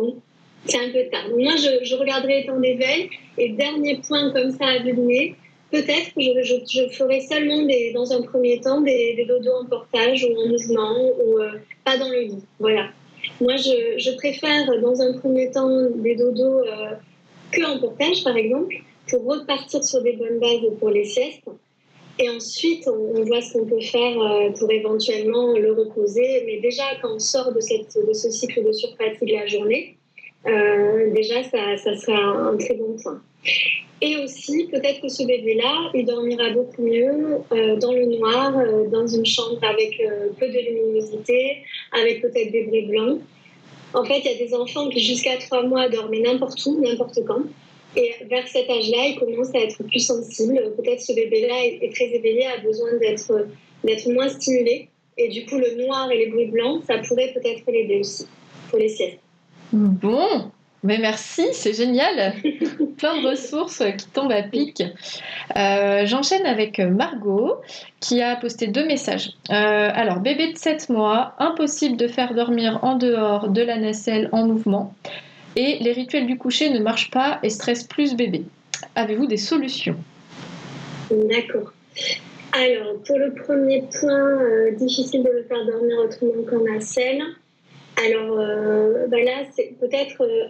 C'est 0.64 0.78
un 0.78 0.90
peu 0.90 1.08
tard. 1.10 1.28
Donc 1.28 1.40
moi 1.40 1.54
je, 1.56 1.84
je 1.84 1.94
regarderai 1.94 2.40
les 2.40 2.46
temps 2.46 2.58
d'éveil 2.58 3.10
et 3.38 3.50
dernier 3.50 4.00
point 4.06 4.30
comme 4.32 4.50
ça 4.50 4.66
à 4.66 4.78
deviner, 4.80 5.36
peut-être 5.70 6.14
que 6.14 6.20
je, 6.20 6.54
je, 6.68 6.88
ferai 6.94 7.20
seulement 7.20 7.62
des, 7.62 7.92
dans 7.92 8.12
un 8.12 8.22
premier 8.22 8.60
temps 8.60 8.80
des, 8.80 9.14
des 9.14 9.24
dodos 9.24 9.62
en 9.62 9.66
portage 9.66 10.24
ou 10.24 10.36
en 10.40 10.48
mouvement 10.48 10.96
ou 11.22 11.38
euh, 11.38 11.52
pas 11.84 11.96
dans 11.96 12.08
le 12.08 12.20
lit. 12.20 12.44
Voilà. 12.58 12.88
Moi 13.40 13.56
je, 13.56 13.98
je, 13.98 14.10
préfère 14.16 14.66
dans 14.80 15.00
un 15.00 15.18
premier 15.18 15.50
temps 15.50 15.70
des 15.96 16.16
dodos 16.16 16.60
euh, 16.60 16.94
que 17.52 17.64
en 17.64 17.78
portage 17.78 18.22
par 18.24 18.36
exemple 18.36 18.76
pour 19.08 19.24
repartir 19.24 19.82
sur 19.84 20.02
des 20.02 20.12
bonnes 20.12 20.38
bases 20.38 20.78
pour 20.78 20.90
les 20.90 21.04
siestes. 21.04 21.48
Et 22.18 22.30
ensuite, 22.30 22.88
on, 22.88 23.24
voit 23.24 23.42
ce 23.42 23.52
qu'on 23.52 23.66
peut 23.66 23.80
faire 23.80 24.18
euh, 24.18 24.50
pour 24.50 24.70
éventuellement 24.70 25.52
le 25.52 25.72
reposer. 25.72 26.44
Mais 26.46 26.60
déjà, 26.60 26.84
quand 27.02 27.14
on 27.14 27.18
sort 27.18 27.52
de, 27.52 27.60
ce 27.60 28.30
cycle 28.30 28.64
de 28.64 28.72
surfatigue 28.72 29.32
la 29.32 29.46
journée, 29.46 29.96
euh, 30.46 31.12
déjà, 31.12 31.42
ça, 31.42 31.76
sera 31.96 32.16
un, 32.16 32.56
très 32.56 32.74
bon 32.74 32.96
point. 33.02 33.20
Et 34.00 34.16
aussi, 34.16 34.66
peut-être 34.68 35.02
que 35.02 35.08
ce 35.08 35.24
bébé-là, 35.24 35.90
il 35.94 36.06
dormira 36.06 36.50
beaucoup 36.50 36.82
mieux 36.82 37.40
euh, 37.52 37.76
dans 37.76 37.92
le 37.92 38.06
noir, 38.06 38.52
dans 38.90 39.06
une 39.06 39.26
chambre 39.26 39.58
avec 39.62 40.00
peu 40.38 40.48
de 40.48 40.58
luminosité, 40.58 41.58
avec 41.92 42.22
peut-être 42.22 42.50
des 42.50 42.64
bruits 42.64 42.86
blancs. 42.86 43.20
En 43.92 44.04
fait, 44.04 44.20
il 44.20 44.30
y 44.30 44.34
a 44.34 44.46
des 44.46 44.54
enfants 44.54 44.88
qui, 44.88 45.00
jusqu'à 45.00 45.36
trois 45.36 45.62
mois, 45.62 45.88
dorment 45.88 46.22
n'importe 46.22 46.64
où, 46.66 46.80
n'importe 46.80 47.18
quand. 47.26 47.42
Et 47.96 48.14
vers 48.28 48.46
cet 48.46 48.68
âge-là, 48.68 49.06
il 49.08 49.18
commence 49.18 49.54
à 49.54 49.58
être 49.58 49.82
plus 49.84 50.04
sensible. 50.04 50.60
Peut-être 50.76 51.00
ce 51.00 51.14
bébé-là 51.14 51.64
est 51.64 51.92
très 51.94 52.04
éveillé, 52.04 52.46
a 52.46 52.58
besoin 52.58 52.92
d'être, 53.00 53.48
d'être 53.84 54.06
moins 54.12 54.28
stimulé. 54.28 54.88
Et 55.16 55.28
du 55.28 55.46
coup, 55.46 55.56
le 55.56 55.82
noir 55.82 56.10
et 56.10 56.18
les 56.18 56.26
bruits 56.26 56.50
blancs, 56.50 56.82
ça 56.86 56.98
pourrait 56.98 57.32
peut-être 57.32 57.62
l'aider 57.68 58.00
aussi 58.00 58.26
pour 58.68 58.78
les 58.78 58.88
siestes. 58.88 59.18
Bon, 59.72 60.50
mais 60.82 60.98
merci, 60.98 61.46
c'est 61.52 61.72
génial. 61.72 62.34
Plein 62.98 63.22
de 63.22 63.28
ressources 63.28 63.82
qui 63.96 64.06
tombent 64.08 64.32
à 64.32 64.42
pic. 64.42 64.82
Euh, 65.56 66.04
j'enchaîne 66.04 66.44
avec 66.44 66.78
Margot 66.78 67.56
qui 68.00 68.20
a 68.20 68.36
posté 68.36 68.66
deux 68.66 68.86
messages. 68.86 69.30
Euh, 69.50 69.90
alors, 69.94 70.20
bébé 70.20 70.52
de 70.52 70.58
7 70.58 70.90
mois, 70.90 71.32
impossible 71.38 71.96
de 71.96 72.08
faire 72.08 72.34
dormir 72.34 72.78
en 72.82 72.96
dehors 72.96 73.48
de 73.48 73.62
la 73.62 73.78
nacelle 73.78 74.28
en 74.32 74.46
mouvement 74.46 74.94
et 75.56 75.78
les 75.80 75.92
rituels 75.92 76.26
du 76.26 76.38
coucher 76.38 76.70
ne 76.70 76.78
marchent 76.78 77.10
pas 77.10 77.38
et 77.42 77.50
stressent 77.50 77.84
plus 77.84 78.14
bébé. 78.14 78.44
Avez-vous 78.94 79.26
des 79.26 79.38
solutions? 79.38 79.96
D'accord. 81.10 81.72
Alors, 82.52 83.02
pour 83.06 83.18
le 83.18 83.32
premier 83.34 83.82
point, 84.00 84.42
euh, 84.42 84.70
difficile 84.72 85.22
de 85.22 85.30
le 85.30 85.42
faire 85.44 85.64
dormir 85.66 85.98
autrement 85.98 86.42
qu'en 86.48 86.64
nacelle. 86.64 87.22
Alors, 88.04 88.38
euh, 88.38 89.06
bah 89.08 89.22
là, 89.22 89.44
c'est 89.54 89.74
peut-être 89.80 90.22
euh, 90.22 90.48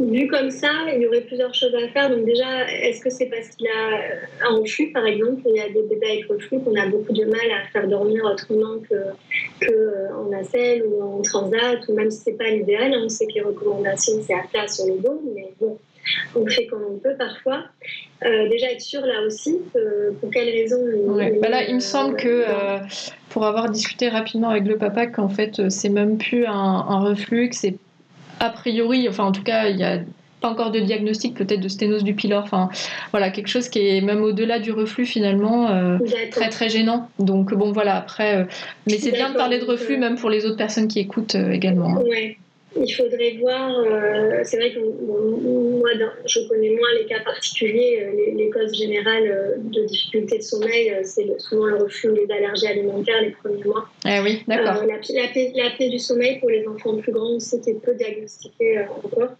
vu 0.00 0.26
comme 0.26 0.50
ça, 0.50 0.70
il 0.94 1.02
y 1.02 1.06
aurait 1.06 1.22
plusieurs 1.22 1.54
choses 1.54 1.74
à 1.74 1.88
faire. 1.88 2.10
Donc 2.10 2.24
déjà, 2.24 2.70
est-ce 2.70 3.00
que 3.00 3.10
c'est 3.10 3.26
parce 3.26 3.48
qu'il 3.48 3.66
a 3.68 4.48
un 4.48 4.56
reflux, 4.56 4.92
par 4.92 5.06
exemple 5.06 5.42
Il 5.46 5.56
y 5.56 5.60
a 5.60 5.68
des 5.68 5.82
bébés 5.82 6.06
avec 6.06 6.28
reflux 6.28 6.60
qu'on 6.60 6.74
a 6.76 6.86
beaucoup 6.86 7.12
de 7.12 7.24
mal 7.24 7.50
à 7.50 7.68
faire 7.70 7.86
dormir 7.86 8.24
autrement 8.24 8.78
que, 8.88 8.94
que 9.60 9.72
euh, 9.72 10.16
en 10.16 10.30
nacelle 10.30 10.84
ou 10.86 11.02
en 11.02 11.22
transat, 11.22 11.78
ou 11.88 11.94
même 11.94 12.10
si 12.10 12.22
c'est 12.24 12.38
pas 12.38 12.48
l'idéal. 12.50 12.92
Hein. 12.94 13.02
On 13.04 13.08
sait 13.08 13.26
que 13.26 13.34
les 13.34 13.42
recommandations, 13.42 14.14
c'est 14.26 14.34
à 14.34 14.44
plat 14.50 14.66
sur 14.66 14.86
le 14.86 14.98
dos, 14.98 15.22
mais 15.34 15.52
bon, 15.60 15.78
on 16.34 16.46
fait 16.46 16.66
comme 16.66 16.84
on 16.88 16.98
peut 16.98 17.16
parfois. 17.18 17.64
Euh, 18.24 18.48
déjà 18.48 18.70
être 18.70 18.80
sûr 18.80 19.00
là 19.00 19.22
aussi 19.26 19.60
pour 20.20 20.30
quelles 20.30 20.48
raisons. 20.48 20.82
Ouais. 20.82 21.38
Bah 21.42 21.48
là, 21.48 21.64
il 21.64 21.74
me 21.74 21.80
semble 21.80 22.16
que 22.16 22.28
euh, 22.28 22.78
pour 23.28 23.44
avoir 23.44 23.68
discuté 23.68 24.08
rapidement 24.08 24.48
avec 24.48 24.64
le 24.64 24.78
papa, 24.78 25.06
qu'en 25.06 25.28
fait, 25.28 25.68
c'est 25.68 25.88
même 25.88 26.18
plus 26.18 26.46
un, 26.46 26.52
un 26.52 27.00
reflux, 27.00 27.50
c'est 27.52 27.74
a 28.40 28.50
priori, 28.50 29.08
enfin 29.08 29.24
en 29.24 29.32
tout 29.32 29.42
cas, 29.42 29.68
il 29.68 29.76
n'y 29.76 29.84
a 29.84 29.98
pas 30.42 30.48
encore 30.48 30.70
de 30.70 30.80
diagnostic 30.80 31.34
peut-être 31.34 31.60
de 31.60 31.68
sténose 31.68 32.04
du 32.04 32.14
pylore. 32.14 32.42
Enfin 32.42 32.68
voilà, 33.12 33.30
quelque 33.30 33.46
chose 33.46 33.70
qui 33.70 33.78
est 33.78 34.02
même 34.02 34.22
au-delà 34.22 34.58
du 34.58 34.72
reflux 34.72 35.06
finalement 35.06 35.70
euh, 35.70 35.98
très 36.30 36.50
très 36.50 36.68
gênant. 36.68 37.08
Donc 37.18 37.54
bon 37.54 37.72
voilà, 37.72 37.96
après, 37.96 38.36
euh, 38.36 38.44
mais 38.86 38.98
c'est 38.98 39.12
bien 39.12 39.30
de 39.30 39.36
parler 39.36 39.58
de 39.58 39.64
reflux 39.64 39.96
même 39.96 40.16
pour 40.16 40.28
les 40.28 40.44
autres 40.44 40.56
personnes 40.56 40.88
qui 40.88 40.98
écoutent 40.98 41.36
euh, 41.36 41.52
également. 41.52 41.96
Hein. 41.96 42.02
Il 42.74 42.90
faudrait 42.94 43.36
voir, 43.38 43.78
euh, 43.80 44.40
c'est 44.44 44.56
vrai 44.56 44.72
que 44.72 44.78
moi, 44.78 45.90
je 46.24 46.48
connais 46.48 46.70
moins 46.70 46.88
les 46.98 47.06
cas 47.06 47.20
particuliers, 47.20 48.02
euh, 48.02 48.34
les, 48.36 48.50
causes 48.50 48.74
générales 48.74 49.26
euh, 49.26 49.54
de 49.58 49.84
difficultés 49.84 50.38
de 50.38 50.42
sommeil, 50.42 50.96
c'est 51.02 51.26
souvent 51.38 51.66
le 51.66 51.76
reflux, 51.76 52.14
les 52.14 52.32
allergies 52.34 52.66
alimentaires 52.66 53.20
les 53.20 53.30
premiers 53.30 53.64
mois. 53.64 53.88
Eh 54.06 54.20
oui, 54.20 54.42
d'accord. 54.46 54.84
la, 54.86 54.96
la, 54.96 55.88
du 55.88 55.98
sommeil 55.98 56.38
pour 56.40 56.50
les 56.50 56.66
enfants 56.66 56.96
plus 56.96 57.12
grands, 57.12 57.38
c'était 57.40 57.74
peu 57.74 57.94
diagnostiqué 57.94 58.80
encore. 59.04 59.30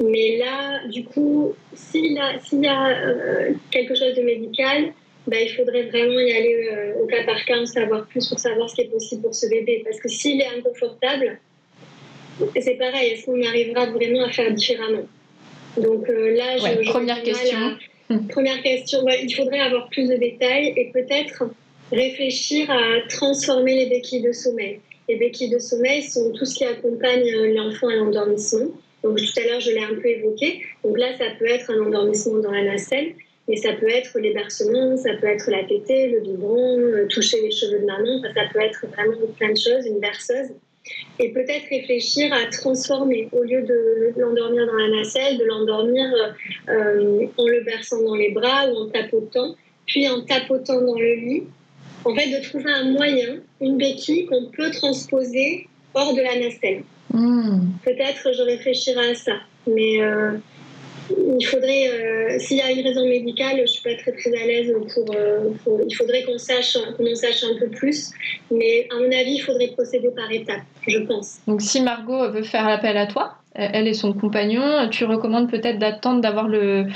Mais 0.00 0.38
là, 0.38 0.86
du 0.88 1.04
coup, 1.04 1.54
s'il 1.74 2.12
y 2.12 2.18
a 2.18 2.98
quelque 3.70 3.94
chose 3.94 4.14
de 4.14 4.22
médical, 4.22 4.92
bah, 5.26 5.40
il 5.40 5.48
faudrait 5.48 5.84
vraiment 5.84 6.20
y 6.20 6.32
aller 6.32 6.68
au 7.02 7.06
cas 7.06 7.24
par 7.24 7.44
cas, 7.44 7.58
en 7.58 7.66
savoir 7.66 8.06
plus 8.06 8.28
pour 8.28 8.38
savoir 8.38 8.68
ce 8.70 8.76
qui 8.76 8.82
est 8.82 8.90
possible 8.90 9.22
pour 9.22 9.34
ce 9.34 9.48
bébé. 9.48 9.82
Parce 9.84 9.98
que 9.98 10.08
s'il 10.08 10.40
est 10.40 10.48
inconfortable, 10.56 11.38
c'est 12.60 12.74
pareil, 12.74 13.12
est-ce 13.12 13.26
qu'on 13.26 13.42
arrivera 13.42 13.86
vraiment 13.86 14.24
à 14.24 14.30
faire 14.30 14.52
différemment 14.52 15.06
Donc 15.76 16.08
euh, 16.08 16.34
là, 16.36 16.56
je, 16.58 16.90
première 16.90 17.22
question. 17.22 17.58
Première 18.28 18.62
question, 18.62 19.00
il 19.08 19.34
faudrait 19.34 19.60
avoir 19.60 19.88
plus 19.88 20.08
de 20.08 20.16
détails 20.16 20.74
et 20.76 20.90
peut-être 20.92 21.44
réfléchir 21.90 22.70
à 22.70 23.00
transformer 23.08 23.76
les 23.76 23.86
béquilles 23.86 24.22
de 24.22 24.32
sommeil. 24.32 24.80
Les 25.08 25.16
béquilles 25.16 25.50
de 25.50 25.58
sommeil 25.58 26.02
sont 26.02 26.32
tout 26.32 26.44
ce 26.44 26.54
qui 26.54 26.64
accompagne 26.64 27.26
euh, 27.34 27.54
l'enfant 27.54 27.88
à 27.88 27.96
l'endormissement. 27.96 28.70
Donc 29.02 29.18
tout 29.18 29.40
à 29.40 29.44
l'heure, 29.44 29.60
je 29.60 29.70
l'ai 29.70 29.82
un 29.82 29.94
peu 29.94 30.06
évoqué. 30.06 30.62
Donc 30.82 30.98
là, 30.98 31.16
ça 31.16 31.26
peut 31.38 31.46
être 31.46 31.70
un 31.70 31.80
endormissement 31.86 32.38
dans 32.38 32.50
la 32.50 32.62
nacelle, 32.62 33.14
mais 33.48 33.56
ça 33.56 33.72
peut 33.74 33.88
être 33.88 34.18
les 34.18 34.32
bercements, 34.32 34.96
ça 34.96 35.14
peut 35.20 35.26
être 35.26 35.50
la 35.50 35.64
tétée, 35.64 36.08
le 36.08 36.20
biberon, 36.20 36.78
euh, 36.78 37.06
toucher 37.08 37.40
les 37.42 37.50
cheveux 37.50 37.80
de 37.80 37.86
maman. 37.86 38.22
ça 38.22 38.42
peut 38.52 38.60
être 38.60 38.86
vraiment 38.86 39.26
plein 39.38 39.52
de 39.52 39.58
choses, 39.58 39.86
une 39.86 40.00
berceuse 40.00 40.50
et 41.18 41.30
peut-être 41.30 41.66
réfléchir 41.70 42.32
à 42.32 42.46
transformer, 42.46 43.28
au 43.32 43.42
lieu 43.42 43.62
de 43.62 44.12
l'endormir 44.20 44.66
dans 44.66 44.74
la 44.74 44.88
nacelle, 44.98 45.38
de 45.38 45.44
l'endormir 45.44 46.04
euh, 46.68 47.26
en 47.36 47.46
le 47.46 47.64
berçant 47.64 48.02
dans 48.02 48.14
les 48.14 48.30
bras 48.30 48.68
ou 48.68 48.76
en 48.76 48.88
tapotant, 48.88 49.54
puis 49.86 50.08
en 50.08 50.22
tapotant 50.22 50.80
dans 50.80 50.98
le 50.98 51.14
lit. 51.14 51.42
En 52.04 52.14
fait, 52.14 52.38
de 52.38 52.44
trouver 52.46 52.70
un 52.70 52.90
moyen, 52.90 53.36
une 53.62 53.78
béquille 53.78 54.26
qu'on 54.26 54.46
peut 54.46 54.70
transposer 54.70 55.66
hors 55.94 56.14
de 56.14 56.20
la 56.20 56.38
nacelle. 56.38 56.82
Hmm. 57.12 57.60
Peut-être 57.82 58.34
je 58.34 58.42
réfléchirai 58.42 59.10
à 59.10 59.14
ça, 59.14 59.32
mais 59.66 60.02
euh, 60.02 60.32
il 61.10 61.44
faudrait, 61.46 61.88
euh, 61.88 62.38
s'il 62.38 62.58
y 62.58 62.62
a 62.62 62.70
une 62.70 62.86
raison 62.86 63.06
médicale, 63.06 63.56
je 63.56 63.62
ne 63.62 63.66
suis 63.66 63.82
pas 63.82 63.94
très 63.96 64.12
très 64.12 64.42
à 64.42 64.46
l'aise 64.46 64.70
euh, 64.70 65.50
pour, 65.64 65.80
Il 65.86 65.94
faudrait 65.94 66.22
qu'on 66.22 66.38
sache, 66.38 66.78
qu'on 66.96 67.10
en 67.10 67.14
sache 67.14 67.44
un 67.44 67.58
peu 67.58 67.68
plus, 67.68 68.10
mais 68.50 68.86
à 68.90 68.96
mon 68.96 69.06
avis, 69.06 69.34
il 69.34 69.40
faudrait 69.40 69.68
procéder 69.68 70.08
par 70.14 70.30
étapes, 70.30 70.62
je 70.86 70.98
pense. 71.00 71.38
Donc, 71.46 71.60
si 71.60 71.82
Margot 71.82 72.30
veut 72.30 72.42
faire 72.42 72.66
appel 72.68 72.96
à 72.96 73.06
toi, 73.06 73.34
elle 73.54 73.86
et 73.86 73.94
son 73.94 74.12
compagnon, 74.12 74.88
tu 74.90 75.04
recommandes 75.04 75.50
peut-être 75.50 75.78
d'attendre 75.78 76.20
d'avoir 76.20 76.48
le, 76.48 76.86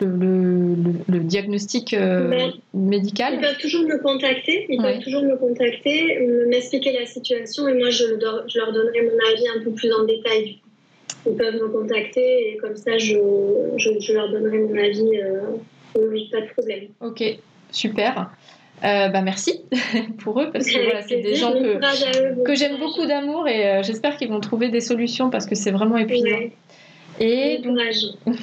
le, 0.00 0.74
le, 1.08 1.18
diagnostic 1.20 1.92
euh, 1.92 2.28
ben, 2.28 2.52
médical? 2.72 3.34
Ils 3.34 3.40
peuvent 3.40 3.58
toujours 3.58 3.82
me 3.82 3.98
contacter, 3.98 4.66
ils 4.68 4.80
peuvent 4.80 5.00
toujours 5.00 5.22
me 5.22 5.36
contacter, 5.36 6.18
m'expliquer 6.48 6.92
la 6.98 7.04
situation 7.04 7.68
et 7.68 7.74
moi 7.74 7.90
je, 7.90 8.04
je 8.48 8.58
leur 8.58 8.72
donnerai 8.72 9.02
mon 9.02 9.32
avis 9.32 9.48
un 9.58 9.62
peu 9.62 9.72
plus 9.72 9.92
en 9.92 10.04
détail 10.04 10.58
ils 11.26 11.36
peuvent 11.36 11.54
me 11.54 11.68
contacter 11.68 12.52
et 12.52 12.56
comme 12.56 12.76
ça, 12.76 12.98
je, 12.98 13.16
je, 13.76 14.12
leur 14.12 14.30
donnerai 14.30 14.58
mon 14.58 14.76
avis. 14.76 15.20
oui, 15.98 16.28
pas 16.30 16.40
de 16.40 16.48
problème. 16.48 16.84
Ok, 17.00 17.22
super. 17.70 18.30
bah 18.82 19.22
merci 19.22 19.62
pour 20.18 20.40
eux 20.40 20.50
parce 20.52 20.66
que 20.66 20.84
voilà, 20.84 21.02
c'est 21.02 21.20
des 21.20 21.34
gens 21.34 21.52
que, 21.52 22.44
que 22.44 22.54
j'aime 22.54 22.78
beaucoup 22.78 23.06
d'amour 23.06 23.48
et 23.48 23.82
j'espère 23.82 24.16
qu'ils 24.16 24.28
vont 24.28 24.40
trouver 24.40 24.68
des 24.68 24.80
solutions 24.80 25.30
parce 25.30 25.46
que 25.46 25.54
c'est 25.54 25.72
vraiment 25.72 25.96
épuisant. 25.96 26.38
Et 27.20 27.58
donc, 27.58 27.78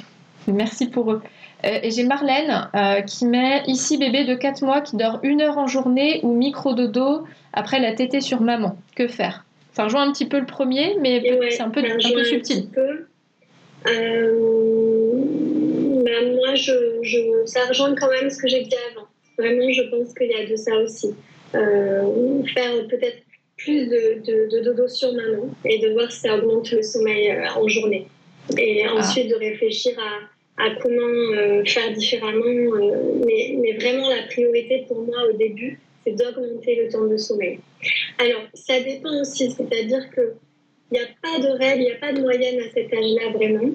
merci 0.46 0.88
pour 0.88 1.12
eux. 1.12 1.22
Euh, 1.64 1.78
et 1.82 1.90
j'ai 1.90 2.04
Marlène 2.04 2.68
euh, 2.74 3.00
qui 3.02 3.26
met 3.26 3.62
ici 3.66 3.96
bébé 3.96 4.24
de 4.24 4.34
4 4.34 4.62
mois 4.62 4.80
qui 4.80 4.96
dort 4.96 5.20
une 5.22 5.40
heure 5.40 5.58
en 5.58 5.66
journée 5.66 6.20
ou 6.22 6.34
micro-dodo 6.34 7.24
après 7.52 7.80
la 7.80 7.92
tétée 7.92 8.20
sur 8.20 8.40
maman. 8.40 8.76
Que 8.94 9.08
faire? 9.08 9.43
Ça 9.74 9.84
rejoint 9.84 10.08
un 10.08 10.12
petit 10.12 10.26
peu 10.26 10.38
le 10.38 10.46
premier, 10.46 10.96
mais 11.00 11.22
c'est 11.50 11.62
un 11.62 11.70
peu, 11.70 11.80
un 11.80 12.12
peu 12.14 12.24
subtil. 12.24 12.68
Euh, 13.86 14.32
bah, 16.04 16.22
moi, 16.34 16.54
je, 16.54 17.42
ça 17.44 17.66
rejoint 17.66 17.94
quand 17.94 18.10
même 18.10 18.30
ce 18.30 18.38
que 18.38 18.48
j'ai 18.48 18.62
dit 18.62 18.76
avant. 18.92 19.06
Vraiment, 19.36 19.70
je 19.72 19.82
pense 19.90 20.14
qu'il 20.14 20.30
y 20.30 20.34
a 20.34 20.46
de 20.46 20.56
ça 20.56 20.76
aussi. 20.76 21.14
faire 21.52 22.86
peut-être 22.88 23.18
plus 23.56 23.86
de, 23.88 24.62
dodo 24.62 24.88
sur 24.88 25.12
maman 25.12 25.48
et 25.64 25.78
de 25.78 25.92
voir 25.92 26.10
si 26.10 26.20
ça 26.20 26.36
augmente 26.36 26.70
le 26.70 26.82
sommeil 26.82 27.34
en 27.56 27.68
journée. 27.68 28.06
Et 28.58 28.84
ah. 28.86 28.94
ensuite 28.94 29.28
de 29.28 29.34
réfléchir 29.34 29.98
à 29.98 30.34
à 30.56 30.70
comment 30.80 31.34
euh, 31.34 31.64
faire 31.64 31.92
différemment. 31.92 32.44
Euh, 32.44 33.22
mais, 33.24 33.56
mais, 33.60 33.72
vraiment, 33.72 34.08
la 34.08 34.22
priorité 34.28 34.84
pour 34.86 35.02
moi 35.02 35.16
au 35.28 35.36
début, 35.36 35.80
c'est 36.04 36.12
d'augmenter 36.12 36.76
le 36.76 36.90
temps 36.90 37.06
de 37.06 37.16
sommeil. 37.16 37.60
Alors, 38.18 38.42
ça 38.54 38.80
dépend 38.80 39.20
aussi, 39.20 39.50
c'est-à-dire 39.50 40.10
qu'il 40.12 40.34
n'y 40.92 40.98
a 40.98 41.08
pas 41.22 41.38
de 41.38 41.58
règle, 41.58 41.82
il 41.82 41.86
n'y 41.86 41.92
a 41.92 41.96
pas 41.96 42.12
de 42.12 42.20
moyenne 42.20 42.60
à 42.60 42.70
cet 42.72 42.92
âge-là 42.92 43.32
vraiment. 43.32 43.70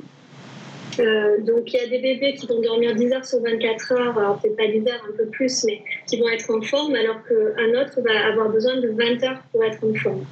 Euh, 1.00 1.42
donc, 1.42 1.72
il 1.72 1.78
y 1.78 1.80
a 1.80 1.88
des 1.88 2.00
bébés 2.00 2.34
qui 2.34 2.46
vont 2.48 2.62
dormir 2.62 2.94
10 2.96 3.14
heures 3.14 3.26
sur 3.26 3.42
24 3.42 3.92
heures, 3.94 4.18
alors 4.18 4.42
peut-être 4.42 4.58
pas 4.58 4.68
10 4.68 4.80
heures, 4.88 5.06
un 5.08 5.16
peu 5.16 5.26
plus, 5.28 5.64
mais 5.66 5.82
qui 6.08 6.20
vont 6.20 6.30
être 6.30 6.50
en 6.52 6.62
forme, 6.62 6.96
alors 6.96 7.24
qu'un 7.24 7.82
autre 7.82 8.02
va 8.02 8.28
avoir 8.28 8.50
besoin 8.50 8.80
de 8.80 8.90
20 8.90 9.24
heures 9.24 9.42
pour 9.52 9.64
être 9.64 9.84
en 9.84 9.94
forme. 9.94 10.26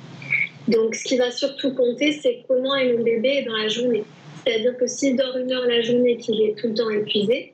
Donc, 0.68 0.96
ce 0.96 1.06
qui 1.06 1.18
va 1.18 1.32
surtout 1.32 1.74
compter, 1.74 2.12
c'est 2.12 2.44
comment 2.48 2.76
est 2.76 2.94
mon 2.94 3.04
bébé 3.04 3.44
dans 3.48 3.56
la 3.56 3.70
journée. 3.70 4.04
C'est-à-dire 4.46 4.78
que 4.78 4.88
s'il 4.88 5.16
dort 5.16 5.38
une 5.38 5.52
heure 5.52 5.66
la 5.66 5.82
journée 5.82 6.12
et 6.12 6.18
qu'il 6.18 6.42
est 6.42 6.58
tout 6.58 6.68
le 6.68 6.74
temps 6.74 6.90
épuisé, 6.90 7.54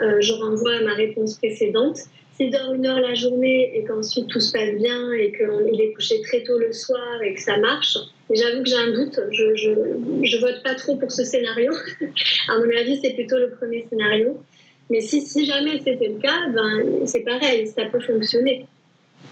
euh, 0.00 0.20
je 0.20 0.32
renvoie 0.32 0.76
à 0.76 0.80
ma 0.82 0.94
réponse 0.94 1.38
précédente. 1.38 1.98
S'il 2.42 2.50
dort 2.50 2.72
une 2.74 2.86
heure 2.86 2.98
la 2.98 3.14
journée 3.14 3.70
et 3.76 3.84
qu'ensuite 3.84 4.26
tout 4.26 4.40
se 4.40 4.50
passe 4.50 4.74
bien 4.74 5.12
et 5.12 5.30
qu'il 5.30 5.80
est 5.80 5.92
couché 5.92 6.20
très 6.22 6.42
tôt 6.42 6.58
le 6.58 6.72
soir 6.72 7.22
et 7.22 7.34
que 7.34 7.40
ça 7.40 7.56
marche, 7.58 7.96
j'avoue 8.30 8.64
que 8.64 8.68
j'ai 8.68 8.76
un 8.76 8.90
doute. 8.90 9.20
Je, 9.30 9.54
je, 9.54 10.40
vote 10.40 10.60
pas 10.64 10.74
trop 10.74 10.96
pour 10.96 11.12
ce 11.12 11.22
scénario. 11.22 11.72
à 12.48 12.58
mon 12.58 12.68
avis, 12.76 12.98
c'est 13.00 13.14
plutôt 13.14 13.38
le 13.38 13.50
premier 13.50 13.86
scénario. 13.88 14.42
Mais 14.90 15.00
si, 15.00 15.44
jamais 15.44 15.78
c'était 15.84 16.08
le 16.08 16.18
cas, 16.18 16.48
ben, 16.52 17.06
c'est 17.06 17.20
pareil, 17.20 17.68
ça 17.68 17.84
peut 17.84 18.00
fonctionner. 18.00 18.66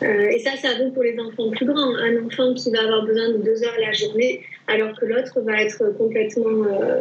Euh, 0.05 0.29
et 0.29 0.39
ça, 0.39 0.53
ça 0.57 0.79
vaut 0.79 0.91
pour 0.93 1.03
les 1.03 1.19
enfants 1.19 1.51
plus 1.51 1.67
grands. 1.67 1.97
Un 1.97 2.25
enfant 2.25 2.55
qui 2.55 2.71
va 2.71 2.83
avoir 2.83 3.05
besoin 3.05 3.31
de 3.31 3.39
deux 3.39 3.65
heures 3.65 3.79
la 3.81 3.93
journée, 3.93 4.43
alors 4.69 4.97
que 4.97 5.05
l'autre 5.05 5.41
va 5.41 5.63
être 5.63 5.97
complètement, 5.99 6.65
euh, 6.65 7.01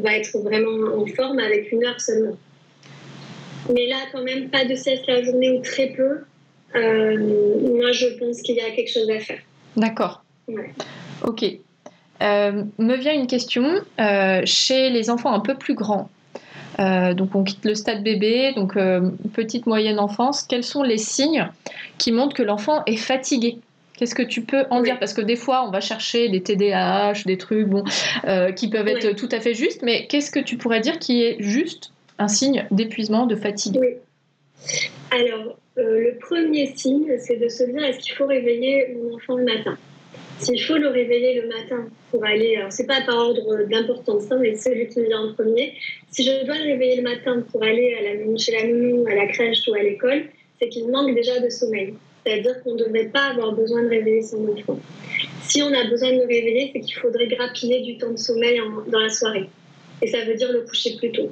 va 0.00 0.16
être 0.16 0.36
vraiment 0.38 1.00
en 1.00 1.06
forme 1.06 1.38
avec 1.38 1.70
une 1.70 1.84
heure 1.84 2.00
seulement. 2.00 2.36
Mais 3.72 3.86
là, 3.86 3.96
quand 4.12 4.22
même, 4.22 4.50
pas 4.50 4.64
de 4.64 4.74
cesse 4.74 5.00
la 5.06 5.22
journée 5.22 5.50
ou 5.50 5.62
très 5.62 5.88
peu. 5.88 6.20
Euh, 6.74 7.18
moi, 7.76 7.92
je 7.92 8.06
pense 8.18 8.42
qu'il 8.42 8.56
y 8.56 8.60
a 8.60 8.70
quelque 8.70 8.90
chose 8.90 9.08
à 9.10 9.20
faire. 9.20 9.40
D'accord. 9.76 10.24
Ok. 11.22 11.44
me 12.20 12.96
vient 12.96 13.14
une 13.14 13.26
question. 13.26 13.80
chez 14.44 14.90
les 14.90 15.10
enfants 15.10 15.32
un 15.32 15.40
peu 15.40 15.54
plus 15.54 15.74
grands, 15.74 16.08
euh, 16.80 17.14
donc 17.14 17.34
on 17.34 17.44
quitte 17.44 17.64
le 17.64 17.74
stade 17.74 18.02
bébé, 18.02 18.52
donc 18.54 18.76
euh, 18.76 19.10
petite 19.32 19.66
moyenne 19.66 19.98
enfance. 19.98 20.42
Quels 20.42 20.64
sont 20.64 20.82
les 20.82 20.98
signes 20.98 21.48
qui 21.98 22.12
montrent 22.12 22.34
que 22.34 22.42
l'enfant 22.42 22.82
est 22.86 22.96
fatigué? 22.96 23.58
Qu'est-ce 23.96 24.16
que 24.16 24.22
tu 24.22 24.42
peux 24.42 24.64
en 24.70 24.82
dire? 24.82 24.98
Parce 24.98 25.14
que 25.14 25.20
des 25.20 25.36
fois, 25.36 25.64
on 25.66 25.70
va 25.70 25.80
chercher 25.80 26.28
des 26.28 26.42
TDAH, 26.42 27.24
des 27.26 27.38
trucs 27.38 27.68
bon, 27.68 27.84
euh, 28.26 28.50
qui 28.50 28.68
peuvent 28.68 28.88
être 28.88 29.14
tout 29.14 29.28
à 29.30 29.38
fait 29.38 29.54
justes, 29.54 29.82
mais 29.82 30.08
qu'est-ce 30.08 30.32
que 30.32 30.40
tu 30.40 30.56
pourrais 30.56 30.80
dire 30.80 30.98
qui 30.98 31.22
est 31.22 31.36
juste 31.38 31.92
un 32.18 32.28
signe 32.28 32.66
d'épuisement, 32.70 33.26
de 33.26 33.36
fatigue 33.36 33.78
oui. 33.80 33.94
Alors, 35.10 35.58
le 35.76 36.18
premier 36.18 36.74
signe, 36.74 37.16
c'est 37.18 37.36
de 37.36 37.48
se 37.48 37.64
dire 37.64 37.82
est-ce 37.84 37.98
qu'il 37.98 38.14
faut 38.14 38.26
réveiller 38.26 38.96
mon 38.96 39.16
enfant 39.16 39.36
le 39.36 39.44
matin? 39.44 39.76
S'il 40.38 40.60
faut 40.60 40.76
le 40.76 40.88
réveiller 40.88 41.40
le 41.40 41.48
matin 41.48 41.88
pour 42.10 42.24
aller, 42.24 42.56
alors 42.56 42.72
c'est 42.72 42.86
pas 42.86 43.00
par 43.02 43.16
ordre 43.16 43.68
d'importance, 43.68 44.24
hein, 44.30 44.38
mais 44.40 44.56
celui 44.56 44.88
qui 44.88 45.02
vient 45.04 45.20
en 45.20 45.32
premier, 45.32 45.74
si 46.10 46.24
je 46.24 46.44
dois 46.44 46.56
le 46.58 46.72
réveiller 46.72 46.96
le 46.96 47.02
matin 47.02 47.44
pour 47.50 47.62
aller 47.62 47.94
à 47.94 48.02
la, 48.02 48.36
chez 48.36 48.52
la 48.52 48.66
nounou, 48.66 49.06
à 49.06 49.14
la 49.14 49.26
crèche 49.28 49.66
ou 49.68 49.74
à 49.74 49.82
l'école, 49.82 50.24
c'est 50.60 50.68
qu'il 50.68 50.88
manque 50.90 51.14
déjà 51.14 51.38
de 51.38 51.48
sommeil. 51.48 51.94
C'est-à-dire 52.24 52.62
qu'on 52.62 52.74
ne 52.74 52.78
devrait 52.78 53.08
pas 53.08 53.30
avoir 53.30 53.52
besoin 53.52 53.82
de 53.82 53.88
réveiller 53.88 54.22
son 54.22 54.48
enfant. 54.48 54.78
Si 55.42 55.62
on 55.62 55.72
a 55.72 55.84
besoin 55.88 56.10
de 56.10 56.16
le 56.16 56.26
réveiller, 56.26 56.70
c'est 56.72 56.80
qu'il 56.80 56.96
faudrait 56.96 57.28
grappiller 57.28 57.82
du 57.82 57.98
temps 57.98 58.10
de 58.10 58.16
sommeil 58.16 58.60
dans 58.88 59.00
la 59.00 59.10
soirée. 59.10 59.48
Et 60.02 60.08
ça 60.08 60.24
veut 60.24 60.34
dire 60.34 60.50
le 60.50 60.62
coucher 60.62 60.96
plus 60.96 61.12
tôt. 61.12 61.30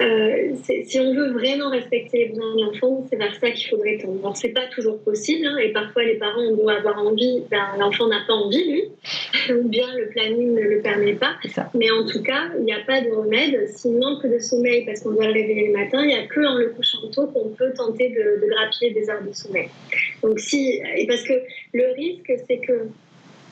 Euh, 0.00 0.54
si 0.64 0.98
on 0.98 1.14
veut 1.14 1.32
vraiment 1.32 1.70
respecter 1.70 2.18
les 2.18 2.28
besoins 2.30 2.56
de 2.56 2.62
l'enfant, 2.62 3.06
c'est 3.08 3.16
vers 3.16 3.34
ça 3.36 3.50
qu'il 3.50 3.70
faudrait 3.70 3.98
tendre. 3.98 4.32
C'est 4.36 4.48
pas 4.48 4.66
toujours 4.74 4.98
possible, 5.00 5.46
hein, 5.46 5.56
et 5.58 5.72
parfois 5.72 6.02
les 6.02 6.16
parents 6.16 6.42
ont 6.42 6.68
avoir 6.68 6.98
envie, 6.98 7.42
ben, 7.50 7.64
l'enfant 7.78 8.08
n'a 8.08 8.20
pas 8.26 8.32
envie, 8.32 8.64
lui, 8.64 8.84
ou 9.54 9.68
bien 9.68 9.86
le 9.96 10.08
planning 10.08 10.54
ne 10.54 10.62
le 10.62 10.80
permet 10.80 11.14
pas. 11.14 11.36
Mais 11.74 11.90
en 11.90 12.04
tout 12.06 12.22
cas, 12.22 12.50
il 12.58 12.64
n'y 12.64 12.72
a 12.72 12.80
pas 12.80 13.00
de 13.02 13.10
remède. 13.10 13.68
S'il 13.68 13.98
manque 13.98 14.26
de 14.26 14.38
sommeil 14.38 14.84
parce 14.84 15.00
qu'on 15.00 15.12
doit 15.12 15.26
le 15.26 15.32
réveiller 15.32 15.68
le 15.68 15.72
matin, 15.74 16.02
il 16.02 16.08
n'y 16.08 16.14
a 16.14 16.26
que 16.26 16.40
en 16.40 16.56
le 16.56 16.70
couchant 16.70 17.08
tôt 17.12 17.26
qu'on 17.28 17.50
peut 17.50 17.72
tenter 17.76 18.08
de, 18.08 18.44
de, 18.44 18.50
grappiller 18.50 18.92
des 18.92 19.08
heures 19.08 19.22
de 19.22 19.32
sommeil. 19.32 19.68
Donc, 20.22 20.40
si, 20.40 20.80
et 20.96 21.06
parce 21.06 21.22
que 21.22 21.34
le 21.72 21.94
risque, 21.94 22.32
c'est 22.48 22.58
que, 22.58 22.88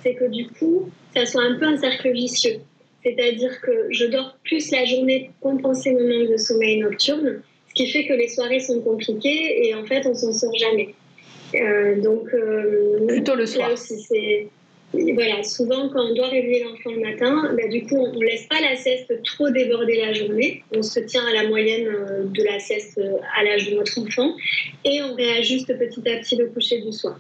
c'est 0.03 0.15
que 0.15 0.25
du 0.25 0.49
coup, 0.49 0.91
ça 1.15 1.25
soit 1.25 1.43
un 1.43 1.55
peu 1.55 1.67
un 1.67 1.77
cercle 1.77 2.11
vicieux. 2.11 2.61
C'est-à-dire 3.03 3.61
que 3.61 3.89
je 3.91 4.07
dors 4.07 4.37
plus 4.45 4.71
la 4.71 4.85
journée 4.85 5.31
pour 5.41 5.53
compenser 5.53 5.93
mon 5.93 6.07
manque 6.07 6.31
de 6.31 6.37
sommeil 6.37 6.79
nocturne, 6.79 7.43
ce 7.69 7.75
qui 7.75 7.91
fait 7.91 8.07
que 8.07 8.13
les 8.13 8.29
soirées 8.29 8.61
sont 8.61 8.81
compliquées 8.81 9.67
et 9.67 9.75
en 9.75 9.85
fait, 9.85 10.07
on 10.07 10.15
s'en 10.15 10.33
sort 10.33 10.55
jamais. 10.55 10.95
Euh, 11.55 12.01
donc, 12.01 12.29
euh, 12.33 13.07
plutôt 13.07 13.35
le 13.35 13.47
soir. 13.47 13.73
aussi, 13.73 14.01
c'est 14.01 14.47
voilà, 15.15 15.43
souvent 15.43 15.89
quand 15.89 16.11
on 16.11 16.15
doit 16.15 16.29
réveiller 16.29 16.65
l'enfant 16.65 16.91
le 16.91 17.01
matin, 17.01 17.55
bah, 17.57 17.67
du 17.67 17.83
coup 17.87 17.97
on 17.97 18.13
ne 18.13 18.27
laisse 18.27 18.47
pas 18.47 18.61
la 18.61 18.77
sieste 18.77 19.11
trop 19.25 19.49
déborder 19.49 19.97
la 19.97 20.13
journée, 20.13 20.63
on 20.77 20.83
se 20.83 21.01
tient 21.01 21.25
à 21.27 21.33
la 21.33 21.49
moyenne 21.49 21.87
euh, 21.87 22.25
de 22.25 22.43
la 22.43 22.59
sieste 22.59 23.01
à 23.35 23.43
l'âge 23.43 23.71
de 23.71 23.77
notre 23.77 23.99
enfant 23.99 24.37
et 24.85 25.01
on 25.01 25.15
réajuste 25.15 25.79
petit 25.79 26.07
à 26.11 26.19
petit 26.19 26.37
le 26.37 26.49
coucher 26.49 26.83
du 26.83 26.93
soir. 26.93 27.19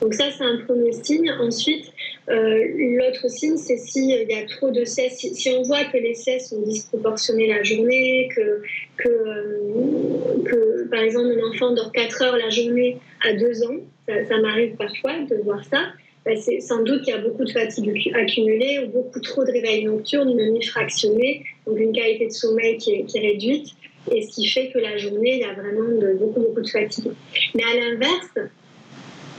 Donc 0.00 0.14
ça 0.14 0.30
c'est 0.30 0.44
un 0.44 0.58
premier 0.58 0.92
signe. 0.92 1.32
Ensuite, 1.40 1.91
l'autre 2.28 3.28
signe, 3.28 3.56
c'est 3.56 3.76
s'il 3.76 4.08
y 4.08 4.34
a 4.34 4.46
trop 4.46 4.70
de 4.70 4.84
cesse, 4.84 5.18
si, 5.18 5.48
on 5.50 5.62
voit 5.62 5.84
que 5.84 5.96
les 5.98 6.14
cesses 6.14 6.50
sont 6.50 6.62
disproportionnées 6.62 7.48
la 7.48 7.62
journée, 7.62 8.28
que, 8.34 8.62
euh, 9.06 10.86
par 10.90 11.00
exemple 11.00 11.28
un 11.38 11.48
enfant 11.50 11.74
dort 11.74 11.92
4 11.92 12.22
heures 12.22 12.36
la 12.36 12.50
journée 12.50 12.98
à 13.22 13.32
2 13.32 13.64
ans, 13.64 13.76
ça, 14.06 14.38
m'arrive 14.40 14.76
parfois 14.76 15.18
de 15.28 15.36
voir 15.42 15.64
ça, 15.64 15.92
bah, 16.24 16.36
c'est 16.36 16.60
sans 16.60 16.82
doute 16.84 17.02
qu'il 17.02 17.12
y 17.12 17.16
a 17.16 17.20
beaucoup 17.20 17.44
de 17.44 17.50
fatigue 17.50 18.12
accumulée 18.14 18.78
ou 18.84 18.88
beaucoup 18.90 19.20
trop 19.20 19.44
de 19.44 19.50
réveil 19.50 19.84
nocturne, 19.84 20.30
une 20.30 20.52
nuit 20.52 20.64
fractionnée, 20.64 21.44
donc 21.66 21.78
une 21.78 21.92
qualité 21.92 22.26
de 22.26 22.32
sommeil 22.32 22.76
qui 22.78 22.92
est, 22.92 23.20
réduite, 23.20 23.70
et 24.12 24.22
ce 24.22 24.34
qui 24.34 24.46
fait 24.46 24.70
que 24.70 24.78
la 24.78 24.96
journée, 24.96 25.34
il 25.34 25.40
y 25.40 25.44
a 25.44 25.54
vraiment 25.54 25.88
beaucoup, 26.14 26.40
beaucoup 26.40 26.60
de 26.60 26.68
fatigue. 26.68 27.10
Mais 27.54 27.62
à 27.64 27.74
l'inverse, 27.74 28.50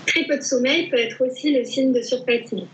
très 0.06 0.26
peu 0.26 0.38
de 0.38 0.44
sommeil 0.44 0.90
peut 0.90 0.98
être 0.98 1.22
aussi 1.26 1.54
le 1.54 1.64
signe 1.64 1.94
de 1.94 2.02
surfatigue. 2.02 2.66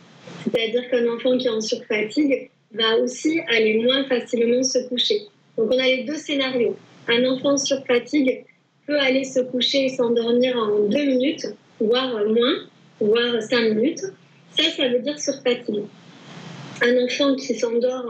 C'est-à-dire 0.44 0.90
qu'un 0.90 1.08
enfant 1.08 1.38
qui 1.38 1.48
est 1.48 1.52
en 1.52 1.62
surfatigue 1.62 2.50
va 2.74 2.98
aussi 2.98 3.40
aller 3.48 3.80
moins 3.80 4.06
facilement 4.06 4.64
se 4.64 4.88
coucher. 4.88 5.22
Donc 5.58 5.72
on 5.72 5.80
a 5.80 5.86
les 5.86 6.04
deux 6.04 6.16
scénarios. 6.16 6.76
Un 7.08 7.26
enfant 7.26 7.58
sur 7.58 7.84
fatigue 7.86 8.46
peut 8.86 9.00
aller 9.00 9.24
se 9.24 9.40
coucher 9.40 9.86
et 9.86 9.90
s'endormir 9.90 10.58
en 10.58 10.88
deux 10.88 11.06
minutes, 11.06 11.48
voire 11.80 12.24
moins, 12.26 12.56
voire 13.00 13.42
cinq 13.42 13.74
minutes. 13.74 14.04
Ça, 14.58 14.64
ça 14.76 14.88
veut 14.88 15.00
dire 15.00 15.20
surfatigue. 15.20 15.84
Un 16.82 17.04
enfant 17.04 17.36
qui 17.36 17.56
s'endort 17.56 18.06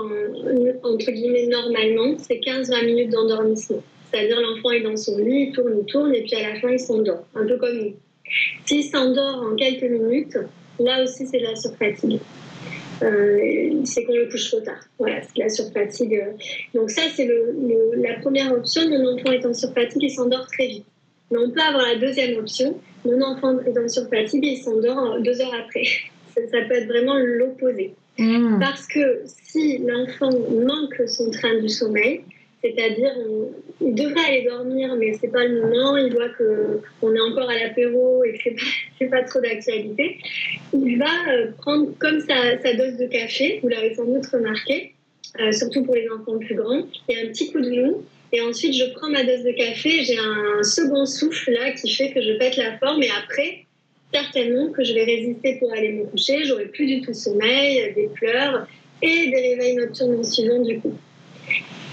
entre 0.83 1.11
guillemets 1.11 1.47
normalement, 1.47 2.17
c'est 2.19 2.39
15-20 2.39 2.85
minutes 2.85 3.09
d'endormissement. 3.09 3.81
C'est-à-dire 4.11 4.41
l'enfant 4.41 4.71
est 4.71 4.81
dans 4.81 4.97
son 4.97 5.17
lit, 5.17 5.47
il 5.47 5.51
tourne, 5.53 5.79
il 5.79 5.85
tourne, 5.85 6.13
et 6.13 6.21
puis 6.21 6.35
à 6.35 6.53
la 6.53 6.59
fin 6.59 6.69
il 6.69 6.79
s'endort, 6.79 7.25
un 7.35 7.45
peu 7.45 7.57
comme 7.57 7.77
nous. 7.77 7.93
S'il 8.65 8.83
s'endort 8.83 9.47
en 9.51 9.55
quelques 9.55 9.83
minutes, 9.83 10.37
là 10.79 11.03
aussi 11.03 11.27
c'est 11.27 11.39
de 11.39 11.45
la 11.45 11.55
surfatigue. 11.55 12.19
Euh, 13.01 13.81
c'est 13.85 14.03
qu'on 14.03 14.13
le 14.13 14.29
couche 14.29 14.49
trop 14.49 14.59
tard. 14.59 14.79
Voilà, 14.97 15.21
c'est 15.21 15.37
la 15.37 15.49
surfatigue. 15.49 16.15
Euh. 16.15 16.33
Donc 16.73 16.89
ça, 16.89 17.03
c'est 17.15 17.29
la 17.95 18.19
première 18.19 18.51
option. 18.51 18.89
Mon 18.89 19.13
enfant 19.13 19.31
est 19.31 19.45
en 19.45 19.53
surfatigue 19.53 20.03
et 20.03 20.09
s'endort 20.09 20.47
très 20.47 20.67
vite. 20.67 20.85
Mais 21.31 21.37
on 21.37 21.51
peut 21.51 21.61
avoir 21.61 21.85
la 21.85 21.95
deuxième 21.95 22.37
option. 22.39 22.77
Mon 23.05 23.21
enfant 23.21 23.57
est 23.59 23.77
en 23.77 23.87
surfatigue 23.87 24.45
et 24.45 24.51
il 24.51 24.57
s'endort 24.57 25.19
deux 25.21 25.39
heures 25.41 25.55
après. 25.63 25.83
Ça, 26.35 26.61
peut 26.67 26.75
être 26.75 26.87
vraiment 26.87 27.17
l'opposé. 27.17 27.93
Mmh. 28.17 28.59
Parce 28.59 28.87
que 28.87 29.23
si 29.25 29.77
l'enfant 29.79 30.29
manque 30.29 31.01
son 31.07 31.29
train 31.31 31.59
du 31.59 31.69
sommeil, 31.69 32.21
c'est-à-dire, 32.61 33.13
il 33.81 33.95
devrait 33.95 34.25
aller 34.25 34.43
dormir, 34.43 34.95
mais 34.97 35.13
c'est 35.13 35.29
pas 35.29 35.45
le 35.45 35.61
moment. 35.61 35.97
Il 35.97 36.13
voit 36.13 36.29
qu'on 36.29 37.15
est 37.15 37.21
encore 37.21 37.49
à 37.49 37.57
l'apéro 37.57 38.23
et 38.23 38.33
que 38.33 38.39
c'est 38.97 39.05
pas, 39.05 39.17
pas 39.21 39.23
trop 39.23 39.39
d'actualité. 39.39 40.17
Il 40.73 40.97
va 40.97 41.05
euh, 41.29 41.51
prendre 41.57 41.91
comme 41.99 42.19
sa, 42.19 42.73
dose 42.73 42.97
de 42.97 43.07
café. 43.07 43.59
Vous 43.61 43.69
l'avez 43.69 43.93
sans 43.95 44.05
doute 44.05 44.25
remarqué, 44.27 44.93
euh, 45.39 45.51
surtout 45.51 45.83
pour 45.83 45.95
les 45.95 46.09
enfants 46.09 46.37
plus 46.39 46.55
grands. 46.55 46.81
A 47.09 47.13
un 47.23 47.27
petit 47.29 47.51
coup 47.51 47.61
de 47.61 47.69
mou. 47.69 48.03
Et 48.31 48.41
ensuite, 48.41 48.73
je 48.73 48.85
prends 48.93 49.09
ma 49.09 49.23
dose 49.23 49.43
de 49.43 49.51
café. 49.51 50.03
J'ai 50.03 50.17
un 50.19 50.61
second 50.61 51.05
souffle 51.05 51.51
là 51.51 51.71
qui 51.71 51.89
fait 51.91 52.11
que 52.11 52.21
je 52.21 52.33
pète 52.33 52.57
la 52.57 52.77
forme. 52.77 53.01
Et 53.01 53.09
après, 53.09 53.65
certainement 54.13 54.71
que 54.71 54.83
je 54.83 54.93
vais 54.93 55.03
résister 55.03 55.57
pour 55.59 55.71
aller 55.71 55.93
me 55.93 56.05
coucher. 56.05 56.43
J'aurai 56.43 56.65
plus 56.65 56.85
du 56.85 57.01
tout 57.01 57.13
sommeil, 57.13 57.93
des 57.95 58.09
pleurs 58.13 58.67
et 59.01 59.29
des 59.29 59.55
réveils 59.55 59.75
nocturnes 59.75 60.19
en 60.19 60.23
suivant 60.23 60.61
du 60.61 60.79
coup. 60.79 60.93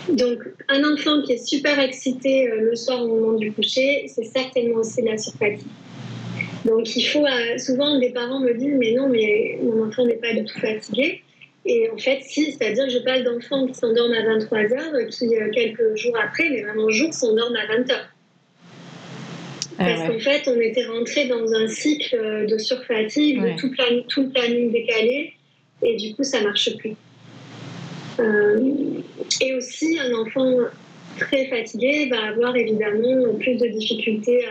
Donc, 0.09 0.39
un 0.69 0.85
enfant 0.93 1.23
qui 1.23 1.33
est 1.33 1.45
super 1.45 1.79
excité 1.81 2.49
euh, 2.49 2.71
le 2.71 2.77
soir 2.77 3.03
au 3.03 3.09
moment 3.09 3.33
du 3.33 3.53
coucher, 3.53 4.07
c'est 4.09 4.25
certainement 4.25 4.79
aussi 4.79 5.03
de 5.03 5.09
la 5.09 5.19
surfatigue. 5.19 5.67
Donc, 6.65 6.95
il 6.97 7.03
faut. 7.03 7.25
Euh, 7.25 7.59
souvent, 7.59 7.99
des 7.99 8.11
parents 8.11 8.41
me 8.41 8.55
disent 8.55 8.77
Mais 8.79 8.93
non, 8.93 9.09
mais 9.09 9.59
mon 9.63 9.87
enfant 9.87 10.05
n'est 10.05 10.15
pas 10.15 10.33
du 10.33 10.45
tout 10.45 10.59
fatigué. 10.59 11.23
Et 11.65 11.91
en 11.91 11.99
fait, 11.99 12.21
si, 12.23 12.53
c'est-à-dire 12.53 12.85
que 12.85 12.91
je 12.91 12.99
parle 12.99 13.25
d'enfants 13.25 13.67
qui 13.67 13.75
s'endorment 13.75 14.15
à 14.15 14.25
23 14.25 14.59
heures, 14.73 15.09
qui, 15.11 15.35
euh, 15.35 15.51
quelques 15.51 15.97
jours 15.97 16.17
après, 16.23 16.49
mais 16.51 16.63
vraiment 16.63 16.89
jours, 16.91 17.13
s'endorment 17.13 17.57
à 17.57 17.67
20 17.67 17.91
heures. 17.91 18.09
Ah 19.79 19.85
Parce 19.85 20.09
qu'en 20.09 20.19
fait, 20.21 20.49
on 20.49 20.59
était 20.61 20.87
rentré 20.87 21.27
dans 21.27 21.53
un 21.53 21.69
cycle 21.69 22.47
de 22.47 22.57
surfatigue, 22.57 23.43
tout, 23.59 23.71
tout 24.09 24.23
le 24.23 24.31
planning 24.31 24.73
décalé, 24.73 25.35
et 25.83 25.97
du 25.97 26.15
coup, 26.15 26.23
ça 26.23 26.41
marche 26.41 26.75
plus. 26.79 26.95
Euh, 28.21 28.61
et 29.41 29.55
aussi, 29.55 29.99
un 29.99 30.15
enfant 30.15 30.59
très 31.19 31.47
fatigué 31.47 32.09
va 32.11 32.25
avoir 32.27 32.57
évidemment 32.57 33.35
plus 33.39 33.57
de 33.57 33.67
difficultés 33.69 34.45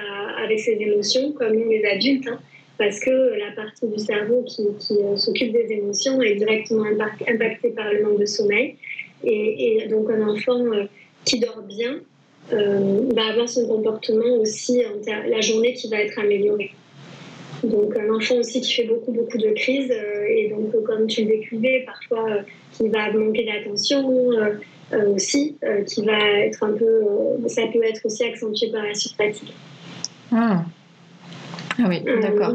avec 0.44 0.60
ses 0.60 0.74
émotions, 0.74 1.32
comme 1.32 1.54
les 1.70 1.84
adultes, 1.86 2.28
hein, 2.28 2.40
parce 2.78 3.00
que 3.00 3.10
la 3.10 3.52
partie 3.56 3.88
du 3.88 4.00
cerveau 4.00 4.44
qui, 4.44 4.64
euh, 4.92 5.16
s'occupe 5.16 5.54
des 5.54 5.72
émotions 5.74 6.22
est 6.22 6.36
directement 6.36 6.86
impactée 7.28 7.70
par 7.70 7.92
le 7.92 8.04
manque 8.04 8.20
de 8.20 8.26
sommeil. 8.26 8.76
Et, 9.24 9.88
donc 9.90 10.10
un 10.10 10.28
enfant 10.28 10.66
euh, 10.74 10.86
qui 11.24 11.40
dort 11.40 11.64
bien 11.64 12.00
va 12.52 13.26
avoir 13.32 13.50
son 13.50 13.68
comportement 13.68 14.36
aussi, 14.36 14.84
la 15.08 15.42
journée 15.42 15.74
qui 15.74 15.90
va 15.90 16.02
être 16.02 16.20
améliorée. 16.20 16.70
Donc 17.66 17.96
un 17.98 18.14
enfant 18.14 18.36
aussi 18.36 18.62
qui 18.62 18.74
fait 18.74 18.84
beaucoup 18.84 19.12
beaucoup 19.12 19.38
de 19.38 19.50
crises 19.52 19.92
et 20.30 20.50
donc 20.50 20.72
comme 20.84 21.08
tu 21.08 21.22
le 21.24 21.28
décrivais, 21.28 21.84
parfois 21.86 22.44
qui 22.78 22.90
va 22.90 23.12
manquer 23.12 23.46
d'attention 23.46 24.32
euh, 24.32 24.56
euh, 24.94 25.16
aussi, 25.16 25.58
euh, 25.64 25.84
qui 25.84 26.06
va 26.06 26.20
être 26.40 26.64
un 26.64 26.74
peu. 26.74 27.02
ça 27.48 27.64
peut 27.72 27.84
être 27.84 28.06
aussi 28.06 28.24
accentué 28.24 28.70
par 28.72 28.84
la 28.84 28.94
surfatigue. 28.94 29.50
Ah. 30.32 30.64
ah 31.80 31.84
oui, 31.88 32.02
d'accord. 32.22 32.54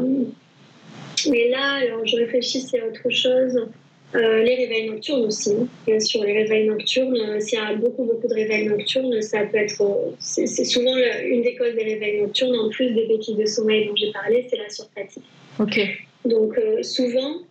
mais 1.29 1.49
là, 1.49 1.79
alors, 1.81 2.05
je 2.05 2.17
réfléchis 2.17 2.65
a 2.73 2.87
autre 2.87 3.09
chose. 3.09 3.67
Les 4.13 4.55
réveils 4.55 4.89
nocturnes 4.89 5.25
aussi, 5.25 5.51
bien 5.85 5.99
sûr. 5.99 6.23
Les 6.23 6.33
réveils 6.33 6.67
nocturnes, 6.67 7.39
s'il 7.39 7.59
y 7.59 7.61
a 7.61 7.73
beaucoup, 7.75 8.03
beaucoup 8.03 8.27
de 8.27 8.33
réveils 8.33 8.67
nocturnes, 8.67 9.21
ça 9.21 9.45
peut 9.45 9.57
être. 9.57 9.83
C'est 10.19 10.47
souvent 10.65 10.95
une 11.23 11.41
des 11.41 11.55
causes 11.55 11.75
des 11.75 11.83
réveils 11.83 12.21
nocturnes, 12.21 12.55
en 12.55 12.69
plus 12.69 12.91
des 12.91 13.07
béquilles 13.07 13.37
de 13.37 13.45
sommeil 13.45 13.87
dont 13.87 13.95
j'ai 13.95 14.11
parlé, 14.11 14.45
c'est 14.49 14.57
la 14.57 14.69
surfatigue. 14.69 15.23
Ok. 15.59 15.79
Donc, 16.25 16.59
souvent, 16.83 17.41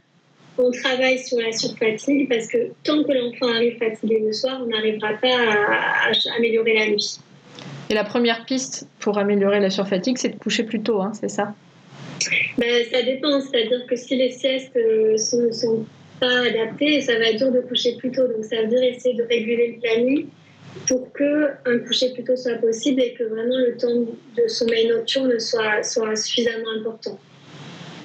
on 0.59 0.71
travaille 0.71 1.19
sur 1.19 1.39
la 1.39 1.53
surfatigue 1.53 2.29
parce 2.29 2.49
que 2.49 2.71
tant 2.85 3.03
que 3.03 3.13
l'enfant 3.13 3.49
arrive 3.55 3.79
fatigué 3.79 4.21
le 4.25 4.33
soir, 4.33 4.61
on 4.63 4.67
n'arrivera 4.67 5.15
pas 5.15 5.29
à, 5.29 6.37
améliorer 6.37 6.75
la 6.75 6.87
nuit. 6.89 7.19
Et 7.89 7.95
la 7.95 8.05
première 8.05 8.45
piste 8.45 8.87
pour 8.99 9.19
améliorer 9.19 9.61
la 9.61 9.71
surfatigue, 9.71 10.19
c'est 10.19 10.29
de 10.29 10.39
coucher 10.39 10.65
plus 10.65 10.81
tôt, 10.83 11.01
hein, 11.01 11.13
c'est 11.19 11.29
ça? 11.29 11.55
Ben, 12.59 12.85
Ça 12.91 13.03
dépend, 13.03 13.41
c'est-à-dire 13.41 13.87
que 13.87 13.97
si 13.97 14.17
les 14.17 14.31
siestes 14.31 14.77
euh, 14.77 15.17
sont, 15.17 15.87
pas 16.21 16.47
adaptées, 16.47 17.01
ça 17.01 17.19
va 17.19 17.31
être 17.31 17.39
dur 17.39 17.51
de 17.51 17.61
coucher 17.61 17.97
plus 17.97 18.13
tôt. 18.13 18.27
Donc 18.27 18.45
ça 18.45 18.63
veut 18.63 18.69
dire 18.69 18.83
essayer 18.83 19.15
de 19.15 19.25
réguler 19.25 19.73
le 19.75 19.81
planning 19.81 20.27
pour 20.87 21.13
que 21.13 21.51
un 21.67 21.79
coucher 21.81 22.13
plus 22.13 22.25
tôt 22.25 22.37
soit 22.37 22.57
possible 22.57 23.01
et 23.01 23.15
que 23.15 23.25
vraiment 23.25 23.57
le 23.57 23.77
temps 23.77 23.89
de 23.89 24.49
sommeil 24.49 24.89
nocturne 24.89 25.39
soit, 25.41 25.83
soit 25.83 26.15
suffisamment 26.17 26.71
important. 26.79 27.19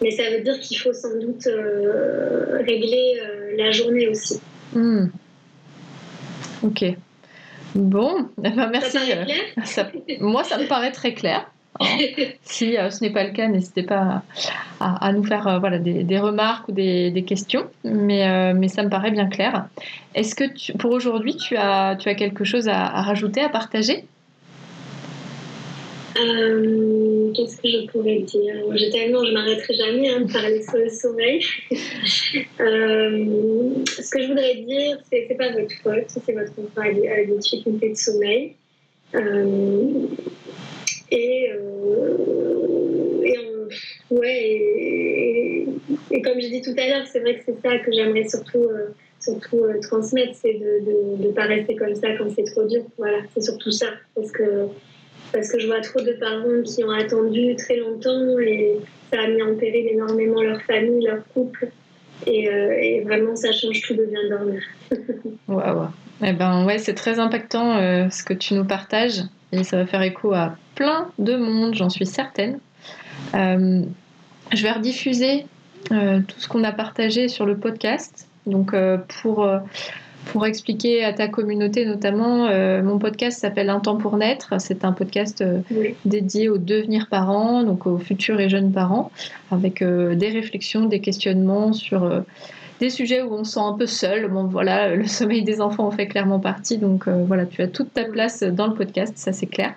Mais 0.02 0.12
ça 0.12 0.30
veut 0.30 0.42
dire 0.42 0.60
qu'il 0.60 0.78
faut 0.78 0.94
sans 0.94 1.18
doute 1.20 1.48
euh, 1.48 2.58
régler 2.66 3.20
euh, 3.22 3.56
la 3.58 3.72
journée 3.72 4.08
aussi. 4.08 4.40
Hmm. 4.74 5.08
Ok. 6.64 6.84
Bon, 7.76 8.30
eh 8.44 8.50
ben, 8.50 8.70
merci. 8.72 8.98
Ça 8.98 9.00
paraît 9.00 9.26
clair? 9.26 10.18
moi, 10.22 10.44
ça 10.44 10.58
me 10.58 10.68
paraît 10.68 10.92
très 10.92 11.14
clair. 11.14 11.50
Hein. 11.80 11.86
si 12.44 12.78
euh, 12.78 12.90
ce 12.90 13.04
n'est 13.04 13.12
pas 13.12 13.24
le 13.24 13.32
cas, 13.32 13.48
n'hésitez 13.48 13.84
pas 13.84 14.24
à, 14.80 15.14
nous 15.14 15.24
faire 15.24 15.60
voilà, 15.60 15.80
des, 15.80 16.20
remarques 16.20 16.68
ou 16.70 16.72
des, 16.72 17.24
questions, 17.28 17.66
mais, 17.84 18.54
mais 18.54 18.68
ça 18.68 18.84
me 18.84 18.90
paraît 18.90 19.12
bien 19.12 19.28
clair. 19.28 19.68
Est-ce 20.14 20.36
que 20.36 20.78
pour 20.78 20.92
aujourd'hui, 20.92 21.36
tu 21.36 21.56
as, 21.56 21.96
tu 21.96 22.10
as 22.10 22.16
quelque 22.16 22.44
chose 22.44 22.68
à, 22.68 22.86
à 22.86 23.02
rajouter, 23.02 23.42
à 23.42 23.50
partager? 23.50 24.06
Euh, 26.18 27.34
qu'est-ce 27.34 27.58
que 27.58 27.68
je 27.68 27.88
pourrais 27.88 28.20
dire? 28.20 28.56
J'ai 28.74 28.90
tellement, 28.90 29.26
je 29.26 29.34
m'arrêterai 29.34 29.74
jamais 29.74 30.10
hein, 30.10 30.22
de 30.22 30.32
parler 30.32 30.62
sur 30.64 30.78
le 30.78 30.90
sommeil. 30.90 31.42
Euh, 32.60 33.84
ce 33.86 34.10
que 34.10 34.22
je 34.22 34.28
voudrais 34.28 34.56
dire, 34.56 34.98
c'est 35.10 35.26
c'est 35.28 35.36
pas 35.36 35.52
votre 35.52 35.74
faute, 35.84 36.06
c'est 36.08 36.32
votre 36.34 36.52
enfant 36.52 36.82
a 36.82 36.92
des, 36.92 37.38
difficultés 37.38 37.90
de 37.90 37.96
sommeil. 37.96 38.56
Euh, 41.16 41.20
et, 43.24 43.30
et, 43.30 43.40
ouais, 44.10 45.68
et, 46.12 46.22
comme 46.22 46.40
je 46.42 46.48
dis 46.48 46.62
tout 46.62 46.76
à 46.78 46.88
l'heure, 46.88 47.08
c'est 47.08 47.20
vrai 47.20 47.38
que 47.38 47.44
c'est 47.46 47.62
ça 47.62 47.78
que 47.80 47.92
j'aimerais 47.92 48.28
surtout 48.28 48.68
surtout 49.20 49.64
transmettre, 49.82 50.36
c'est 50.36 50.54
de 50.54 51.26
ne 51.26 51.32
pas 51.32 51.46
rester 51.46 51.76
comme 51.76 51.96
ça 51.96 52.16
quand 52.18 52.30
c'est 52.36 52.44
trop 52.44 52.68
dur. 52.68 52.84
Voilà, 52.98 53.20
c'est 53.34 53.42
surtout 53.42 53.72
ça. 53.72 53.88
Parce 54.16 54.32
que 54.32 54.68
parce 55.32 55.52
que 55.52 55.60
je 55.60 55.68
vois 55.68 55.82
trop 55.82 56.02
de 56.02 56.14
parents 56.14 56.62
qui 56.64 56.84
ont 56.84 56.92
attendu 56.92 57.56
très 57.56 57.78
longtemps 57.78 58.40
et 58.40 58.78
ça 59.12 59.22
a 59.22 59.28
mis 59.28 59.42
en 59.42 59.56
péril 59.56 59.88
énormément 59.88 60.42
leur 60.42 60.62
famille, 60.62 61.06
leur 61.06 61.28
couple. 61.34 61.68
Et, 62.26 62.50
euh, 62.50 63.02
vraiment, 63.04 63.36
ça 63.36 63.52
change 63.52 63.82
tout 63.82 63.96
de 63.96 64.06
bien 64.06 64.30
dormir. 64.30 64.62
Waouh! 65.48 65.88
Eh 66.24 66.32
ben 66.32 66.66
ouais, 66.66 66.78
c'est 66.78 66.94
très 66.94 67.20
impactant 67.20 67.78
euh, 67.78 68.10
ce 68.10 68.24
que 68.24 68.34
tu 68.34 68.54
nous 68.54 68.64
partages 68.64 69.24
et 69.56 69.64
ça 69.64 69.78
va 69.78 69.86
faire 69.86 70.02
écho 70.02 70.34
à 70.34 70.56
plein 70.76 71.10
de 71.20 71.36
monde, 71.36 71.76
j'en 71.76 71.90
suis 71.90 72.06
certaine. 72.06 72.60
Euh, 73.34 73.82
je 74.54 74.64
vais 74.64 74.72
rediffuser 74.72 75.46
tout 75.90 76.40
ce 76.40 76.48
qu'on 76.48 76.64
a 76.64 76.72
partagé 76.72 77.28
sur 77.28 77.46
le 77.46 77.58
podcast. 77.58 78.28
Donc 78.48 78.76
pour 79.22 79.48
pour 80.26 80.46
expliquer 80.46 81.04
à 81.04 81.14
ta 81.14 81.28
communauté 81.28 81.86
notamment, 81.86 82.48
euh, 82.48 82.82
mon 82.82 83.00
podcast 83.00 83.40
s'appelle 83.40 83.70
Un 83.70 83.80
temps 83.80 83.98
pour 83.98 84.18
naître. 84.18 84.54
C'est 84.60 84.84
un 84.84 84.92
podcast 84.92 85.42
euh, 85.42 85.60
dédié 86.04 86.50
au 86.50 86.58
devenir 86.58 87.08
parents, 87.10 87.64
donc 87.64 87.86
aux 87.86 87.98
futurs 87.98 88.40
et 88.40 88.50
jeunes 88.50 88.72
parents, 88.72 89.12
avec 89.52 89.82
euh, 89.82 90.16
des 90.16 90.30
réflexions, 90.30 90.86
des 90.86 91.00
questionnements 91.00 91.74
sur 91.74 92.24
des 92.80 92.90
sujets 92.90 93.22
où 93.22 93.34
on 93.34 93.44
se 93.44 93.54
sent 93.54 93.60
un 93.60 93.74
peu 93.74 93.86
seul. 93.86 94.28
Bon, 94.30 94.44
voilà, 94.46 94.96
le 94.96 95.08
sommeil 95.08 95.44
des 95.44 95.62
enfants 95.62 95.88
en 95.88 95.92
fait 95.92 96.08
clairement 96.08 96.40
partie. 96.40 96.78
Donc 96.78 97.08
voilà, 97.08 97.46
tu 97.46 97.62
as 97.62 97.68
toute 97.68 97.94
ta 97.94 98.06
place 98.06 98.44
dans 98.44 98.68
le 98.68 98.74
podcast, 98.74 99.14
ça 99.18 99.32
c'est 99.32 99.48
clair. 99.48 99.74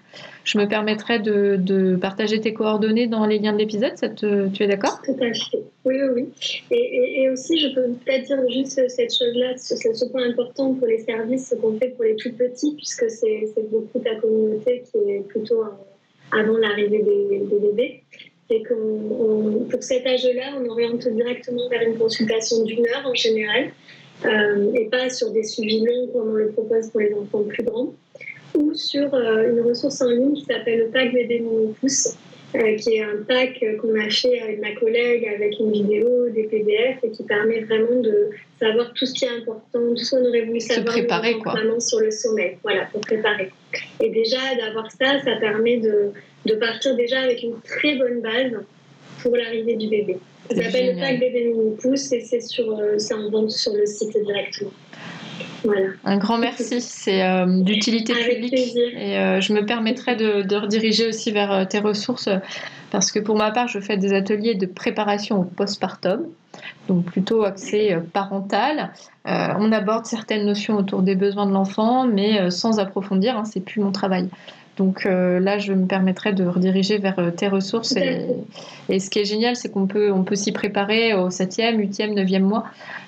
Je 0.48 0.56
me 0.56 0.66
permettrai 0.66 1.18
de, 1.18 1.96
partager 2.00 2.40
tes 2.40 2.54
coordonnées 2.54 3.06
dans 3.06 3.26
les 3.26 3.38
liens 3.38 3.52
de 3.52 3.58
l'épisode. 3.58 3.92
tu 4.52 4.62
es 4.62 4.66
d'accord? 4.66 5.02
Tout 5.04 5.16
à 5.20 5.34
fait. 5.34 5.62
Oui, 5.84 5.94
oui, 6.14 6.24
oui. 6.40 6.62
Et, 6.70 7.28
aussi, 7.28 7.60
je 7.60 7.74
peux 7.74 7.82
peut-être 8.04 8.26
dire 8.26 8.38
juste 8.50 8.88
cette 8.88 9.14
chose-là, 9.14 9.58
ce, 9.58 10.04
point 10.10 10.26
important 10.26 10.74
pour 10.74 10.86
les 10.86 11.00
services, 11.00 11.50
ce 11.50 11.54
qu'on 11.54 11.78
fait 11.78 11.90
pour 11.90 12.04
les 12.04 12.16
tout 12.16 12.32
petits, 12.32 12.74
puisque 12.76 13.10
c'est 13.10 13.44
beaucoup 13.70 13.98
ta 13.98 14.14
communauté 14.16 14.84
qui 14.90 15.10
est 15.10 15.20
plutôt 15.28 15.64
avant 16.32 16.56
l'arrivée 16.56 17.02
des, 17.02 17.58
bébés. 17.58 18.02
Et 18.50 18.62
que 18.62 18.74
pour 19.70 19.82
cet 19.82 20.06
âge-là, 20.06 20.58
on 20.58 20.68
oriente 20.70 21.06
directement 21.06 21.68
vers 21.68 21.82
une 21.82 21.98
consultation 21.98 22.64
d'une 22.64 22.86
heure 22.86 23.06
en 23.06 23.14
général, 23.14 23.70
euh, 24.24 24.72
et 24.74 24.86
pas 24.86 25.10
sur 25.10 25.30
des 25.30 25.44
suivis 25.44 25.84
longs 25.84 26.08
comme 26.12 26.30
on 26.30 26.34
le 26.34 26.48
propose 26.48 26.90
pour 26.90 27.00
les 27.00 27.14
enfants 27.14 27.44
plus 27.44 27.62
grands 27.62 27.94
ou 28.56 28.74
sur 28.74 29.14
euh, 29.14 29.52
une 29.52 29.60
ressource 29.60 30.00
en 30.00 30.10
ligne 30.10 30.32
qui 30.32 30.44
s'appelle 30.44 30.80
le 30.80 30.88
pack 30.88 31.12
bébé 31.12 31.40
mon 31.40 31.72
pouce, 31.74 32.16
euh, 32.54 32.76
qui 32.76 32.94
est 32.94 33.02
un 33.02 33.22
pack 33.26 33.62
qu'on 33.80 33.94
a 34.00 34.08
fait 34.08 34.40
avec 34.40 34.60
ma 34.60 34.72
collègue 34.72 35.28
avec 35.34 35.58
une 35.60 35.70
vidéo, 35.70 36.28
des 36.30 36.44
PDF 36.44 36.96
et 37.02 37.10
qui 37.10 37.22
permet 37.24 37.60
vraiment 37.60 38.00
de 38.00 38.30
savoir 38.58 38.92
tout 38.94 39.04
ce 39.04 39.12
qui 39.12 39.26
est 39.26 39.30
important, 39.30 39.80
tout 39.90 39.96
ce 39.96 40.16
qu'on 40.16 40.26
aurait 40.26 40.46
voulu 40.46 40.60
savoir 40.60 40.86
préparer, 40.86 41.34
quoi. 41.34 41.54
sur 41.78 42.00
le 42.00 42.10
sommeil, 42.10 42.56
voilà, 42.62 42.86
pour 42.86 43.02
préparer. 43.02 43.50
Et 44.02 44.08
déjà, 44.08 44.38
d'avoir 44.58 44.90
ça, 44.90 45.20
ça 45.22 45.36
permet 45.36 45.76
de, 45.76 46.12
de 46.46 46.54
partir 46.54 46.96
déjà 46.96 47.20
avec 47.20 47.42
une 47.42 47.60
très 47.60 47.96
bonne 47.96 48.22
base 48.22 48.52
pour 49.22 49.36
l'arrivée 49.36 49.76
du 49.76 49.88
bébé. 49.88 50.16
Ça 50.50 50.56
s'appelle 50.56 50.94
le 50.94 51.00
pack 51.00 51.20
bébé 51.20 51.52
mini 51.52 51.76
pouce 51.76 52.10
et 52.12 52.22
c'est 52.22 52.40
sur, 52.40 52.80
c'est 52.96 53.12
en 53.12 53.28
vente 53.28 53.50
sur 53.50 53.74
le 53.74 53.84
site 53.84 54.16
directement. 54.24 54.72
Un 56.04 56.16
grand 56.18 56.38
merci, 56.38 56.80
c'est 56.80 57.22
euh, 57.22 57.46
d'utilité 57.62 58.14
publique. 58.14 58.54
Et 58.54 59.18
euh, 59.18 59.40
je 59.40 59.52
me 59.52 59.64
permettrai 59.64 60.16
de, 60.16 60.54
rediriger 60.56 61.08
aussi 61.08 61.32
vers 61.32 61.52
euh, 61.52 61.64
tes 61.64 61.78
ressources 61.78 62.28
parce 62.90 63.12
que 63.12 63.18
pour 63.18 63.36
ma 63.36 63.50
part, 63.50 63.68
je 63.68 63.80
fais 63.80 63.96
des 63.96 64.14
ateliers 64.14 64.54
de 64.54 64.66
préparation 64.66 65.40
au 65.40 65.44
postpartum, 65.44 66.26
donc 66.88 67.04
plutôt 67.04 67.44
axé 67.44 67.94
parental. 68.14 68.92
on 69.26 69.72
aborde 69.72 70.06
certaines 70.06 70.46
notions 70.46 70.76
autour 70.76 71.02
des 71.02 71.14
besoins 71.14 71.44
de 71.44 71.52
l'enfant, 71.52 72.06
mais 72.06 72.50
sans 72.50 72.78
approfondir, 72.78 73.36
hein, 73.36 73.44
c'est 73.44 73.60
plus 73.60 73.82
mon 73.82 73.92
travail. 73.92 74.30
Donc 74.78 75.06
euh, 75.06 75.40
là, 75.40 75.58
je 75.58 75.72
me 75.72 75.86
permettrai 75.86 76.32
de 76.32 76.46
rediriger 76.46 76.98
vers 76.98 77.18
euh, 77.18 77.30
tes 77.30 77.48
ressources. 77.48 77.94
Et, 77.96 79.00
ce 79.00 79.10
qui 79.10 79.18
est 79.18 79.24
génial, 79.24 79.56
c'est 79.56 79.70
qu'on 79.70 79.86
peut, 79.86 80.10
on 80.12 80.22
peut 80.22 80.36
s'y 80.36 80.52
préparer 80.52 81.14
au 81.14 81.28
7e, 81.28 81.76
8e, 81.76 82.14
9e 82.14 82.40
mois, 82.40 82.64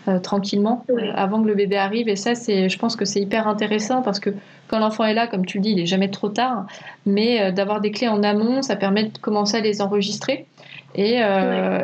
euh, 0.08 0.18
tranquillement, 0.18 0.84
avant 1.14 1.42
que 1.42 1.46
le 1.46 1.54
bébé 1.54 1.76
arrive. 1.76 2.08
Et 2.08 2.16
ça, 2.16 2.34
c'est, 2.34 2.68
je 2.68 2.78
pense 2.78 2.96
que 2.96 3.04
c'est 3.04 3.20
hyper 3.20 3.48
intéressant 3.48 4.02
parce 4.02 4.20
que 4.20 4.30
quand 4.68 4.80
l'enfant 4.80 5.04
est 5.04 5.14
là, 5.14 5.26
comme 5.26 5.46
tu 5.46 5.58
le 5.58 5.62
dis, 5.62 5.70
il 5.70 5.76
n'est 5.76 5.86
jamais 5.86 6.10
trop 6.10 6.28
tard. 6.28 6.66
Mais 7.06 7.50
d'avoir 7.52 7.80
des 7.80 7.92
clés 7.92 8.08
en 8.08 8.22
amont, 8.22 8.62
ça 8.62 8.76
permet 8.76 9.04
de 9.04 9.18
commencer 9.18 9.56
à 9.56 9.60
les 9.60 9.80
enregistrer 9.80 10.46
et, 10.94 11.20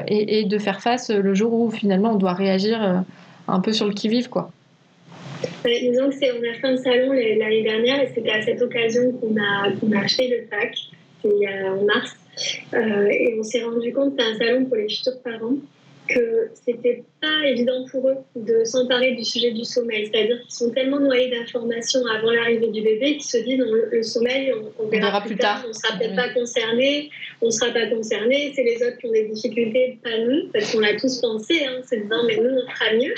et, 0.08 0.40
et, 0.40 0.44
de 0.44 0.58
faire 0.58 0.80
face 0.80 1.10
le 1.10 1.34
jour 1.34 1.52
où 1.54 1.70
finalement 1.70 2.12
on 2.12 2.16
doit 2.16 2.34
réagir 2.34 3.02
un 3.48 3.60
peu 3.60 3.72
sur 3.72 3.86
le 3.86 3.92
qui-vive. 3.92 4.28
quoi. 4.28 4.50
Disons 5.64 6.10
que 6.10 6.14
c'est, 6.14 6.32
on 6.32 6.42
a 6.42 6.54
fait 6.54 6.66
un 6.66 6.76
salon 6.76 7.12
l'année 7.12 7.62
dernière 7.62 8.00
et 8.00 8.08
c'était 8.14 8.30
à 8.30 8.42
cette 8.42 8.62
occasion 8.62 9.12
qu'on 9.12 9.36
a, 9.36 9.98
acheté 9.98 10.28
le 10.28 10.46
pack, 10.48 10.76
c'était 11.22 11.48
en 11.64 11.84
mars. 11.84 12.16
Euh, 12.74 13.06
et 13.06 13.36
on 13.38 13.42
s'est 13.42 13.64
rendu 13.64 13.92
compte 13.92 14.16
que 14.16 14.22
c'était 14.22 14.44
un 14.44 14.46
salon 14.46 14.64
pour 14.66 14.76
les 14.76 14.88
futurs 14.88 15.20
parents 15.22 15.56
que 16.08 16.50
c'était 16.54 17.04
pas 17.20 17.46
évident 17.46 17.84
pour 17.90 18.08
eux 18.08 18.16
de 18.34 18.64
s'emparer 18.64 19.12
du 19.12 19.24
sujet 19.24 19.52
du 19.52 19.64
sommeil. 19.64 20.06
C'est-à-dire 20.06 20.40
qu'ils 20.42 20.54
sont 20.54 20.70
tellement 20.70 21.00
noyés 21.00 21.30
d'informations 21.30 22.04
avant 22.06 22.30
l'arrivée 22.30 22.68
du 22.68 22.82
bébé 22.82 23.16
qu'ils 23.16 23.24
se 23.24 23.38
disent 23.38 23.58
le, 23.58 24.02
sommeil, 24.02 24.52
on, 24.78 24.88
verra, 24.88 25.20
plus 25.22 25.36
tard, 25.36 25.64
on 25.68 25.72
sera 25.72 25.98
peut-être 25.98 26.16
pas 26.16 26.28
concerné, 26.30 27.10
on 27.40 27.50
sera 27.50 27.72
pas 27.72 27.86
concerné, 27.86 28.52
c'est 28.54 28.64
les 28.64 28.76
autres 28.76 28.98
qui 28.98 29.06
ont 29.06 29.12
des 29.12 29.28
difficultés, 29.28 29.98
pas 30.02 30.18
nous, 30.18 30.48
parce 30.52 30.72
qu'on 30.72 30.80
l'a 30.80 30.96
tous 30.96 31.20
pensé, 31.20 31.64
hein, 31.64 31.82
se 31.88 31.96
disant 31.96 32.24
mais 32.26 32.36
nous 32.36 32.58
on 32.58 32.70
fera 32.70 32.92
mieux. 32.94 33.14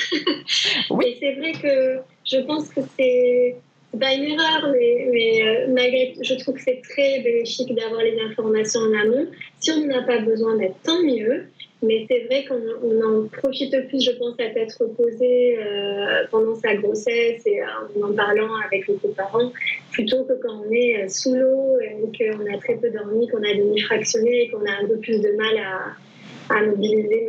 Et 1.07 1.17
c'est 1.21 1.35
vrai 1.35 1.53
que 1.53 2.01
je 2.25 2.39
pense 2.45 2.69
que 2.69 2.81
c'est 2.99 3.57
pas 3.99 4.13
une 4.13 4.25
erreur, 4.25 4.73
mais, 4.73 5.43
euh, 5.43 5.67
malgré 5.69 6.15
je 6.21 6.35
trouve 6.35 6.57
que 6.57 6.63
c'est 6.63 6.83
très 6.83 7.21
bénéfique 7.21 7.75
d'avoir 7.75 8.03
les 8.03 8.19
informations 8.21 8.81
en 8.81 8.93
amont. 8.93 9.27
Si 9.61 9.71
on 9.71 9.87
n'en 9.87 9.99
a 9.99 10.03
pas 10.03 10.19
besoin, 10.19 10.57
d'être 10.57 10.77
tant 10.83 11.03
mieux. 11.03 11.47
Mais 11.83 12.07
c'est 12.09 12.25
vrai 12.25 12.45
qu'on 12.45 13.03
en 13.03 13.29
profite 13.29 13.75
plus, 13.89 14.05
je 14.05 14.11
pense, 14.13 14.35
à 14.41 14.45
être 14.45 14.77
reposé 14.81 15.57
euh, 15.59 16.25
pendant 16.31 16.57
sa 16.57 16.75
grossesse 16.75 17.43
et 17.47 17.61
en 17.63 18.09
en 18.09 18.13
parlant 18.13 18.55
avec 18.67 18.87
les 18.89 18.97
parents, 19.17 19.53
plutôt 19.93 20.25
que 20.25 20.33
quand 20.43 20.63
on 20.67 20.73
est 20.73 21.05
euh, 21.05 21.09
sous 21.09 21.35
l'eau 21.35 21.79
et 21.81 21.95
qu'on 22.17 22.53
a 22.53 22.59
très 22.59 22.77
peu 22.77 22.91
dormi, 22.91 23.29
qu'on 23.29 23.43
a 23.43 23.55
des 23.55 23.63
nuits 23.63 23.83
fractionnées 23.83 24.43
et 24.43 24.51
qu'on 24.51 24.65
a 24.65 24.83
un 24.83 24.89
peu 24.89 24.97
plus 24.99 25.21
de 25.21 25.31
mal 25.37 25.57
à, 25.59 26.55
à 26.55 26.63
mobiliser 26.65 27.29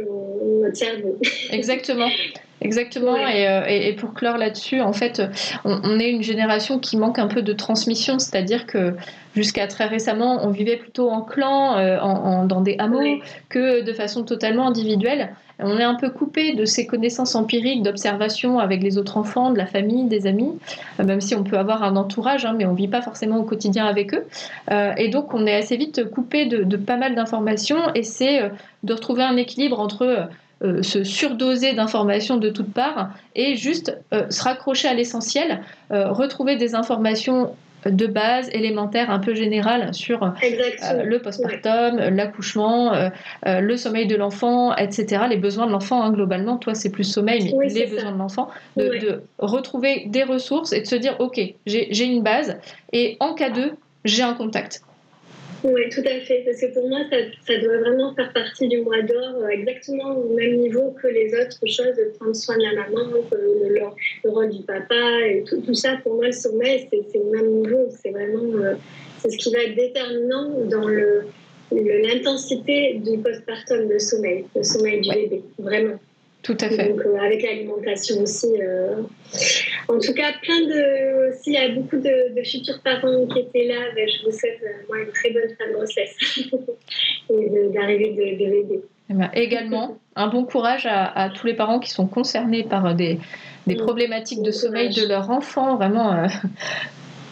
notre 0.62 0.78
cerveau. 0.78 1.18
Exactement. 1.52 2.10
Exactement, 2.62 3.16
euh, 3.16 3.64
et, 3.68 3.88
et, 3.88 3.94
pour 3.94 4.14
clore 4.14 4.38
là-dessus, 4.38 4.82
en 4.82 4.92
fait, 4.92 5.22
on, 5.64 5.98
est 5.98 6.10
une 6.10 6.24
génération 6.24 6.78
qui 6.78 6.98
manque 6.98 7.18
un 7.18 7.28
peu 7.28 7.42
de 7.42 7.54
transmission, 7.54 8.20
c'est-à-dire 8.20 8.66
que 8.66 8.96
jusqu'à 9.34 9.68
très 9.68 9.86
récemment, 9.86 10.40
on 10.44 10.50
vivait 10.50 10.76
plutôt 10.76 11.10
en 11.10 11.22
clan, 11.22 11.78
euh, 11.78 12.00
en, 12.00 12.46
dans 12.46 12.60
des 12.60 12.76
hameaux, 12.78 13.22
que 13.48 13.82
de 13.82 13.94
façon 13.94 14.24
totalement 14.24 14.68
individuelle. 14.68 15.34
On 15.62 15.78
est 15.78 15.84
un 15.84 15.96
peu 15.96 16.10
coupé 16.10 16.54
de 16.54 16.66
ces 16.66 16.86
connaissances 16.86 17.36
empiriques, 17.36 17.82
d'observation 17.82 18.60
avec 18.60 18.82
les 18.82 18.98
autres 18.98 19.18
enfants, 19.18 19.52
de 19.52 19.58
la 19.58 19.66
famille, 19.66 20.06
des 20.06 20.28
amis, 20.28 20.58
euh, 21.00 21.06
même 21.06 21.22
si 21.22 21.36
on 21.36 21.44
peut 21.44 21.58
avoir 21.58 21.84
un 21.84 21.96
entourage, 21.96 22.46
hein, 22.46 22.56
mais 22.58 22.66
on 22.66 22.72
ne 22.74 22.78
vit 22.78 22.88
pas 22.90 23.02
forcément 23.02 23.38
au 23.38 23.44
quotidien 23.44 23.86
avec 23.86 24.14
eux. 24.14 24.26
et 24.98 25.08
donc, 25.08 25.34
on 25.34 25.46
est 25.46 25.56
assez 25.56 25.78
vite 25.78 26.10
coupé 26.10 26.46
de, 26.46 26.64
de 26.64 26.78
pas 26.78 26.98
mal 26.98 27.16
d'informations, 27.16 27.94
et 27.96 28.04
c'est 28.04 28.52
de 28.84 28.94
retrouver 28.94 29.24
un 29.24 29.38
équilibre 29.38 29.80
entre 29.80 30.30
euh, 30.62 30.84
se 30.84 31.06
surdoser 31.06 31.74
d'informations 31.74 32.36
de 32.36 32.50
toutes 32.50 32.74
parts 32.74 33.12
et 33.34 33.56
juste 33.56 33.98
euh, 34.14 34.30
se 34.30 34.44
raccrocher 34.44 34.90
à 34.90 34.94
l'essentiel, 34.94 35.62
euh, 35.92 36.12
retrouver 36.12 36.58
des 36.58 36.76
informations 36.76 37.56
de 37.86 38.08
base, 38.08 38.50
élémentaires, 38.52 39.10
un 39.10 39.20
peu 39.20 39.34
générales 39.34 39.94
sur 39.94 40.20
le 40.22 41.18
postpartum, 41.20 41.98
l'accouchement, 42.14 43.10
le 43.46 43.78
sommeil 43.78 44.06
de 44.06 44.18
l'enfant, 44.18 44.76
etc., 44.76 45.24
les 45.30 45.38
besoins 45.38 45.66
de 45.66 45.72
l'enfant, 45.72 46.04
hein, 46.04 46.12
globalement, 46.12 46.58
toi 46.58 46.76
c'est 46.76 46.90
plus 46.90 47.06
sommeil, 47.06 47.56
mais 47.58 47.70
les 47.70 47.86
besoins 47.86 48.12
de 48.12 48.18
l'enfant, 48.18 48.50
de, 48.76 49.24
retrouver 49.38 50.04
des 50.08 50.24
ressources 50.24 50.74
et 50.74 50.82
de 50.82 50.88
se 50.88 50.96
dire, 50.96 51.16
ok, 51.20 51.40
j'ai 51.66 52.04
une 52.04 52.22
base, 52.22 52.58
et 52.92 53.16
en 53.22 53.34
cas 53.34 53.50
de, 53.50 53.72
j'ai 54.04 54.24
un 54.24 54.34
contact. 54.34 54.82
Oui, 55.64 55.82
tout 55.90 56.02
à 56.06 56.20
fait. 56.22 56.44
Parce 56.46 56.62
que 56.62 56.74
pour 56.74 56.88
moi, 56.88 57.00
ça, 57.10 57.18
ça 57.46 57.58
doit 57.60 57.80
vraiment 57.80 58.14
faire 58.16 58.32
partie 58.32 58.68
du 58.68 58.82
mois 58.82 59.02
d'or, 59.02 59.44
euh, 59.44 59.48
exactement 59.50 60.16
au 60.18 60.34
même 60.34 60.58
niveau 60.58 60.96
que 61.02 61.08
les 61.08 61.34
autres 61.34 61.60
choses, 61.66 61.96
de 61.98 62.14
prendre 62.18 62.36
soin 62.36 62.58
de 62.58 62.64
la 62.64 62.74
maman, 62.74 63.12
le, 63.32 63.70
le, 63.70 64.30
rôle 64.30 64.50
du 64.50 64.64
papa 64.64 65.26
et 65.28 65.44
tout, 65.44 65.74
ça. 65.74 65.98
Pour 66.04 66.16
moi, 66.16 66.28
le 66.28 66.32
sommeil, 66.32 66.88
c'est 66.90 67.20
au 67.20 67.30
même 67.30 67.48
niveau. 67.48 67.88
C'est 67.90 68.12
vraiment 68.12 68.64
euh, 68.64 68.76
ce 69.22 69.36
qui 69.38 69.52
va 69.52 69.64
être 69.64 69.76
déterminant 69.76 70.50
dans 70.70 70.88
le 70.88 71.24
l'intensité 71.72 73.00
du 73.06 73.20
postpartum, 73.20 73.90
le 73.90 74.00
sommeil, 74.00 74.46
le 74.56 74.64
sommeil 74.64 75.02
du 75.02 75.10
bébé, 75.12 75.44
vraiment. 75.60 76.00
Tout 76.42 76.58
à 76.62 76.70
fait. 76.70 76.90
Donc, 76.90 77.02
euh, 77.06 77.18
avec 77.18 77.44
l'alimentation 77.44 78.22
aussi. 78.22 78.48
Euh. 78.62 79.02
En 79.90 80.00
tout 80.00 80.14
cas, 80.14 80.32
plein 80.42 80.62
de. 80.62 81.34
S'il 81.34 81.54
y 81.54 81.58
a 81.58 81.70
beaucoup 81.70 81.98
de, 81.98 82.42
futurs 82.44 82.80
parents 82.82 83.26
qui 83.28 83.40
étaient 83.40 83.68
là, 83.68 83.92
ben, 83.94 84.08
je 84.08 84.26
vous 84.26 84.32
souhaite 84.32 84.60
euh, 84.64 84.86
moi, 84.88 85.00
une 85.00 85.12
très 85.12 85.32
bonne 85.32 85.50
fin 85.58 85.68
de 85.68 85.74
grossesse 85.74 86.16
et 87.30 87.70
d'arriver 87.74 88.12
de, 88.12 88.44
de 88.44 88.50
bébé. 88.52 88.82
Eh 89.10 89.14
ben, 89.14 89.30
également, 89.34 89.98
un 90.16 90.28
bon 90.28 90.46
courage 90.46 90.88
à, 90.90 91.30
tous 91.36 91.46
les 91.46 91.56
parents 91.56 91.80
qui 91.80 91.90
sont 91.90 92.08
concernés 92.08 92.64
par 92.64 92.96
des, 92.96 93.20
des 93.68 93.76
problématiques 93.76 94.42
de 94.42 94.52
sommeil 94.52 94.90
de 94.90 95.06
leur 95.08 95.30
enfant. 95.32 95.76
Vraiment, 95.76 96.26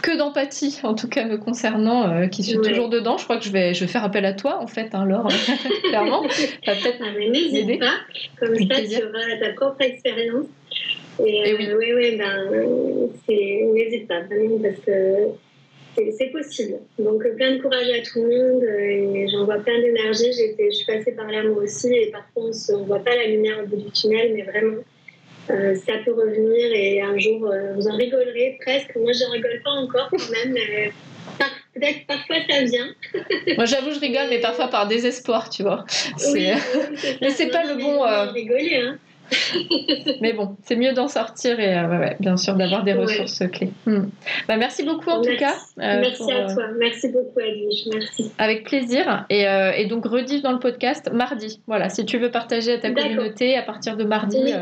que 0.01 0.17
d'empathie, 0.17 0.79
en 0.83 0.93
tout 0.93 1.07
cas 1.07 1.25
me 1.25 1.37
concernant, 1.37 2.09
euh, 2.09 2.27
qui 2.27 2.43
suis 2.43 2.57
toujours 2.57 2.89
dedans. 2.89 3.17
Je 3.17 3.23
crois 3.23 3.37
que 3.37 3.45
je 3.45 3.51
vais, 3.51 3.73
je 3.73 3.81
vais 3.81 3.91
faire 3.91 4.03
appel 4.03 4.25
à 4.25 4.33
toi, 4.33 4.59
en 4.61 4.67
fait, 4.67 4.89
hein, 4.93 5.05
Laure, 5.05 5.27
clairement. 5.83 6.23
peut-être 6.23 7.01
ah, 7.01 7.19
N'hésite 7.19 7.79
pas, 7.79 7.93
comme 8.39 8.55
ça 8.55 8.81
tu 8.81 9.03
auras 9.03 9.37
ta 9.39 9.53
propre 9.53 9.81
expérience. 9.81 10.45
Et, 11.25 11.55
oui, 11.55 11.67
oui, 11.77 11.93
oui 11.95 12.17
ben, 12.17 12.49
n'hésite 13.73 14.07
pas, 14.07 14.21
vraiment, 14.21 14.59
parce 14.59 14.79
que 14.85 15.33
c'est 16.17 16.31
possible. 16.31 16.75
Donc 16.99 17.23
plein 17.35 17.55
de 17.55 17.61
courage 17.61 17.89
à 17.89 18.01
tout 18.03 18.21
le 18.21 18.27
monde 18.27 18.63
et 18.63 19.27
j'envoie 19.29 19.57
plein 19.57 19.79
d'énergie. 19.79 20.31
Je 20.31 20.69
suis 20.71 20.85
passée 20.85 21.11
par 21.13 21.27
là 21.27 21.43
moi 21.43 21.63
aussi 21.63 21.91
et 21.91 22.11
parfois 22.11 22.51
on 22.69 22.79
ne 22.79 22.85
voit 22.85 22.99
pas 22.99 23.15
la 23.15 23.27
lumière 23.27 23.63
au 23.63 23.67
bout 23.67 23.77
du 23.77 23.91
tunnel, 23.91 24.33
mais 24.35 24.43
vraiment 24.43 24.83
euh, 25.49 25.75
ça 25.75 25.93
peut 26.03 26.13
revenir 26.13 26.71
et 26.73 27.01
un 27.01 27.17
jour 27.17 27.47
euh, 27.47 27.73
vous 27.75 27.87
en 27.87 27.95
rigolerez 27.95 28.57
presque. 28.61 28.95
Moi, 28.95 29.11
je 29.13 29.23
rigole 29.31 29.61
pas 29.63 29.71
encore 29.71 30.09
quand 30.11 30.29
même. 30.31 30.53
Mais 30.53 30.91
peut-être 31.73 32.05
parfois 32.07 32.37
ça 32.49 32.63
vient. 32.63 32.93
Moi, 33.55 33.65
j'avoue, 33.65 33.91
je 33.91 33.99
rigole, 33.99 34.27
mais 34.29 34.39
parfois 34.39 34.67
par 34.67 34.87
désespoir, 34.87 35.49
tu 35.49 35.63
vois. 35.63 35.85
Oui, 36.33 36.49
mais 37.21 37.29
c'est 37.29 37.47
pas 37.47 37.63
le 37.63 37.75
bon. 37.81 38.03
Euh... 38.03 38.31
Rigoler, 38.31 38.75
hein. 38.75 38.97
Mais 40.21 40.33
bon, 40.33 40.55
c'est 40.63 40.75
mieux 40.75 40.93
d'en 40.93 41.07
sortir 41.07 41.59
et 41.59 41.77
euh, 41.77 42.09
bien 42.19 42.37
sûr 42.37 42.55
d'avoir 42.55 42.83
des 42.83 42.93
ressources 42.93 43.43
clés. 43.51 43.71
Hmm. 43.85 44.05
Bah, 44.47 44.57
merci 44.57 44.83
beaucoup 44.83 45.09
en 45.09 45.21
tout 45.21 45.35
cas. 45.37 45.55
Euh, 45.79 45.99
merci 45.99 46.31
à 46.31 46.49
euh, 46.49 46.53
toi. 46.53 46.63
Merci 46.77 47.09
beaucoup 47.09 47.39
Edwige. 47.39 47.87
Merci. 47.93 48.31
Avec 48.37 48.63
plaisir. 48.63 49.25
Et, 49.29 49.45
et, 49.77 49.85
donc 49.85 50.05
rediff 50.05 50.41
dans 50.41 50.51
le 50.51 50.59
podcast 50.59 51.09
mardi. 51.11 51.61
Voilà, 51.67 51.89
si 51.89 52.05
tu 52.05 52.17
veux 52.17 52.31
partager 52.31 52.73
à 52.73 52.77
ta 52.77 52.91
communauté, 52.91 53.57
à 53.57 53.63
partir 53.63 53.97
de 53.97 54.03
mardi, 54.03 54.53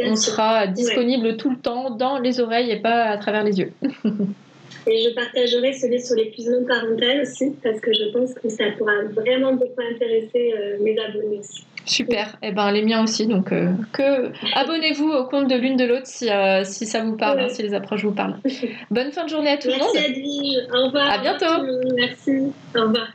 on 0.00 0.16
sera 0.16 0.66
disponible 0.66 1.36
tout 1.36 1.50
le 1.50 1.58
temps 1.58 1.90
dans 1.90 2.18
les 2.18 2.40
oreilles 2.40 2.70
et 2.70 2.80
pas 2.80 3.04
à 3.04 3.18
travers 3.18 3.44
les 3.44 3.58
yeux. 3.58 3.72
Et 4.86 5.00
je 5.00 5.14
partagerai 5.14 5.72
celui 5.72 5.98
sur 5.98 6.14
les 6.14 6.30
cuisines 6.30 6.66
parentales 6.68 7.22
aussi, 7.22 7.54
parce 7.62 7.80
que 7.80 7.90
je 7.94 8.12
pense 8.12 8.34
que 8.34 8.50
ça 8.50 8.64
pourra 8.76 8.92
vraiment 9.14 9.54
beaucoup 9.54 9.80
intéresser 9.80 10.52
mes 10.80 10.98
abonnés 10.98 11.38
aussi. 11.38 11.64
Super, 11.86 12.38
et 12.42 12.48
eh 12.48 12.52
ben 12.52 12.70
les 12.70 12.82
miens 12.82 13.02
aussi. 13.02 13.26
Donc 13.26 13.52
euh, 13.52 13.72
que 13.92 14.32
abonnez-vous 14.54 15.08
au 15.08 15.24
compte 15.24 15.48
de 15.48 15.54
l'une 15.54 15.76
de 15.76 15.84
l'autre 15.84 16.06
si, 16.06 16.30
euh, 16.30 16.64
si 16.64 16.86
ça 16.86 17.04
vous 17.04 17.16
parle, 17.16 17.40
hein, 17.40 17.48
si 17.48 17.62
les 17.62 17.74
approches 17.74 18.04
vous 18.04 18.12
parlent. 18.12 18.38
Bonne 18.90 19.12
fin 19.12 19.24
de 19.24 19.30
journée 19.30 19.50
à 19.50 19.56
tout 19.58 19.68
le 19.68 19.78
monde. 19.78 19.88
Merci 19.94 20.56
Au 20.72 20.86
revoir. 20.86 21.10
À 21.10 21.18
bientôt. 21.18 21.44
Merci. 21.94 22.52
Au 22.76 22.82
revoir. 22.82 23.08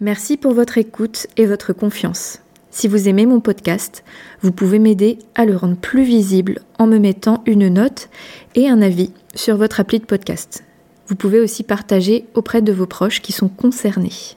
Merci 0.00 0.36
pour 0.36 0.52
votre 0.52 0.78
écoute 0.78 1.26
et 1.36 1.46
votre 1.46 1.72
confiance. 1.72 2.40
Si 2.70 2.86
vous 2.86 3.08
aimez 3.08 3.26
mon 3.26 3.40
podcast, 3.40 4.04
vous 4.42 4.52
pouvez 4.52 4.78
m'aider 4.78 5.18
à 5.34 5.44
le 5.44 5.56
rendre 5.56 5.76
plus 5.76 6.04
visible 6.04 6.60
en 6.78 6.86
me 6.86 6.98
mettant 6.98 7.42
une 7.46 7.68
note 7.68 8.08
et 8.54 8.68
un 8.68 8.82
avis 8.82 9.10
sur 9.34 9.56
votre 9.56 9.80
appli 9.80 9.98
de 9.98 10.04
podcast. 10.04 10.62
Vous 11.08 11.16
pouvez 11.16 11.40
aussi 11.40 11.62
partager 11.62 12.26
auprès 12.34 12.60
de 12.60 12.72
vos 12.72 12.86
proches 12.86 13.22
qui 13.22 13.32
sont 13.32 13.48
concernés. 13.48 14.36